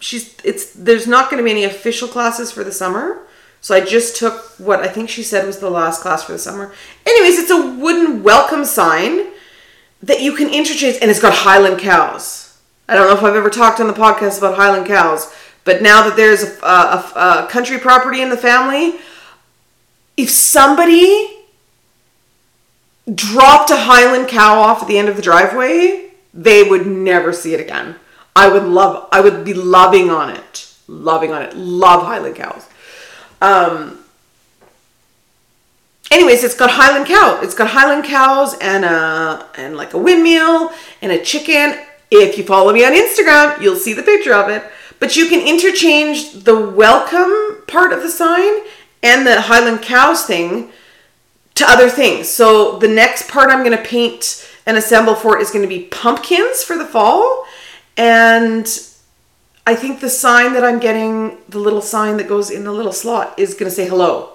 she's 0.00 0.36
it's 0.44 0.72
there's 0.72 1.06
not 1.06 1.30
going 1.30 1.38
to 1.38 1.44
be 1.44 1.50
any 1.50 1.64
official 1.64 2.08
classes 2.08 2.52
for 2.52 2.64
the 2.64 2.72
summer. 2.72 3.22
So 3.60 3.76
I 3.76 3.80
just 3.80 4.16
took 4.16 4.34
what 4.58 4.80
I 4.80 4.88
think 4.88 5.08
she 5.08 5.22
said 5.22 5.46
was 5.46 5.60
the 5.60 5.70
last 5.70 6.02
class 6.02 6.24
for 6.24 6.32
the 6.32 6.38
summer. 6.38 6.72
Anyways, 7.06 7.38
it's 7.38 7.50
a 7.50 7.76
wooden 7.78 8.24
welcome 8.24 8.64
sign 8.64 9.28
that 10.02 10.20
you 10.20 10.34
can 10.34 10.52
interchange, 10.52 10.98
and 11.00 11.10
it's 11.10 11.20
got 11.20 11.32
Highland 11.32 11.78
cows. 11.78 12.58
I 12.88 12.96
don't 12.96 13.08
know 13.08 13.16
if 13.16 13.22
I've 13.22 13.36
ever 13.36 13.50
talked 13.50 13.78
on 13.78 13.86
the 13.86 13.92
podcast 13.92 14.38
about 14.38 14.56
Highland 14.56 14.86
cows, 14.86 15.32
but 15.62 15.80
now 15.80 16.02
that 16.02 16.16
there's 16.16 16.42
a, 16.42 16.66
a, 16.66 17.44
a 17.44 17.48
country 17.48 17.78
property 17.78 18.20
in 18.20 18.28
the 18.28 18.36
family, 18.36 18.98
if 20.16 20.30
somebody 20.30 21.38
dropped 23.12 23.70
a 23.70 23.76
Highland 23.76 24.28
cow 24.28 24.60
off 24.60 24.82
at 24.82 24.88
the 24.88 24.98
end 24.98 25.08
of 25.08 25.16
the 25.16 25.22
driveway, 25.22 26.10
they 26.32 26.62
would 26.62 26.86
never 26.86 27.32
see 27.32 27.54
it 27.54 27.60
again. 27.60 27.96
I 28.34 28.48
would 28.48 28.64
love, 28.64 29.08
I 29.12 29.20
would 29.20 29.44
be 29.44 29.54
loving 29.54 30.10
on 30.10 30.30
it, 30.30 30.72
loving 30.88 31.32
on 31.32 31.42
it. 31.42 31.54
Love 31.56 32.06
Highland 32.06 32.36
cows. 32.36 32.66
Um, 33.40 34.02
anyways, 36.10 36.44
it's 36.44 36.54
got 36.54 36.70
Highland 36.70 37.06
cow. 37.06 37.40
It's 37.42 37.54
got 37.54 37.68
Highland 37.68 38.04
cows 38.04 38.56
and 38.60 38.84
a 38.84 39.46
and 39.56 39.76
like 39.76 39.94
a 39.94 39.98
windmill 39.98 40.72
and 41.02 41.12
a 41.12 41.22
chicken. 41.22 41.78
If 42.10 42.38
you 42.38 42.44
follow 42.44 42.72
me 42.72 42.84
on 42.84 42.92
Instagram, 42.92 43.60
you'll 43.60 43.76
see 43.76 43.92
the 43.92 44.02
picture 44.02 44.34
of 44.34 44.48
it. 44.48 44.64
But 44.98 45.16
you 45.16 45.28
can 45.28 45.46
interchange 45.46 46.44
the 46.44 46.58
welcome 46.58 47.64
part 47.66 47.92
of 47.92 48.02
the 48.02 48.08
sign 48.08 48.62
and 49.02 49.26
the 49.26 49.42
Highland 49.42 49.82
cows 49.82 50.24
thing 50.24 50.70
to 51.54 51.68
other 51.68 51.90
things. 51.90 52.28
So 52.28 52.78
the 52.78 52.88
next 52.88 53.28
part 53.28 53.50
I'm 53.50 53.64
going 53.64 53.76
to 53.76 53.84
paint 53.84 54.48
and 54.66 54.76
assemble 54.76 55.14
for 55.14 55.38
is 55.38 55.50
going 55.50 55.62
to 55.62 55.68
be 55.68 55.84
pumpkins 55.84 56.62
for 56.62 56.78
the 56.78 56.86
fall. 56.86 57.46
And 57.96 58.66
I 59.66 59.74
think 59.74 60.00
the 60.00 60.08
sign 60.08 60.54
that 60.54 60.64
I'm 60.64 60.78
getting, 60.78 61.38
the 61.48 61.58
little 61.58 61.82
sign 61.82 62.16
that 62.16 62.28
goes 62.28 62.50
in 62.50 62.64
the 62.64 62.72
little 62.72 62.92
slot, 62.92 63.38
is 63.38 63.54
going 63.54 63.68
to 63.68 63.74
say 63.74 63.88
hello. 63.88 64.30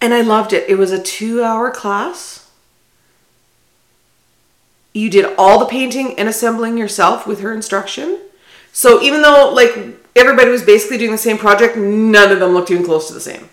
And 0.00 0.14
I 0.14 0.22
loved 0.22 0.52
it. 0.52 0.68
It 0.68 0.76
was 0.76 0.92
a 0.92 1.02
two 1.02 1.42
hour 1.42 1.70
class. 1.70 2.50
You 4.92 5.10
did 5.10 5.34
all 5.36 5.58
the 5.58 5.66
painting 5.66 6.18
and 6.18 6.28
assembling 6.28 6.78
yourself 6.78 7.26
with 7.26 7.40
her 7.40 7.52
instruction. 7.52 8.18
So 8.72 9.02
even 9.02 9.22
though 9.22 9.52
like 9.54 9.99
everybody 10.16 10.50
was 10.50 10.62
basically 10.62 10.98
doing 10.98 11.12
the 11.12 11.18
same 11.18 11.38
project, 11.38 11.76
none 11.76 12.32
of 12.32 12.40
them 12.40 12.52
looked 12.52 12.70
even 12.70 12.84
close 12.84 13.08
to 13.08 13.14
the 13.14 13.20
same. 13.20 13.48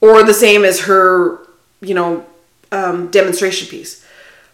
Or 0.00 0.22
the 0.22 0.34
same 0.34 0.64
as 0.64 0.82
her, 0.82 1.38
you 1.80 1.94
know, 1.94 2.26
um, 2.72 3.10
demonstration 3.10 3.68
piece. 3.68 4.04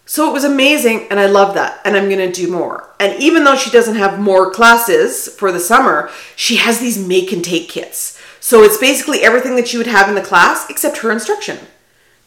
So 0.05 0.29
it 0.29 0.33
was 0.33 0.43
amazing, 0.43 1.07
and 1.09 1.19
I 1.19 1.27
love 1.27 1.53
that, 1.55 1.79
and 1.85 1.95
I'm 1.95 2.09
gonna 2.09 2.31
do 2.31 2.51
more. 2.51 2.89
And 2.99 3.21
even 3.21 3.43
though 3.43 3.55
she 3.55 3.69
doesn't 3.69 3.95
have 3.95 4.19
more 4.19 4.51
classes 4.51 5.29
for 5.29 5.51
the 5.51 5.59
summer, 5.59 6.09
she 6.35 6.57
has 6.57 6.79
these 6.79 6.97
make 6.97 7.31
and 7.31 7.43
take 7.43 7.69
kits. 7.69 8.19
So 8.41 8.63
it's 8.63 8.77
basically 8.77 9.21
everything 9.21 9.55
that 9.55 9.71
you 9.71 9.79
would 9.79 9.87
have 9.87 10.09
in 10.09 10.15
the 10.15 10.21
class 10.21 10.69
except 10.69 10.97
her 10.97 11.11
instruction. 11.11 11.57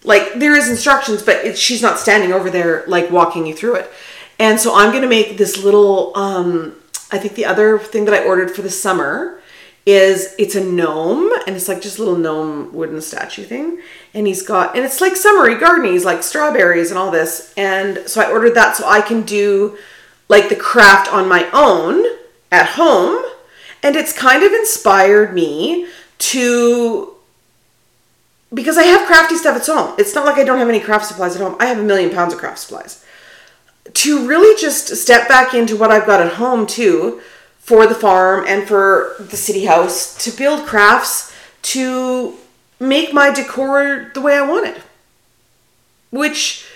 Like 0.05 0.35
there 0.35 0.55
is 0.55 0.71
instructions, 0.71 1.23
but 1.23 1.45
it, 1.45 1.59
she's 1.59 1.83
not 1.83 1.99
standing 1.99 2.33
over 2.33 2.49
there 2.49 2.85
like 2.87 3.11
walking 3.11 3.47
you 3.47 3.55
through 3.55 3.75
it. 3.75 3.91
And 4.39 4.59
so 4.59 4.75
I'm 4.75 4.93
gonna 4.93 5.09
make 5.09 5.37
this 5.37 5.63
little. 5.63 6.17
Um, 6.17 6.77
I 7.11 7.19
think 7.19 7.35
the 7.35 7.45
other 7.45 7.79
thing 7.79 8.05
that 8.07 8.15
I 8.15 8.25
ordered 8.25 8.51
for 8.51 8.63
the 8.63 8.71
summer 8.71 9.41
is 9.85 10.35
it's 10.37 10.57
a 10.57 10.65
gnome 10.65 11.33
and 11.47 11.55
it's 11.55 11.69
like 11.69 11.81
just 11.81 11.99
a 11.99 12.03
little 12.03 12.19
gnome 12.19 12.73
wooden 12.73 13.01
statue 13.01 13.45
thing 13.45 13.81
and 14.15 14.27
he's 14.27 14.43
got 14.43 14.75
and 14.75 14.85
it's 14.85 15.01
like 15.01 15.15
summery 15.15 15.55
gardenies 15.55 16.05
like 16.05 16.25
strawberries 16.25 16.91
and 16.91 16.99
all 16.99 17.13
this 17.13 17.55
and 17.57 17.99
so 18.05 18.21
i 18.21 18.29
ordered 18.29 18.57
that 18.57 18.75
so 18.75 18.85
i 18.89 19.01
can 19.01 19.23
do 19.23 19.79
like 20.29 20.49
the 20.49 20.57
craft 20.57 21.13
on 21.13 21.29
my 21.29 21.49
own 21.53 22.05
at 22.51 22.71
home 22.71 23.25
and 23.85 23.95
it's 23.95 24.13
kind 24.13 24.43
of 24.43 24.53
inspired 24.53 25.33
me 25.33 25.87
to 26.19 27.17
because 28.55 28.79
I 28.79 28.85
have 28.85 29.07
crafty 29.07 29.37
stuff 29.37 29.57
at 29.57 29.67
home. 29.67 29.95
It's 29.99 30.15
not 30.15 30.25
like 30.25 30.37
I 30.37 30.45
don't 30.45 30.59
have 30.59 30.69
any 30.69 30.81
craft 30.81 31.07
supplies 31.07 31.37
at 31.37 31.43
home. 31.43 31.57
I 31.61 31.67
have 31.67 31.79
a 31.79 31.83
million 31.83 32.11
pounds 32.11 32.33
of 32.33 32.39
craft 32.39 32.61
supplies. 32.61 33.05
To 33.93 34.27
really 34.27 34.61
just 34.61 34.97
step 34.97 35.29
back 35.29 35.55
into 35.55 35.77
what 35.77 35.91
I've 35.91 36.07
got 36.07 36.21
at 36.21 36.35
home 36.35 36.67
too, 36.67 37.21
for 37.59 37.87
the 37.87 37.95
farm 37.95 38.45
and 38.47 38.67
for 38.67 39.17
the 39.19 39.37
city 39.37 39.65
house, 39.65 40.17
to 40.25 40.31
build 40.31 40.67
crafts 40.67 41.35
to 41.63 42.35
make 42.79 43.13
my 43.13 43.31
decor 43.33 44.11
the 44.15 44.21
way 44.21 44.37
I 44.37 44.43
want 44.43 44.67
it. 44.67 44.83
Which 46.11 46.67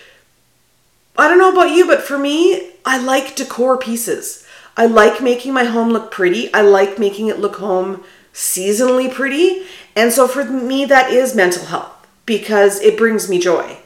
I 1.17 1.29
don't 1.29 1.39
know 1.39 1.53
about 1.53 1.75
you, 1.75 1.87
but 1.87 2.03
for 2.03 2.19
me, 2.19 2.71
I 2.85 2.99
like 2.99 3.37
decor 3.37 3.77
pieces. 3.77 4.47
I 4.77 4.87
like 4.87 5.21
making 5.21 5.53
my 5.53 5.65
home 5.65 5.91
look 5.91 6.11
pretty. 6.11 6.53
I 6.55 6.63
like 6.63 6.99
making 6.99 7.29
it 7.29 7.39
look 7.39 7.57
home 7.57 8.03
seasonally 8.33 9.13
pretty. 9.13 9.67
And 9.95 10.13
so 10.13 10.27
for 10.27 10.45
me, 10.45 10.85
that 10.87 11.11
is 11.11 11.35
mental 11.35 11.67
health 11.67 12.07
because 12.25 12.81
it 12.81 12.97
brings 12.97 13.29
me 13.29 13.39
joy. 13.39 13.80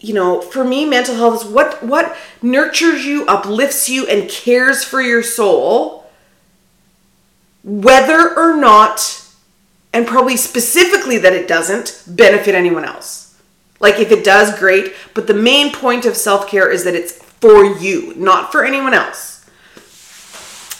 You 0.00 0.14
know, 0.14 0.40
for 0.40 0.64
me, 0.64 0.84
mental 0.84 1.16
health 1.16 1.44
is 1.44 1.50
what 1.50 1.82
what 1.82 2.16
nurtures 2.40 3.04
you, 3.04 3.26
uplifts 3.26 3.88
you, 3.88 4.06
and 4.06 4.30
cares 4.30 4.84
for 4.84 5.00
your 5.00 5.22
soul, 5.22 6.08
whether 7.64 8.36
or 8.36 8.56
not, 8.56 9.24
and 9.92 10.06
probably 10.06 10.36
specifically 10.36 11.18
that 11.18 11.32
it 11.32 11.48
doesn't 11.48 12.04
benefit 12.06 12.54
anyone 12.54 12.84
else. 12.84 13.36
Like 13.80 13.98
if 13.98 14.12
it 14.12 14.24
does, 14.24 14.56
great. 14.58 14.92
But 15.14 15.26
the 15.26 15.34
main 15.34 15.72
point 15.72 16.06
of 16.06 16.16
self 16.16 16.48
care 16.48 16.70
is 16.70 16.84
that 16.84 16.94
it's 16.94 17.12
for 17.12 17.64
you, 17.64 18.14
not 18.16 18.52
for 18.52 18.64
anyone 18.64 18.94
else 18.94 19.38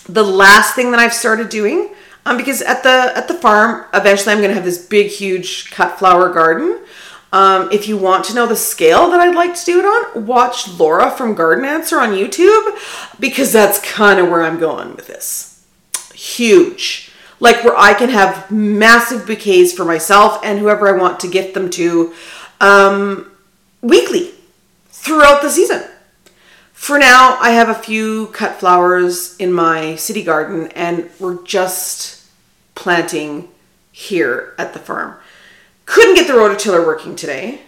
the 0.08 0.24
last 0.24 0.74
thing 0.74 0.90
that 0.90 1.00
I've 1.00 1.12
started 1.12 1.48
doing, 1.48 1.90
um, 2.24 2.36
because 2.36 2.62
at 2.62 2.82
the 2.82 3.12
at 3.14 3.28
the 3.28 3.34
farm, 3.34 3.84
eventually 3.92 4.32
I'm 4.32 4.38
going 4.38 4.50
to 4.50 4.54
have 4.54 4.64
this 4.64 4.84
big, 4.84 5.08
huge 5.08 5.70
cut 5.70 5.98
flower 5.98 6.32
garden. 6.32 6.80
Um, 7.32 7.68
if 7.70 7.88
you 7.88 7.98
want 7.98 8.24
to 8.26 8.34
know 8.34 8.46
the 8.46 8.56
scale 8.56 9.10
that 9.10 9.20
I'd 9.20 9.34
like 9.34 9.54
to 9.54 9.64
do 9.64 9.80
it 9.80 9.84
on, 9.84 10.26
watch 10.26 10.68
Laura 10.78 11.10
from 11.10 11.34
Garden 11.34 11.64
Answer 11.64 11.98
on 12.00 12.10
YouTube 12.10 13.18
because 13.20 13.52
that's 13.52 13.78
kind 13.80 14.18
of 14.18 14.30
where 14.30 14.42
I'm 14.42 14.58
going 14.58 14.96
with 14.96 15.06
this. 15.06 15.66
Huge. 16.14 17.10
Like 17.38 17.62
where 17.64 17.76
I 17.76 17.92
can 17.94 18.08
have 18.08 18.50
massive 18.50 19.26
bouquets 19.26 19.72
for 19.72 19.84
myself 19.84 20.40
and 20.42 20.58
whoever 20.58 20.88
I 20.88 20.98
want 20.98 21.20
to 21.20 21.28
gift 21.28 21.54
them 21.54 21.70
to 21.70 22.14
um, 22.60 23.30
weekly 23.82 24.32
throughout 24.88 25.42
the 25.42 25.50
season. 25.50 25.84
For 26.72 26.98
now, 26.98 27.36
I 27.40 27.50
have 27.50 27.68
a 27.68 27.74
few 27.74 28.28
cut 28.28 28.58
flowers 28.58 29.36
in 29.36 29.52
my 29.52 29.96
city 29.96 30.22
garden 30.22 30.68
and 30.74 31.10
we're 31.20 31.42
just 31.44 32.24
planting 32.74 33.48
here 33.92 34.54
at 34.58 34.72
the 34.72 34.78
farm. 34.78 35.16
Couldn't 35.88 36.16
get 36.16 36.26
the 36.26 36.34
rototiller 36.34 36.86
working 36.86 37.16
today. 37.16 37.62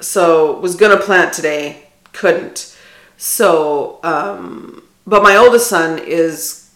So 0.00 0.58
was 0.58 0.74
gonna 0.74 0.96
plant 0.96 1.32
today, 1.32 1.84
couldn't. 2.12 2.76
So 3.16 4.00
um 4.02 4.82
but 5.06 5.22
my 5.22 5.36
oldest 5.36 5.68
son 5.68 6.00
is 6.00 6.70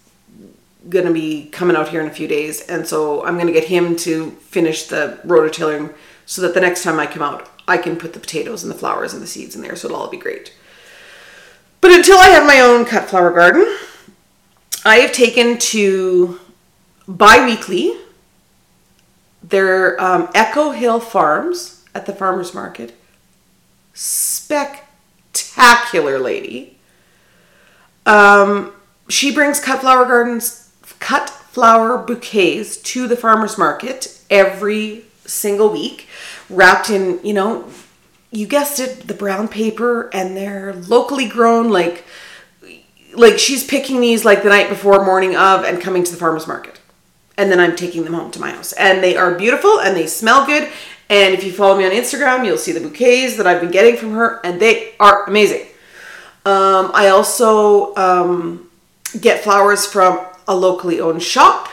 gonna 0.89 1.13
be 1.13 1.47
coming 1.47 1.75
out 1.75 1.89
here 1.89 2.01
in 2.01 2.07
a 2.07 2.15
few 2.15 2.29
days 2.29 2.61
and 2.69 2.87
so 2.87 3.25
I'm 3.25 3.37
gonna 3.37 3.51
get 3.51 3.65
him 3.65 3.97
to 3.97 4.31
finish 4.31 4.85
the 4.85 5.19
rototilling 5.27 5.93
so 6.25 6.41
that 6.43 6.55
the 6.55 6.61
next 6.61 6.85
time 6.85 7.01
I 7.01 7.07
come 7.07 7.23
out 7.23 7.51
I 7.67 7.77
can 7.77 7.97
put 7.97 8.13
the 8.13 8.21
potatoes 8.21 8.63
and 8.63 8.71
the 8.71 8.79
flowers 8.79 9.13
and 9.13 9.21
the 9.21 9.27
seeds 9.27 9.57
in 9.57 9.63
there 9.63 9.75
so 9.75 9.89
it'll 9.89 10.01
all 10.01 10.09
be 10.09 10.17
great. 10.17 10.55
But 11.81 11.91
until 11.91 12.19
I 12.19 12.29
have 12.29 12.47
my 12.47 12.61
own 12.61 12.85
cut 12.85 13.11
flower 13.11 13.33
garden, 13.33 13.77
I 14.85 14.99
have 14.99 15.11
taken 15.11 15.59
to 15.59 16.39
bi-weekly 17.09 18.06
their 19.49 20.01
um, 20.01 20.29
Echo 20.35 20.71
Hill 20.71 21.01
Farms 21.01 21.85
at 21.95 22.07
the 22.07 22.13
farmers 22.13 22.55
market. 22.55 22.95
Spectacular 23.95 26.19
lady. 26.19 26.79
Um, 28.05 28.73
she 29.09 29.33
brings 29.33 29.61
cut 29.61 29.81
flower 29.81 30.05
gardens, 30.05 30.71
cut 31.01 31.31
flower 31.31 31.97
bouquets 31.99 32.77
to 32.77 33.09
the 33.09 33.17
farmers 33.17 33.57
market 33.57 34.21
every 34.29 35.05
single 35.25 35.71
week, 35.71 36.09
wrapped 36.51 36.91
in, 36.91 37.25
you 37.25 37.33
know, 37.33 37.71
you 38.31 38.47
guessed 38.47 38.79
it, 38.81 39.07
the 39.07 39.15
brown 39.15 39.49
paper, 39.49 40.11
and 40.13 40.37
they're 40.37 40.75
locally 40.75 41.27
grown, 41.27 41.71
like 41.71 42.05
like 43.15 43.39
she's 43.39 43.65
picking 43.65 44.01
these 44.01 44.27
like 44.27 44.43
the 44.43 44.51
night 44.51 44.69
before 44.69 45.03
morning 45.05 45.37
of 45.37 45.65
and 45.65 45.81
coming 45.81 46.05
to 46.05 46.13
the 46.13 46.19
farmers 46.19 46.47
market 46.47 46.76
and 47.39 47.51
then 47.51 47.61
i'm 47.61 47.77
taking 47.77 48.05
them 48.05 48.15
home 48.15 48.31
to 48.31 48.41
my 48.41 48.51
house. 48.51 48.73
And 48.73 49.03
they 49.03 49.17
are 49.17 49.35
beautiful 49.35 49.81
and 49.81 49.97
they 49.97 50.07
smell 50.07 50.47
good. 50.47 50.69
And 51.09 51.35
if 51.35 51.45
you 51.45 51.53
follow 51.53 51.77
me 51.79 51.85
on 51.85 51.93
instagram 51.93 52.45
you'll 52.45 52.59
see 52.59 52.73
the 52.73 52.81
bouquets 52.81 53.37
that 53.37 53.47
i've 53.47 53.61
been 53.61 53.71
getting 53.71 53.97
from 53.97 54.13
her 54.13 54.41
and 54.45 54.61
they 54.61 54.95
are 55.01 55.25
amazing. 55.27 55.67
Um, 56.45 56.91
i 56.95 57.09
also 57.09 57.95
um, 57.97 58.71
get 59.21 59.43
flowers 59.43 59.87
from 59.87 60.25
a 60.49 60.55
locally 60.55 61.01
owned 61.01 61.23
shop 61.23 61.69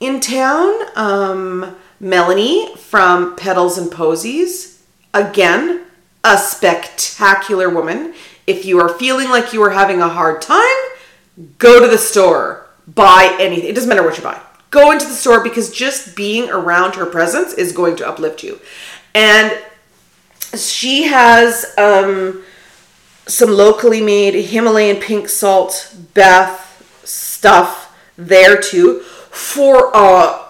in 0.00 0.20
town. 0.20 0.74
Um, 0.96 1.76
melanie 2.00 2.74
from 2.76 3.36
petals 3.36 3.78
and 3.78 3.90
posies. 3.90 4.82
Again 5.14 5.86
a 6.24 6.38
spectacular 6.38 7.68
woman. 7.68 8.14
If 8.46 8.64
you 8.64 8.78
are 8.80 8.88
feeling 8.88 9.28
like 9.28 9.52
you 9.52 9.62
are 9.62 9.70
having 9.70 10.00
a 10.00 10.08
hard 10.08 10.42
time, 10.42 10.62
go 11.58 11.80
to 11.80 11.88
the 11.88 11.98
store, 11.98 12.66
buy 12.86 13.36
anything. 13.40 13.68
It 13.68 13.74
doesn't 13.74 13.88
matter 13.88 14.02
what 14.02 14.16
you 14.16 14.22
buy. 14.22 14.40
Go 14.72 14.90
into 14.90 15.04
the 15.04 15.12
store 15.12 15.44
because 15.44 15.70
just 15.70 16.16
being 16.16 16.50
around 16.50 16.94
her 16.94 17.04
presence 17.04 17.52
is 17.52 17.72
going 17.72 17.94
to 17.96 18.08
uplift 18.08 18.42
you. 18.42 18.58
And 19.14 19.56
she 20.56 21.04
has 21.04 21.74
um, 21.76 22.42
some 23.26 23.50
locally 23.50 24.00
made 24.00 24.34
Himalayan 24.34 24.96
pink 24.96 25.28
salt 25.28 25.94
bath 26.14 26.70
stuff 27.04 27.94
there 28.16 28.58
too 28.58 29.00
for 29.30 29.90
a 29.92 30.40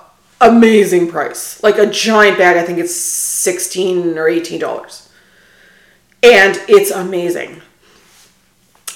amazing 0.41 1.09
price. 1.09 1.61
Like 1.61 1.79
a 1.79 1.87
giant 1.87 2.39
bag, 2.39 2.57
I 2.57 2.63
think 2.63 2.79
it's 2.79 2.95
16 2.95 4.17
or 4.17 4.29
18 4.29 4.61
dollars. 4.61 5.11
And 6.23 6.61
it's 6.69 6.93
amazing 6.93 7.61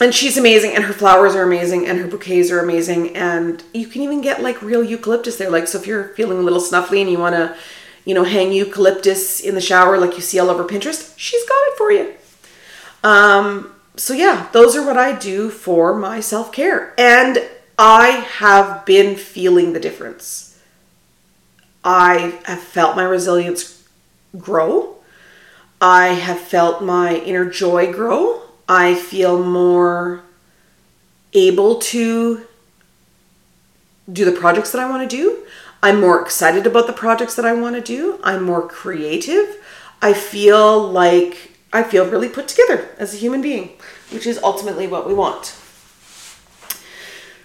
and 0.00 0.14
she's 0.14 0.36
amazing 0.36 0.74
and 0.74 0.84
her 0.84 0.92
flowers 0.92 1.34
are 1.34 1.42
amazing 1.42 1.86
and 1.86 1.98
her 1.98 2.06
bouquets 2.06 2.50
are 2.50 2.60
amazing 2.60 3.16
and 3.16 3.62
you 3.72 3.86
can 3.86 4.02
even 4.02 4.20
get 4.20 4.42
like 4.42 4.60
real 4.60 4.84
eucalyptus 4.84 5.36
there. 5.36 5.50
Like 5.50 5.68
so 5.68 5.78
if 5.78 5.86
you're 5.86 6.08
feeling 6.08 6.38
a 6.38 6.42
little 6.42 6.60
snuffly 6.60 7.00
and 7.00 7.10
you 7.10 7.18
want 7.18 7.34
to 7.34 7.56
you 8.04 8.14
know 8.14 8.24
hang 8.24 8.52
eucalyptus 8.52 9.40
in 9.40 9.54
the 9.54 9.60
shower 9.60 9.98
like 9.98 10.14
you 10.14 10.20
see 10.20 10.38
all 10.38 10.50
over 10.50 10.64
pinterest 10.64 11.14
she's 11.16 11.48
got 11.48 11.68
it 11.68 11.78
for 11.78 11.92
you. 11.92 12.14
Um 13.02 13.72
so 13.96 14.12
yeah 14.12 14.48
those 14.52 14.76
are 14.76 14.84
what 14.84 14.98
i 14.98 15.12
do 15.18 15.48
for 15.50 15.94
my 15.94 16.20
self-care. 16.20 16.94
And 16.98 17.38
i 17.78 18.08
have 18.38 18.84
been 18.84 19.16
feeling 19.16 19.72
the 19.72 19.80
difference. 19.80 20.60
I 21.82 22.38
have 22.44 22.60
felt 22.60 22.96
my 22.96 23.04
resilience 23.04 23.88
grow. 24.36 24.96
I 25.80 26.08
have 26.08 26.40
felt 26.40 26.82
my 26.82 27.16
inner 27.16 27.48
joy 27.48 27.92
grow 27.92 28.45
I 28.68 28.94
feel 28.94 29.42
more 29.42 30.22
able 31.32 31.78
to 31.78 32.46
do 34.12 34.24
the 34.24 34.32
projects 34.32 34.72
that 34.72 34.80
I 34.80 34.88
want 34.88 35.08
to 35.08 35.16
do. 35.16 35.44
I'm 35.82 36.00
more 36.00 36.20
excited 36.20 36.66
about 36.66 36.86
the 36.86 36.92
projects 36.92 37.34
that 37.36 37.44
I 37.44 37.52
want 37.52 37.76
to 37.76 37.82
do. 37.82 38.18
I'm 38.24 38.42
more 38.42 38.66
creative. 38.66 39.62
I 40.00 40.12
feel 40.12 40.80
like 40.80 41.52
I 41.72 41.82
feel 41.82 42.08
really 42.08 42.28
put 42.28 42.48
together 42.48 42.88
as 42.98 43.14
a 43.14 43.18
human 43.18 43.42
being, 43.42 43.70
which 44.10 44.26
is 44.26 44.38
ultimately 44.42 44.86
what 44.86 45.06
we 45.06 45.14
want. 45.14 45.54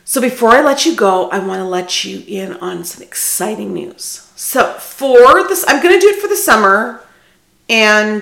So 0.05 0.19
before 0.19 0.49
I 0.49 0.61
let 0.61 0.85
you 0.85 0.95
go, 0.95 1.29
I 1.29 1.39
want 1.39 1.59
to 1.59 1.65
let 1.65 2.03
you 2.03 2.23
in 2.27 2.53
on 2.57 2.83
some 2.83 3.01
exciting 3.01 3.73
news. 3.73 4.29
So 4.35 4.73
for 4.73 5.47
this, 5.47 5.63
I'm 5.67 5.81
going 5.81 5.93
to 5.93 6.01
do 6.01 6.09
it 6.09 6.21
for 6.21 6.27
the 6.27 6.35
summer 6.35 7.05
and 7.69 8.21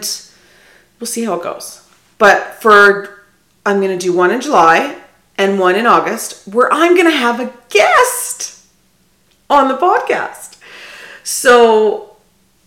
we'll 1.00 1.08
see 1.08 1.24
how 1.24 1.36
it 1.36 1.44
goes. 1.44 1.89
But 2.20 2.62
for, 2.62 3.24
I'm 3.66 3.82
going 3.82 3.98
to 3.98 4.06
do 4.06 4.14
one 4.14 4.30
in 4.30 4.42
July 4.42 5.02
and 5.38 5.58
one 5.58 5.76
in 5.76 5.88
August 5.88 6.48
where 6.48 6.72
I'm 6.72 6.94
going 6.94 7.10
to 7.10 7.18
have 7.18 7.40
a 7.40 7.52
guest 7.70 8.68
on 9.50 9.70
the 9.70 9.78
podcast. 9.78 10.60
So, 11.24 12.18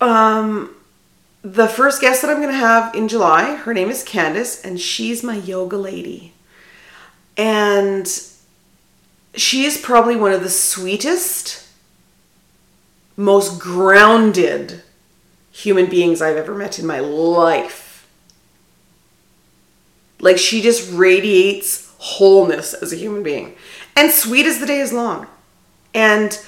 um, 0.00 0.74
the 1.42 1.68
first 1.68 2.00
guest 2.00 2.22
that 2.22 2.30
I'm 2.30 2.40
going 2.40 2.52
to 2.52 2.58
have 2.58 2.94
in 2.94 3.08
July, 3.08 3.56
her 3.56 3.74
name 3.74 3.90
is 3.90 4.02
Candace, 4.02 4.64
and 4.64 4.80
she's 4.80 5.22
my 5.22 5.36
yoga 5.36 5.76
lady. 5.76 6.32
And 7.36 8.06
she 9.34 9.64
is 9.64 9.78
probably 9.78 10.16
one 10.16 10.32
of 10.32 10.42
the 10.42 10.50
sweetest, 10.50 11.66
most 13.16 13.58
grounded 13.58 14.82
human 15.50 15.86
beings 15.86 16.22
I've 16.22 16.36
ever 16.36 16.54
met 16.54 16.78
in 16.78 16.86
my 16.86 17.00
life. 17.00 17.91
Like 20.22 20.38
she 20.38 20.62
just 20.62 20.90
radiates 20.92 21.92
wholeness 21.98 22.72
as 22.72 22.92
a 22.92 22.96
human 22.96 23.22
being. 23.22 23.54
And 23.94 24.10
sweet 24.10 24.46
as 24.46 24.58
the 24.58 24.66
day 24.66 24.80
is 24.80 24.92
long. 24.92 25.26
And 25.92 26.42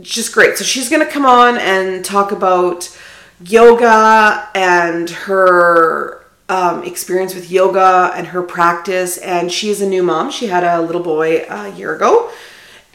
just 0.00 0.32
great. 0.32 0.56
So 0.56 0.64
she's 0.64 0.88
going 0.88 1.04
to 1.04 1.10
come 1.10 1.26
on 1.26 1.58
and 1.58 2.04
talk 2.04 2.32
about 2.32 2.96
yoga 3.44 4.48
and 4.54 5.10
her 5.10 6.24
um, 6.48 6.84
experience 6.84 7.34
with 7.34 7.50
yoga 7.50 8.12
and 8.14 8.28
her 8.28 8.42
practice. 8.42 9.18
And 9.18 9.50
she's 9.50 9.82
a 9.82 9.86
new 9.86 10.02
mom. 10.02 10.30
She 10.30 10.46
had 10.46 10.64
a 10.64 10.80
little 10.80 11.02
boy 11.02 11.44
a 11.48 11.70
year 11.72 11.94
ago, 11.94 12.30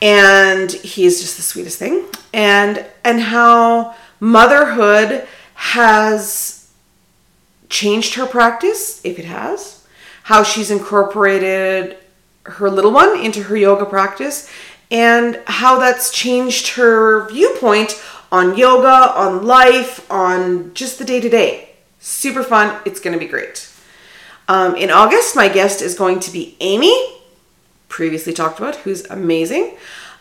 and 0.01 0.71
he's 0.71 1.21
just 1.21 1.37
the 1.37 1.43
sweetest 1.43 1.77
thing. 1.77 2.05
And 2.33 2.85
and 3.03 3.19
how 3.19 3.95
motherhood 4.19 5.27
has 5.55 6.71
changed 7.69 8.15
her 8.15 8.25
practice, 8.25 9.03
if 9.03 9.19
it 9.19 9.25
has, 9.25 9.80
how 10.23 10.43
she's 10.43 10.71
incorporated 10.71 11.97
her 12.43 12.69
little 12.69 12.91
one 12.91 13.19
into 13.19 13.43
her 13.43 13.55
yoga 13.55 13.85
practice 13.85 14.49
and 14.89 15.39
how 15.45 15.79
that's 15.79 16.11
changed 16.11 16.69
her 16.69 17.27
viewpoint 17.29 18.01
on 18.31 18.57
yoga, 18.57 19.13
on 19.15 19.45
life, 19.45 20.09
on 20.11 20.73
just 20.73 20.99
the 20.99 21.05
day 21.05 21.19
to 21.19 21.29
day. 21.29 21.69
Super 21.99 22.43
fun. 22.43 22.81
It's 22.85 22.99
going 22.99 23.13
to 23.13 23.19
be 23.19 23.29
great. 23.29 23.69
Um, 24.47 24.75
in 24.75 24.89
August, 24.89 25.35
my 25.35 25.47
guest 25.47 25.81
is 25.81 25.95
going 25.95 26.19
to 26.21 26.31
be 26.31 26.57
Amy, 26.59 26.93
previously 27.87 28.33
talked 28.33 28.59
about, 28.59 28.77
who's 28.77 29.05
amazing. 29.05 29.77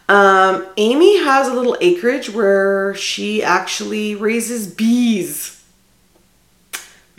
Um, 0.09 0.67
Amy 0.77 1.23
has 1.23 1.49
a 1.49 1.55
little 1.55 1.77
acreage 1.81 2.31
where 2.31 2.95
she 2.95 3.43
actually 3.43 4.15
raises 4.15 4.67
bees 4.67 5.60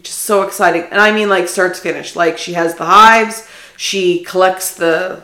which 0.01 0.09
is 0.09 0.15
so 0.15 0.41
exciting. 0.41 0.81
And 0.89 0.99
I 0.99 1.11
mean, 1.11 1.29
like, 1.29 1.47
start 1.47 1.75
to 1.75 1.79
finish. 1.81 2.15
Like, 2.15 2.39
she 2.39 2.53
has 2.53 2.73
the 2.73 2.85
hives, 2.85 3.47
she 3.77 4.23
collects 4.23 4.73
the 4.73 5.23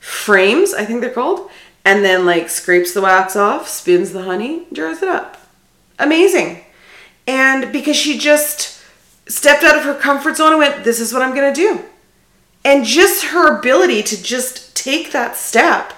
frames, 0.00 0.74
I 0.74 0.84
think 0.84 1.00
they're 1.00 1.08
called, 1.08 1.50
and 1.82 2.04
then, 2.04 2.26
like, 2.26 2.50
scrapes 2.50 2.92
the 2.92 3.00
wax 3.00 3.36
off, 3.36 3.68
spins 3.68 4.12
the 4.12 4.24
honey, 4.24 4.66
jars 4.70 5.02
it 5.02 5.08
up. 5.08 5.38
Amazing. 5.98 6.62
And 7.26 7.72
because 7.72 7.96
she 7.96 8.18
just 8.18 8.84
stepped 9.26 9.64
out 9.64 9.78
of 9.78 9.84
her 9.84 9.94
comfort 9.94 10.36
zone 10.36 10.50
and 10.52 10.58
went, 10.58 10.84
This 10.84 11.00
is 11.00 11.10
what 11.14 11.22
I'm 11.22 11.34
going 11.34 11.50
to 11.50 11.58
do. 11.58 11.84
And 12.66 12.84
just 12.84 13.28
her 13.28 13.58
ability 13.58 14.02
to 14.02 14.22
just 14.22 14.76
take 14.76 15.12
that 15.12 15.36
step, 15.36 15.94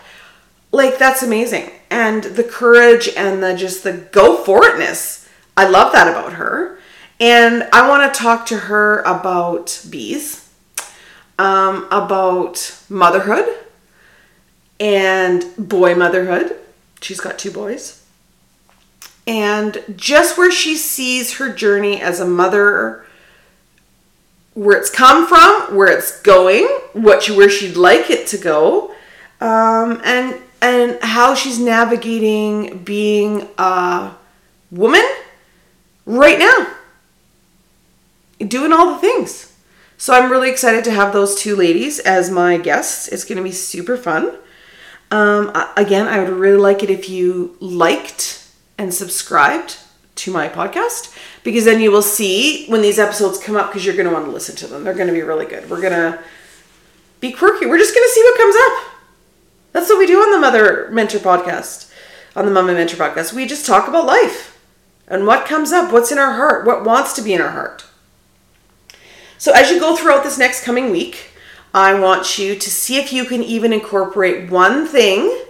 like, 0.71 0.99
that's 0.99 1.25
amazing. 1.25 1.73
And 1.91 2.23
the 2.23 2.45
courage 2.45 3.09
and 3.17 3.43
the 3.43 3.57
just 3.57 3.83
the 3.83 3.93
go 3.93 4.45
for 4.45 4.61
itness. 4.61 5.29
I 5.57 5.69
love 5.69 5.93
that 5.95 6.07
about 6.07 6.35
her. 6.35 6.80
And 7.21 7.69
I 7.71 7.87
want 7.87 8.13
to 8.13 8.19
talk 8.19 8.47
to 8.47 8.57
her 8.57 9.03
about 9.03 9.85
bees, 9.91 10.49
um, 11.39 11.87
about 11.91 12.83
motherhood 12.89 13.47
and 14.81 15.45
boy 15.59 15.95
motherhood. 15.95 16.57
She's 17.03 17.21
got 17.21 17.39
two 17.39 17.51
boys. 17.51 18.03
And 19.27 19.85
just 19.97 20.39
where 20.39 20.51
she 20.51 20.77
sees 20.77 21.35
her 21.35 21.53
journey 21.53 22.01
as 22.01 22.21
a 22.21 22.27
mother, 22.27 23.05
where 24.55 24.79
it's 24.79 24.91
come 24.91 25.27
from, 25.27 25.77
where 25.77 25.89
it's 25.89 26.23
going, 26.23 26.67
what 26.95 27.25
she, 27.25 27.37
where 27.37 27.51
she'd 27.51 27.77
like 27.77 28.09
it 28.09 28.27
to 28.29 28.39
go, 28.39 28.95
um, 29.43 30.01
and 30.05 30.41
and 30.63 30.99
how 31.03 31.35
she's 31.35 31.59
navigating 31.59 32.79
being 32.79 33.49
a 33.57 34.15
woman 34.71 35.07
right 36.07 36.39
now 36.39 36.67
doing 38.49 38.73
all 38.73 38.95
the 38.95 38.99
things. 38.99 39.53
So 39.97 40.15
I'm 40.15 40.31
really 40.31 40.51
excited 40.51 40.83
to 40.85 40.93
have 40.93 41.13
those 41.13 41.39
two 41.39 41.55
ladies 41.55 41.99
as 41.99 42.31
my 42.31 42.57
guests. 42.57 43.09
It's 43.09 43.25
going 43.25 43.37
to 43.37 43.45
be 43.45 43.53
super 43.53 43.97
fun. 43.97 44.35
Um, 45.11 45.53
again, 45.77 46.07
I 46.07 46.21
would 46.21 46.31
really 46.31 46.57
like 46.57 46.83
it 46.83 46.91
if 46.91 47.09
you 47.09 47.57
liked 47.61 48.49
and 48.79 48.95
subscribed 48.95 49.79
to 50.17 50.31
my 50.31 50.49
podcast 50.49 51.15
because 51.43 51.65
then 51.65 51.81
you 51.81 51.91
will 51.91 52.03
see 52.03 52.67
when 52.67 52.83
these 52.83 52.99
episodes 52.99 53.39
come 53.39 53.57
up 53.57 53.69
because 53.69 53.85
you're 53.85 53.97
going 53.97 54.09
to 54.09 54.13
want 54.13 54.25
to 54.25 54.31
listen 54.31 54.57
to 54.57 54.67
them. 54.67 54.85
They're 54.85 54.95
going 54.95 55.09
to 55.09 55.13
be 55.13 55.23
really 55.23 55.47
good. 55.47 55.69
We're 55.69 55.81
going 55.81 55.93
to 55.93 56.23
be 57.21 57.33
quirky. 57.33 57.67
We're 57.67 57.79
just 57.79 57.95
going 57.95 58.07
to 58.07 58.13
see 58.13 58.23
what 58.23 58.39
comes 58.39 58.57
up. 58.57 58.95
That's 59.73 59.89
what 59.89 59.99
we 59.99 60.07
do 60.07 60.21
on 60.21 60.33
the 60.33 60.39
Mother 60.39 60.89
Mentor 60.91 61.19
podcast, 61.19 61.93
on 62.35 62.45
the 62.45 62.51
Mama 62.51 62.73
Mentor 62.73 62.97
podcast. 62.97 63.33
We 63.33 63.47
just 63.47 63.67
talk 63.67 63.89
about 63.89 64.07
life 64.07 64.59
and 65.07 65.27
what 65.27 65.47
comes 65.47 65.73
up, 65.73 65.93
what's 65.93 66.11
in 66.11 66.19
our 66.19 66.35
heart, 66.35 66.67
what 66.67 66.85
wants 66.85 67.13
to 67.15 67.23
be 67.23 67.35
in 67.35 67.41
our 67.41 67.51
heart. 67.51 67.85
So 69.41 69.53
as 69.53 69.71
you 69.71 69.81
go 69.81 69.97
throughout 69.97 70.23
this 70.23 70.37
next 70.37 70.65
coming 70.65 70.91
week, 70.91 71.31
I 71.73 71.99
want 71.99 72.39
you 72.39 72.55
to 72.55 72.71
see 72.71 72.99
if 72.99 73.11
you 73.11 73.25
can 73.25 73.43
even 73.43 73.73
incorporate 73.73 74.51
one 74.51 74.87
thing 74.87 75.45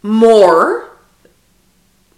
more 0.00 0.90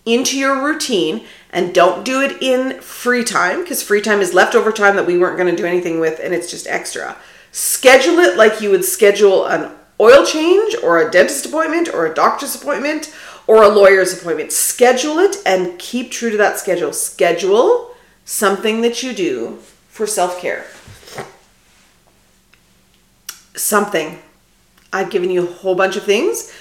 into 0.04 0.38
your 0.38 0.62
routine 0.62 1.24
and 1.48 1.74
don't 1.74 2.04
do 2.04 2.20
it 2.20 2.42
in 2.42 2.78
free 2.82 3.24
time 3.24 3.62
because 3.62 3.82
free 3.82 4.02
time 4.02 4.20
is 4.20 4.34
leftover 4.34 4.70
time 4.70 4.96
that 4.96 5.06
we 5.06 5.16
weren't 5.16 5.38
going 5.38 5.48
to 5.48 5.56
do 5.56 5.66
anything 5.66 5.98
with 5.98 6.20
and 6.22 6.34
it's 6.34 6.50
just 6.50 6.66
extra. 6.66 7.16
Schedule 7.50 8.18
it 8.18 8.36
like 8.36 8.60
you 8.60 8.68
would 8.68 8.84
schedule 8.84 9.46
an 9.46 9.72
oil 9.98 10.26
change 10.26 10.76
or 10.82 10.98
a 10.98 11.10
dentist 11.10 11.46
appointment 11.46 11.88
or 11.88 12.04
a 12.04 12.14
doctor's 12.14 12.54
appointment 12.54 13.14
or 13.46 13.62
a 13.62 13.68
lawyer's 13.68 14.12
appointment. 14.12 14.52
Schedule 14.52 15.20
it 15.20 15.36
and 15.46 15.78
keep 15.78 16.10
true 16.10 16.28
to 16.28 16.36
that 16.36 16.58
schedule. 16.58 16.92
Schedule 16.92 17.94
something 18.26 18.82
that 18.82 19.02
you 19.02 19.14
do 19.14 19.58
for 19.96 20.06
self 20.06 20.38
care. 20.40 20.66
Something. 23.54 24.18
I've 24.92 25.10
given 25.10 25.30
you 25.30 25.48
a 25.48 25.52
whole 25.52 25.74
bunch 25.74 25.96
of 25.96 26.04
things. 26.04 26.52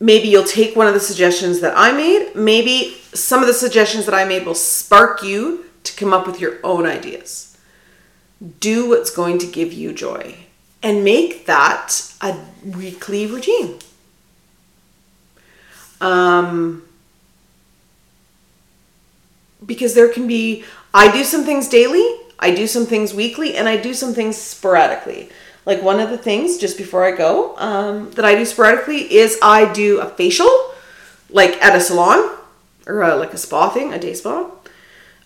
Maybe 0.00 0.26
you'll 0.28 0.44
take 0.44 0.74
one 0.74 0.88
of 0.88 0.94
the 0.94 1.00
suggestions 1.00 1.60
that 1.60 1.74
I 1.76 1.92
made. 1.92 2.34
Maybe 2.34 2.96
some 3.14 3.40
of 3.40 3.46
the 3.46 3.54
suggestions 3.54 4.04
that 4.06 4.14
I 4.14 4.24
made 4.24 4.44
will 4.44 4.56
spark 4.56 5.22
you 5.22 5.66
to 5.84 5.96
come 5.96 6.12
up 6.12 6.26
with 6.26 6.40
your 6.40 6.58
own 6.64 6.84
ideas. 6.84 7.56
Do 8.58 8.88
what's 8.88 9.10
going 9.10 9.38
to 9.38 9.46
give 9.46 9.72
you 9.72 9.92
joy 9.92 10.34
and 10.82 11.04
make 11.04 11.46
that 11.46 12.12
a 12.20 12.36
weekly 12.64 13.26
routine. 13.26 13.78
Um, 16.00 16.82
because 19.64 19.94
there 19.94 20.08
can 20.08 20.26
be, 20.26 20.64
I 20.92 21.12
do 21.12 21.22
some 21.22 21.44
things 21.44 21.68
daily 21.68 22.18
I 22.42 22.52
do 22.52 22.66
some 22.66 22.86
things 22.86 23.14
weekly 23.14 23.54
and 23.54 23.68
I 23.68 23.76
do 23.76 23.94
some 23.94 24.14
things 24.14 24.36
sporadically. 24.36 25.30
Like 25.64 25.80
one 25.80 26.00
of 26.00 26.10
the 26.10 26.18
things 26.18 26.58
just 26.58 26.76
before 26.76 27.04
I 27.04 27.12
go 27.12 27.56
um, 27.56 28.10
that 28.12 28.24
I 28.24 28.34
do 28.34 28.44
sporadically 28.44 29.14
is 29.14 29.38
I 29.40 29.72
do 29.72 30.00
a 30.00 30.08
facial, 30.08 30.50
like 31.30 31.62
at 31.62 31.76
a 31.76 31.80
salon 31.80 32.36
or 32.88 33.02
a, 33.02 33.14
like 33.14 33.32
a 33.32 33.38
spa 33.38 33.70
thing, 33.70 33.94
a 33.94 33.98
day 33.98 34.12
spa. 34.12 34.50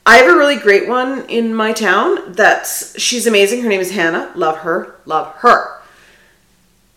I 0.05 0.19
have 0.19 0.31
a 0.31 0.37
really 0.37 0.57
great 0.57 0.89
one 0.89 1.25
in 1.31 1.55
my 1.55 1.73
town. 1.73 2.35
That's 2.35 3.01
she's 3.01 3.27
amazing. 3.27 3.63
Her 3.63 3.71
name 3.71 3.81
is 3.81 3.93
Hannah. 3.93 4.31
Love 4.37 4.59
her. 4.59 4.97
Love 5.07 5.33
her. 5.37 5.81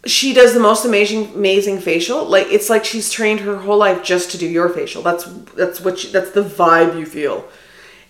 She 0.05 0.33
does 0.33 0.53
the 0.53 0.59
most 0.59 0.83
amazing 0.83 1.33
amazing 1.33 1.79
facial. 1.79 2.25
Like 2.25 2.47
it's 2.47 2.69
like 2.69 2.83
she's 2.83 3.09
trained 3.09 3.39
her 3.39 3.55
whole 3.55 3.77
life 3.77 4.03
just 4.03 4.31
to 4.31 4.37
do 4.37 4.45
your 4.45 4.67
facial. 4.67 5.01
That's 5.01 5.23
that's 5.55 5.79
what 5.79 5.99
she, 5.99 6.11
that's 6.11 6.31
the 6.31 6.43
vibe 6.43 6.99
you 6.99 7.05
feel 7.05 7.47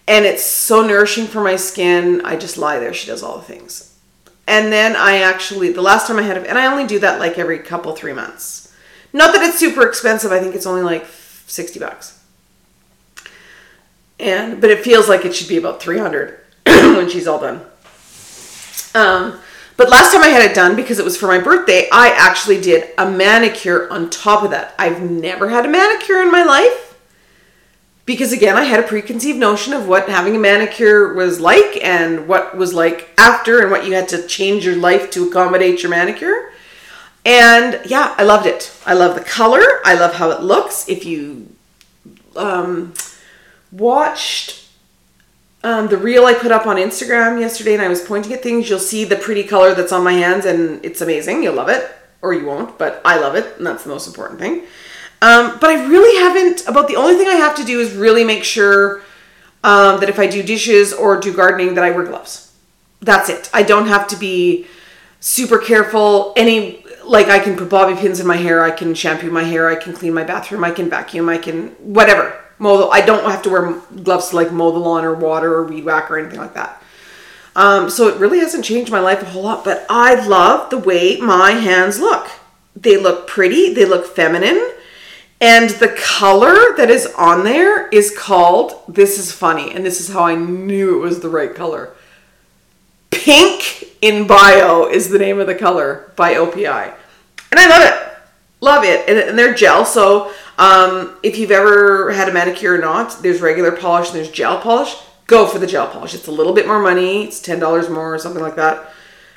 and 0.09 0.25
it's 0.25 0.43
so 0.43 0.85
nourishing 0.85 1.27
for 1.27 1.39
my 1.39 1.55
skin. 1.55 2.21
I 2.25 2.35
just 2.35 2.57
lie 2.57 2.79
there. 2.79 2.95
She 2.95 3.05
does 3.05 3.21
all 3.21 3.37
the 3.37 3.43
things. 3.43 3.95
And 4.47 4.73
then 4.73 4.95
I 4.95 5.19
actually, 5.19 5.71
the 5.71 5.83
last 5.83 6.07
time 6.07 6.17
I 6.17 6.23
had 6.23 6.35
it, 6.35 6.47
and 6.47 6.57
I 6.57 6.65
only 6.65 6.87
do 6.87 6.97
that 6.99 7.19
like 7.19 7.37
every 7.37 7.59
couple, 7.59 7.95
three 7.95 8.13
months. 8.13 8.73
Not 9.13 9.33
that 9.33 9.43
it's 9.43 9.59
super 9.59 9.87
expensive. 9.87 10.31
I 10.31 10.39
think 10.39 10.55
it's 10.55 10.65
only 10.65 10.81
like 10.81 11.05
60 11.05 11.79
bucks. 11.79 12.19
And, 14.19 14.59
but 14.59 14.71
it 14.71 14.83
feels 14.83 15.07
like 15.07 15.25
it 15.25 15.35
should 15.35 15.47
be 15.47 15.57
about 15.57 15.79
300 15.79 16.39
when 16.65 17.07
she's 17.07 17.27
all 17.27 17.39
done. 17.39 17.61
Um, 18.95 19.39
but 19.77 19.89
last 19.89 20.11
time 20.11 20.23
I 20.23 20.29
had 20.29 20.41
it 20.41 20.55
done 20.55 20.75
because 20.75 20.97
it 20.97 21.05
was 21.05 21.17
for 21.17 21.27
my 21.27 21.37
birthday, 21.37 21.87
I 21.91 22.09
actually 22.17 22.59
did 22.59 22.89
a 22.97 23.09
manicure 23.09 23.87
on 23.93 24.09
top 24.09 24.41
of 24.41 24.49
that. 24.49 24.73
I've 24.79 25.03
never 25.03 25.49
had 25.49 25.67
a 25.67 25.69
manicure 25.69 26.23
in 26.23 26.31
my 26.31 26.43
life 26.43 26.88
because 28.09 28.33
again 28.33 28.57
i 28.57 28.63
had 28.63 28.79
a 28.79 28.87
preconceived 28.87 29.37
notion 29.37 29.71
of 29.71 29.87
what 29.87 30.09
having 30.09 30.35
a 30.35 30.39
manicure 30.39 31.13
was 31.13 31.39
like 31.39 31.77
and 31.83 32.27
what 32.27 32.57
was 32.57 32.73
like 32.73 33.07
after 33.19 33.61
and 33.61 33.69
what 33.69 33.85
you 33.85 33.93
had 33.93 34.09
to 34.09 34.25
change 34.25 34.65
your 34.65 34.75
life 34.75 35.11
to 35.11 35.27
accommodate 35.29 35.83
your 35.83 35.91
manicure. 35.91 36.51
And 37.23 37.79
yeah 37.85 38.15
i 38.17 38.23
loved 38.23 38.47
it. 38.47 38.75
I 38.83 38.95
love 38.95 39.13
the 39.13 39.23
color. 39.23 39.63
I 39.85 39.93
love 39.93 40.15
how 40.15 40.31
it 40.31 40.41
looks. 40.41 40.89
If 40.89 41.05
you 41.05 41.53
um, 42.35 42.95
watched 43.71 44.65
um, 45.63 45.87
the 45.89 45.97
reel 45.97 46.25
i 46.25 46.33
put 46.33 46.51
up 46.51 46.65
on 46.65 46.77
instagram 46.77 47.39
yesterday 47.39 47.73
and 47.73 47.83
i 47.83 47.89
was 47.89 48.01
pointing 48.01 48.33
at 48.33 48.41
things 48.41 48.69
you'll 48.69 48.79
see 48.79 49.03
the 49.03 49.17
pretty 49.17 49.43
color 49.43 49.75
that's 49.75 49.91
on 49.91 50.03
my 50.03 50.13
hands 50.13 50.45
and 50.45 50.83
it's 50.83 51.01
amazing. 51.01 51.43
You'll 51.43 51.61
love 51.61 51.69
it 51.69 51.83
or 52.23 52.33
you 52.33 52.45
won't 52.47 52.79
but 52.79 53.01
i 53.05 53.19
love 53.19 53.35
it 53.35 53.57
and 53.57 53.67
that's 53.67 53.83
the 53.83 53.89
most 53.89 54.07
important 54.07 54.39
thing 54.39 54.63
um, 55.21 55.57
but 55.59 55.69
I 55.69 55.85
really 55.87 56.17
haven't, 56.19 56.67
about 56.67 56.87
the 56.87 56.95
only 56.95 57.15
thing 57.15 57.27
I 57.27 57.35
have 57.35 57.55
to 57.55 57.63
do 57.63 57.79
is 57.79 57.93
really 57.93 58.23
make 58.23 58.43
sure 58.43 59.01
um, 59.63 59.99
that 59.99 60.09
if 60.09 60.19
I 60.19 60.27
do 60.27 60.41
dishes 60.41 60.93
or 60.93 61.19
do 61.19 61.33
gardening, 61.33 61.75
that 61.75 61.83
I 61.83 61.91
wear 61.91 62.05
gloves. 62.05 62.53
That's 63.01 63.29
it. 63.29 63.49
I 63.53 63.63
don't 63.63 63.87
have 63.87 64.07
to 64.09 64.15
be 64.15 64.67
super 65.19 65.57
careful. 65.57 66.33
Any, 66.37 66.85
like, 67.03 67.27
I 67.27 67.39
can 67.39 67.57
put 67.57 67.69
bobby 67.69 67.99
pins 67.99 68.19
in 68.19 68.27
my 68.27 68.37
hair, 68.37 68.63
I 68.63 68.71
can 68.71 68.93
shampoo 68.93 69.31
my 69.31 69.43
hair, 69.43 69.69
I 69.69 69.75
can 69.75 69.93
clean 69.93 70.13
my 70.13 70.23
bathroom, 70.23 70.63
I 70.63 70.71
can 70.71 70.89
vacuum, 70.89 71.27
I 71.27 71.37
can, 71.37 71.69
whatever. 71.79 72.39
Mow 72.57 72.77
the, 72.77 72.87
I 72.87 73.01
don't 73.01 73.29
have 73.29 73.41
to 73.43 73.49
wear 73.49 73.73
gloves 74.03 74.29
to, 74.29 74.35
like, 74.35 74.51
mow 74.51 74.71
the 74.71 74.79
lawn 74.79 75.05
or 75.05 75.13
water 75.13 75.53
or 75.53 75.63
weed 75.63 75.85
whack 75.85 76.09
or 76.11 76.17
anything 76.19 76.39
like 76.39 76.53
that. 76.53 76.81
Um, 77.55 77.89
so 77.89 78.07
it 78.07 78.19
really 78.19 78.39
hasn't 78.39 78.63
changed 78.63 78.91
my 78.91 78.99
life 78.99 79.21
a 79.21 79.25
whole 79.25 79.43
lot, 79.43 79.65
but 79.65 79.85
I 79.89 80.25
love 80.27 80.69
the 80.69 80.77
way 80.77 81.17
my 81.17 81.51
hands 81.51 81.99
look. 81.99 82.29
They 82.75 82.95
look 82.95 83.27
pretty, 83.27 83.73
they 83.73 83.85
look 83.85 84.05
feminine 84.05 84.73
and 85.41 85.69
the 85.69 85.95
color 85.97 86.75
that 86.75 86.89
is 86.89 87.07
on 87.17 87.43
there 87.43 87.87
is 87.89 88.15
called, 88.17 88.83
this 88.87 89.17
is 89.17 89.31
funny, 89.31 89.71
and 89.71 89.85
this 89.85 90.01
is 90.01 90.09
how 90.09 90.23
I 90.23 90.35
knew 90.35 90.97
it 90.97 91.01
was 91.01 91.21
the 91.21 91.29
right 91.29 91.53
color. 91.53 91.91
Pink 93.09 93.95
in 94.01 94.27
Bio 94.27 94.87
is 94.87 95.09
the 95.09 95.19
name 95.19 95.39
of 95.39 95.47
the 95.47 95.55
color 95.55 96.11
by 96.15 96.33
OPI. 96.33 96.93
And 97.51 97.59
I 97.59 97.67
love 97.67 97.83
it. 97.83 98.17
Love 98.61 98.83
it. 98.83 99.07
And, 99.07 99.17
and 99.17 99.39
they're 99.39 99.53
gel. 99.53 99.85
So 99.85 100.33
um, 100.57 101.17
if 101.23 101.37
you've 101.37 101.51
ever 101.51 102.11
had 102.11 102.27
a 102.27 102.33
manicure 102.33 102.75
or 102.75 102.77
not, 102.77 103.21
there's 103.21 103.41
regular 103.41 103.71
polish 103.71 104.07
and 104.07 104.17
there's 104.17 104.31
gel 104.31 104.59
polish. 104.59 104.95
Go 105.27 105.47
for 105.47 105.59
the 105.59 105.67
gel 105.67 105.87
polish. 105.87 106.13
It's 106.13 106.27
a 106.27 106.31
little 106.31 106.53
bit 106.53 106.67
more 106.67 106.79
money. 106.79 107.23
It's 107.23 107.39
$10 107.39 107.89
more 107.89 108.15
or 108.15 108.19
something 108.19 108.41
like 108.41 108.55
that. 108.55 108.91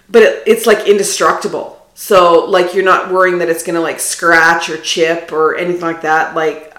But 0.09 0.23
it, 0.23 0.43
it's 0.47 0.67
like 0.67 0.87
indestructible. 0.89 1.82
So 1.95 2.45
like 2.47 2.75
you're 2.75 2.85
not 2.85 3.13
worrying 3.13 3.39
that 3.39 3.49
it's 3.49 3.63
gonna 3.63 3.81
like 3.81 4.01
scratch 4.01 4.69
or 4.71 4.79
chip 4.79 5.33
or 5.33 5.57
anything 5.57 5.83
like 5.83 6.03
that. 6.03 6.35
Like 6.35 6.77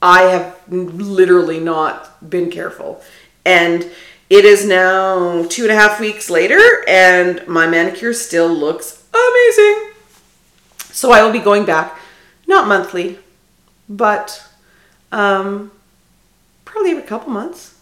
I 0.00 0.22
have 0.22 0.56
literally 0.68 1.60
not 1.60 2.28
been 2.28 2.50
careful. 2.50 3.02
And 3.44 3.90
it 4.30 4.44
is 4.44 4.66
now 4.66 5.44
two 5.48 5.62
and 5.62 5.72
a 5.72 5.74
half 5.74 6.00
weeks 6.00 6.30
later 6.30 6.60
and 6.86 7.46
my 7.48 7.66
manicure 7.66 8.12
still 8.12 8.48
looks 8.48 9.04
amazing. 9.12 9.90
So 10.90 11.12
I 11.12 11.22
will 11.22 11.32
be 11.32 11.38
going 11.38 11.64
back, 11.64 11.98
not 12.46 12.68
monthly, 12.68 13.18
but 13.88 14.44
um 15.10 15.72
probably 16.64 16.90
every 16.90 17.02
couple 17.02 17.32
months 17.32 17.78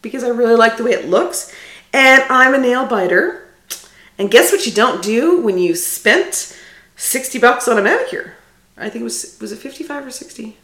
because 0.00 0.24
I 0.24 0.28
really 0.28 0.56
like 0.56 0.76
the 0.76 0.84
way 0.84 0.92
it 0.92 1.08
looks. 1.08 1.54
And 1.92 2.22
I'm 2.28 2.54
a 2.54 2.58
nail 2.58 2.86
biter. 2.86 3.41
And 4.22 4.30
guess 4.30 4.52
what 4.52 4.66
you 4.66 4.72
don't 4.72 5.02
do 5.02 5.40
when 5.40 5.58
you 5.58 5.74
spent 5.74 6.56
60 6.94 7.40
bucks 7.40 7.66
on 7.66 7.76
a 7.76 7.82
manicure? 7.82 8.36
I 8.76 8.88
think 8.88 9.00
it 9.00 9.02
was 9.02 9.36
was 9.40 9.50
it 9.50 9.58
55 9.58 10.06
or 10.06 10.10
60? 10.12 10.56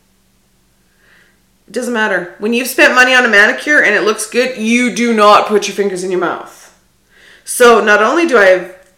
It 1.66 1.72
doesn't 1.72 1.92
matter. 1.92 2.36
When 2.38 2.52
you've 2.52 2.68
spent 2.68 2.94
money 2.94 3.16
on 3.16 3.24
a 3.24 3.28
manicure 3.28 3.82
and 3.82 3.96
it 3.96 4.04
looks 4.04 4.30
good, 4.30 4.58
you 4.58 4.94
do 4.94 5.12
not 5.12 5.48
put 5.48 5.66
your 5.66 5.74
fingers 5.74 6.04
in 6.04 6.12
your 6.12 6.20
mouth. 6.20 6.80
So 7.44 7.82
not 7.82 8.00
only 8.00 8.28
do 8.28 8.38
I 8.38 8.44
have 8.44 8.92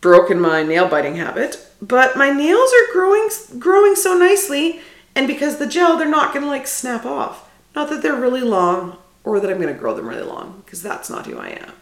broken 0.00 0.38
my 0.38 0.62
nail 0.62 0.86
biting 0.86 1.16
habit, 1.16 1.66
but 1.82 2.16
my 2.16 2.30
nails 2.30 2.70
are 2.72 2.92
growing 2.92 3.28
growing 3.58 3.96
so 3.96 4.16
nicely 4.16 4.78
and 5.16 5.26
because 5.26 5.58
the 5.58 5.66
gel 5.66 5.96
they're 5.96 6.08
not 6.08 6.32
going 6.32 6.44
to 6.44 6.48
like 6.48 6.68
snap 6.68 7.04
off. 7.04 7.50
Not 7.74 7.90
that 7.90 8.00
they're 8.00 8.14
really 8.14 8.42
long 8.42 8.96
or 9.24 9.40
that 9.40 9.50
I'm 9.50 9.60
going 9.60 9.74
to 9.74 9.80
grow 9.80 9.92
them 9.96 10.08
really 10.08 10.22
long 10.22 10.62
because 10.64 10.84
that's 10.84 11.10
not 11.10 11.26
who 11.26 11.36
I 11.36 11.48
am. 11.48 11.72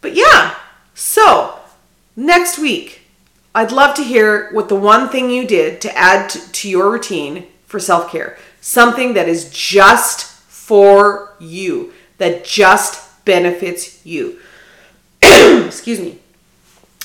But 0.00 0.16
yeah. 0.16 0.56
So, 0.94 1.58
next 2.16 2.58
week 2.58 3.02
I'd 3.54 3.70
love 3.70 3.94
to 3.96 4.02
hear 4.02 4.50
what 4.52 4.68
the 4.68 4.76
one 4.76 5.08
thing 5.08 5.30
you 5.30 5.46
did 5.46 5.80
to 5.82 5.96
add 5.96 6.28
to, 6.30 6.52
to 6.52 6.68
your 6.68 6.90
routine 6.90 7.46
for 7.66 7.78
self-care. 7.78 8.36
Something 8.60 9.14
that 9.14 9.28
is 9.28 9.48
just 9.50 10.24
for 10.24 11.34
you, 11.38 11.92
that 12.18 12.44
just 12.44 13.24
benefits 13.24 14.04
you. 14.04 14.40
excuse 15.22 16.00
me. 16.00 16.18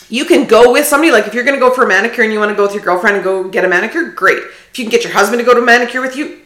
You 0.10 0.26
can 0.26 0.48
go 0.48 0.72
with 0.72 0.88
somebody, 0.88 1.12
like 1.12 1.28
if 1.28 1.36
you're 1.36 1.44
gonna 1.44 1.60
go 1.60 1.72
for 1.72 1.84
a 1.84 1.88
manicure 1.88 2.24
and 2.24 2.34
you 2.34 2.40
wanna 2.40 2.56
go 2.56 2.64
with 2.64 2.74
your 2.74 2.84
girlfriend 2.84 3.18
and 3.18 3.24
go 3.24 3.48
get 3.48 3.64
a 3.64 3.68
manicure, 3.68 4.12
great. 4.12 4.42
If 4.72 4.80
you 4.80 4.86
can 4.86 4.92
get 4.92 5.04
your 5.04 5.14
husband 5.14 5.40
to 5.40 5.46
go 5.46 5.54
to 5.54 5.62
a 5.62 5.66
manicure 5.66 6.02
with 6.02 6.16
you, 6.16 6.40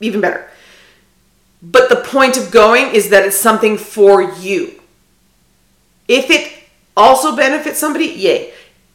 even 0.00 0.20
better. 0.20 0.48
But 1.60 1.88
the 1.88 1.96
point 1.96 2.36
of 2.36 2.52
going 2.52 2.94
is 2.94 3.10
that 3.10 3.24
it's 3.24 3.36
something 3.36 3.76
for 3.76 4.22
you. 4.22 4.80
If 6.06 6.30
it 6.30 6.59
also 6.96 7.36
benefit 7.36 7.76
somebody, 7.76 8.06
yay. 8.06 8.52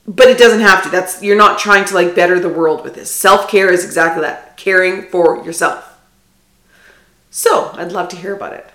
But 0.07 0.27
it 0.27 0.37
doesn't 0.37 0.61
have 0.61 0.83
to. 0.83 0.89
That's 0.89 1.23
you're 1.23 1.37
not 1.37 1.57
trying 1.57 1.85
to 1.85 1.95
like 1.95 2.15
better 2.15 2.39
the 2.39 2.49
world 2.49 2.83
with 2.83 2.93
this. 2.93 3.09
Self-care 3.09 3.71
is 3.71 3.83
exactly 3.83 4.21
that. 4.21 4.55
Caring 4.55 5.03
for 5.09 5.43
yourself. 5.43 5.99
So, 7.31 7.71
I'd 7.73 7.91
love 7.91 8.09
to 8.09 8.15
hear 8.15 8.35
about 8.35 8.53
it. 8.53 8.69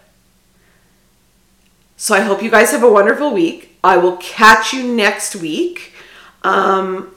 So 2.00 2.14
I 2.14 2.20
hope 2.20 2.42
you 2.42 2.50
guys 2.50 2.70
have 2.70 2.82
a 2.82 2.90
wonderful 2.90 3.30
week. 3.30 3.76
I 3.84 3.98
will 3.98 4.16
catch 4.16 4.72
you 4.72 4.82
next 4.82 5.36
week. 5.36 5.92
Um, 6.42 7.14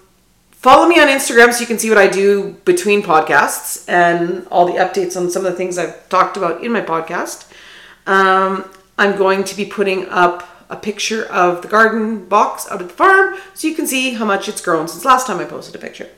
follow 0.51 0.89
me 0.89 0.99
on 0.99 1.08
Instagram 1.08 1.54
so 1.54 1.62
you 1.62 1.68
can 1.68 1.80
see 1.80 1.88
what 1.88 1.97
I 1.97 2.10
do 2.10 2.58
between 2.66 3.01
podcasts 3.01 3.88
and 3.88 4.45
all 4.51 4.66
the 4.66 4.74
updates 4.74 5.16
on 5.16 5.30
some 5.30 5.45
of 5.45 5.51
the 5.54 5.58
things 5.58 5.78
I've 5.78 6.10
talked 6.10 6.36
about 6.36 6.66
in 6.66 6.74
my 6.74 6.82
podcast. 6.82 7.49
Um, 8.06 8.70
I'm 8.97 9.18
going 9.18 9.45
to 9.45 9.56
be 9.56 9.64
putting 9.64 10.10
up 10.10 10.53
a 10.70 10.76
picture 10.76 11.26
of 11.26 11.61
the 11.61 11.68
garden 11.68 12.26
box 12.26 12.68
out 12.70 12.82
at 12.82 12.88
the 12.88 12.93
farm 12.93 13.38
so 13.53 13.68
you 13.68 13.76
can 13.76 13.88
see 13.88 14.14
how 14.14 14.26
much 14.26 14.47
it's 14.47 14.61
grown 14.61 14.88
since 14.88 15.05
last 15.05 15.28
time 15.28 15.39
I 15.39 15.45
posted 15.45 15.76
a 15.76 15.80
picture. 15.80 16.09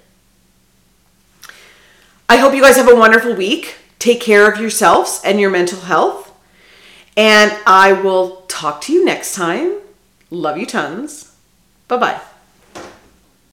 I 2.27 2.37
hope 2.37 2.53
you 2.53 2.61
guys 2.61 2.75
have 2.75 2.89
a 2.89 2.95
wonderful 2.95 3.35
week. 3.35 3.75
Take 3.99 4.21
care 4.21 4.51
of 4.51 4.59
yourselves 4.59 5.21
and 5.23 5.39
your 5.39 5.49
mental 5.49 5.81
health. 5.81 6.31
And 7.15 7.55
I 7.65 7.93
will 7.93 8.43
talk 8.47 8.81
to 8.81 8.93
you 8.93 9.05
next 9.05 9.35
time. 9.35 9.77
Love 10.29 10.57
you 10.57 10.65
tons. 10.65 11.35
Bye 11.87 11.97
bye. 11.97 12.21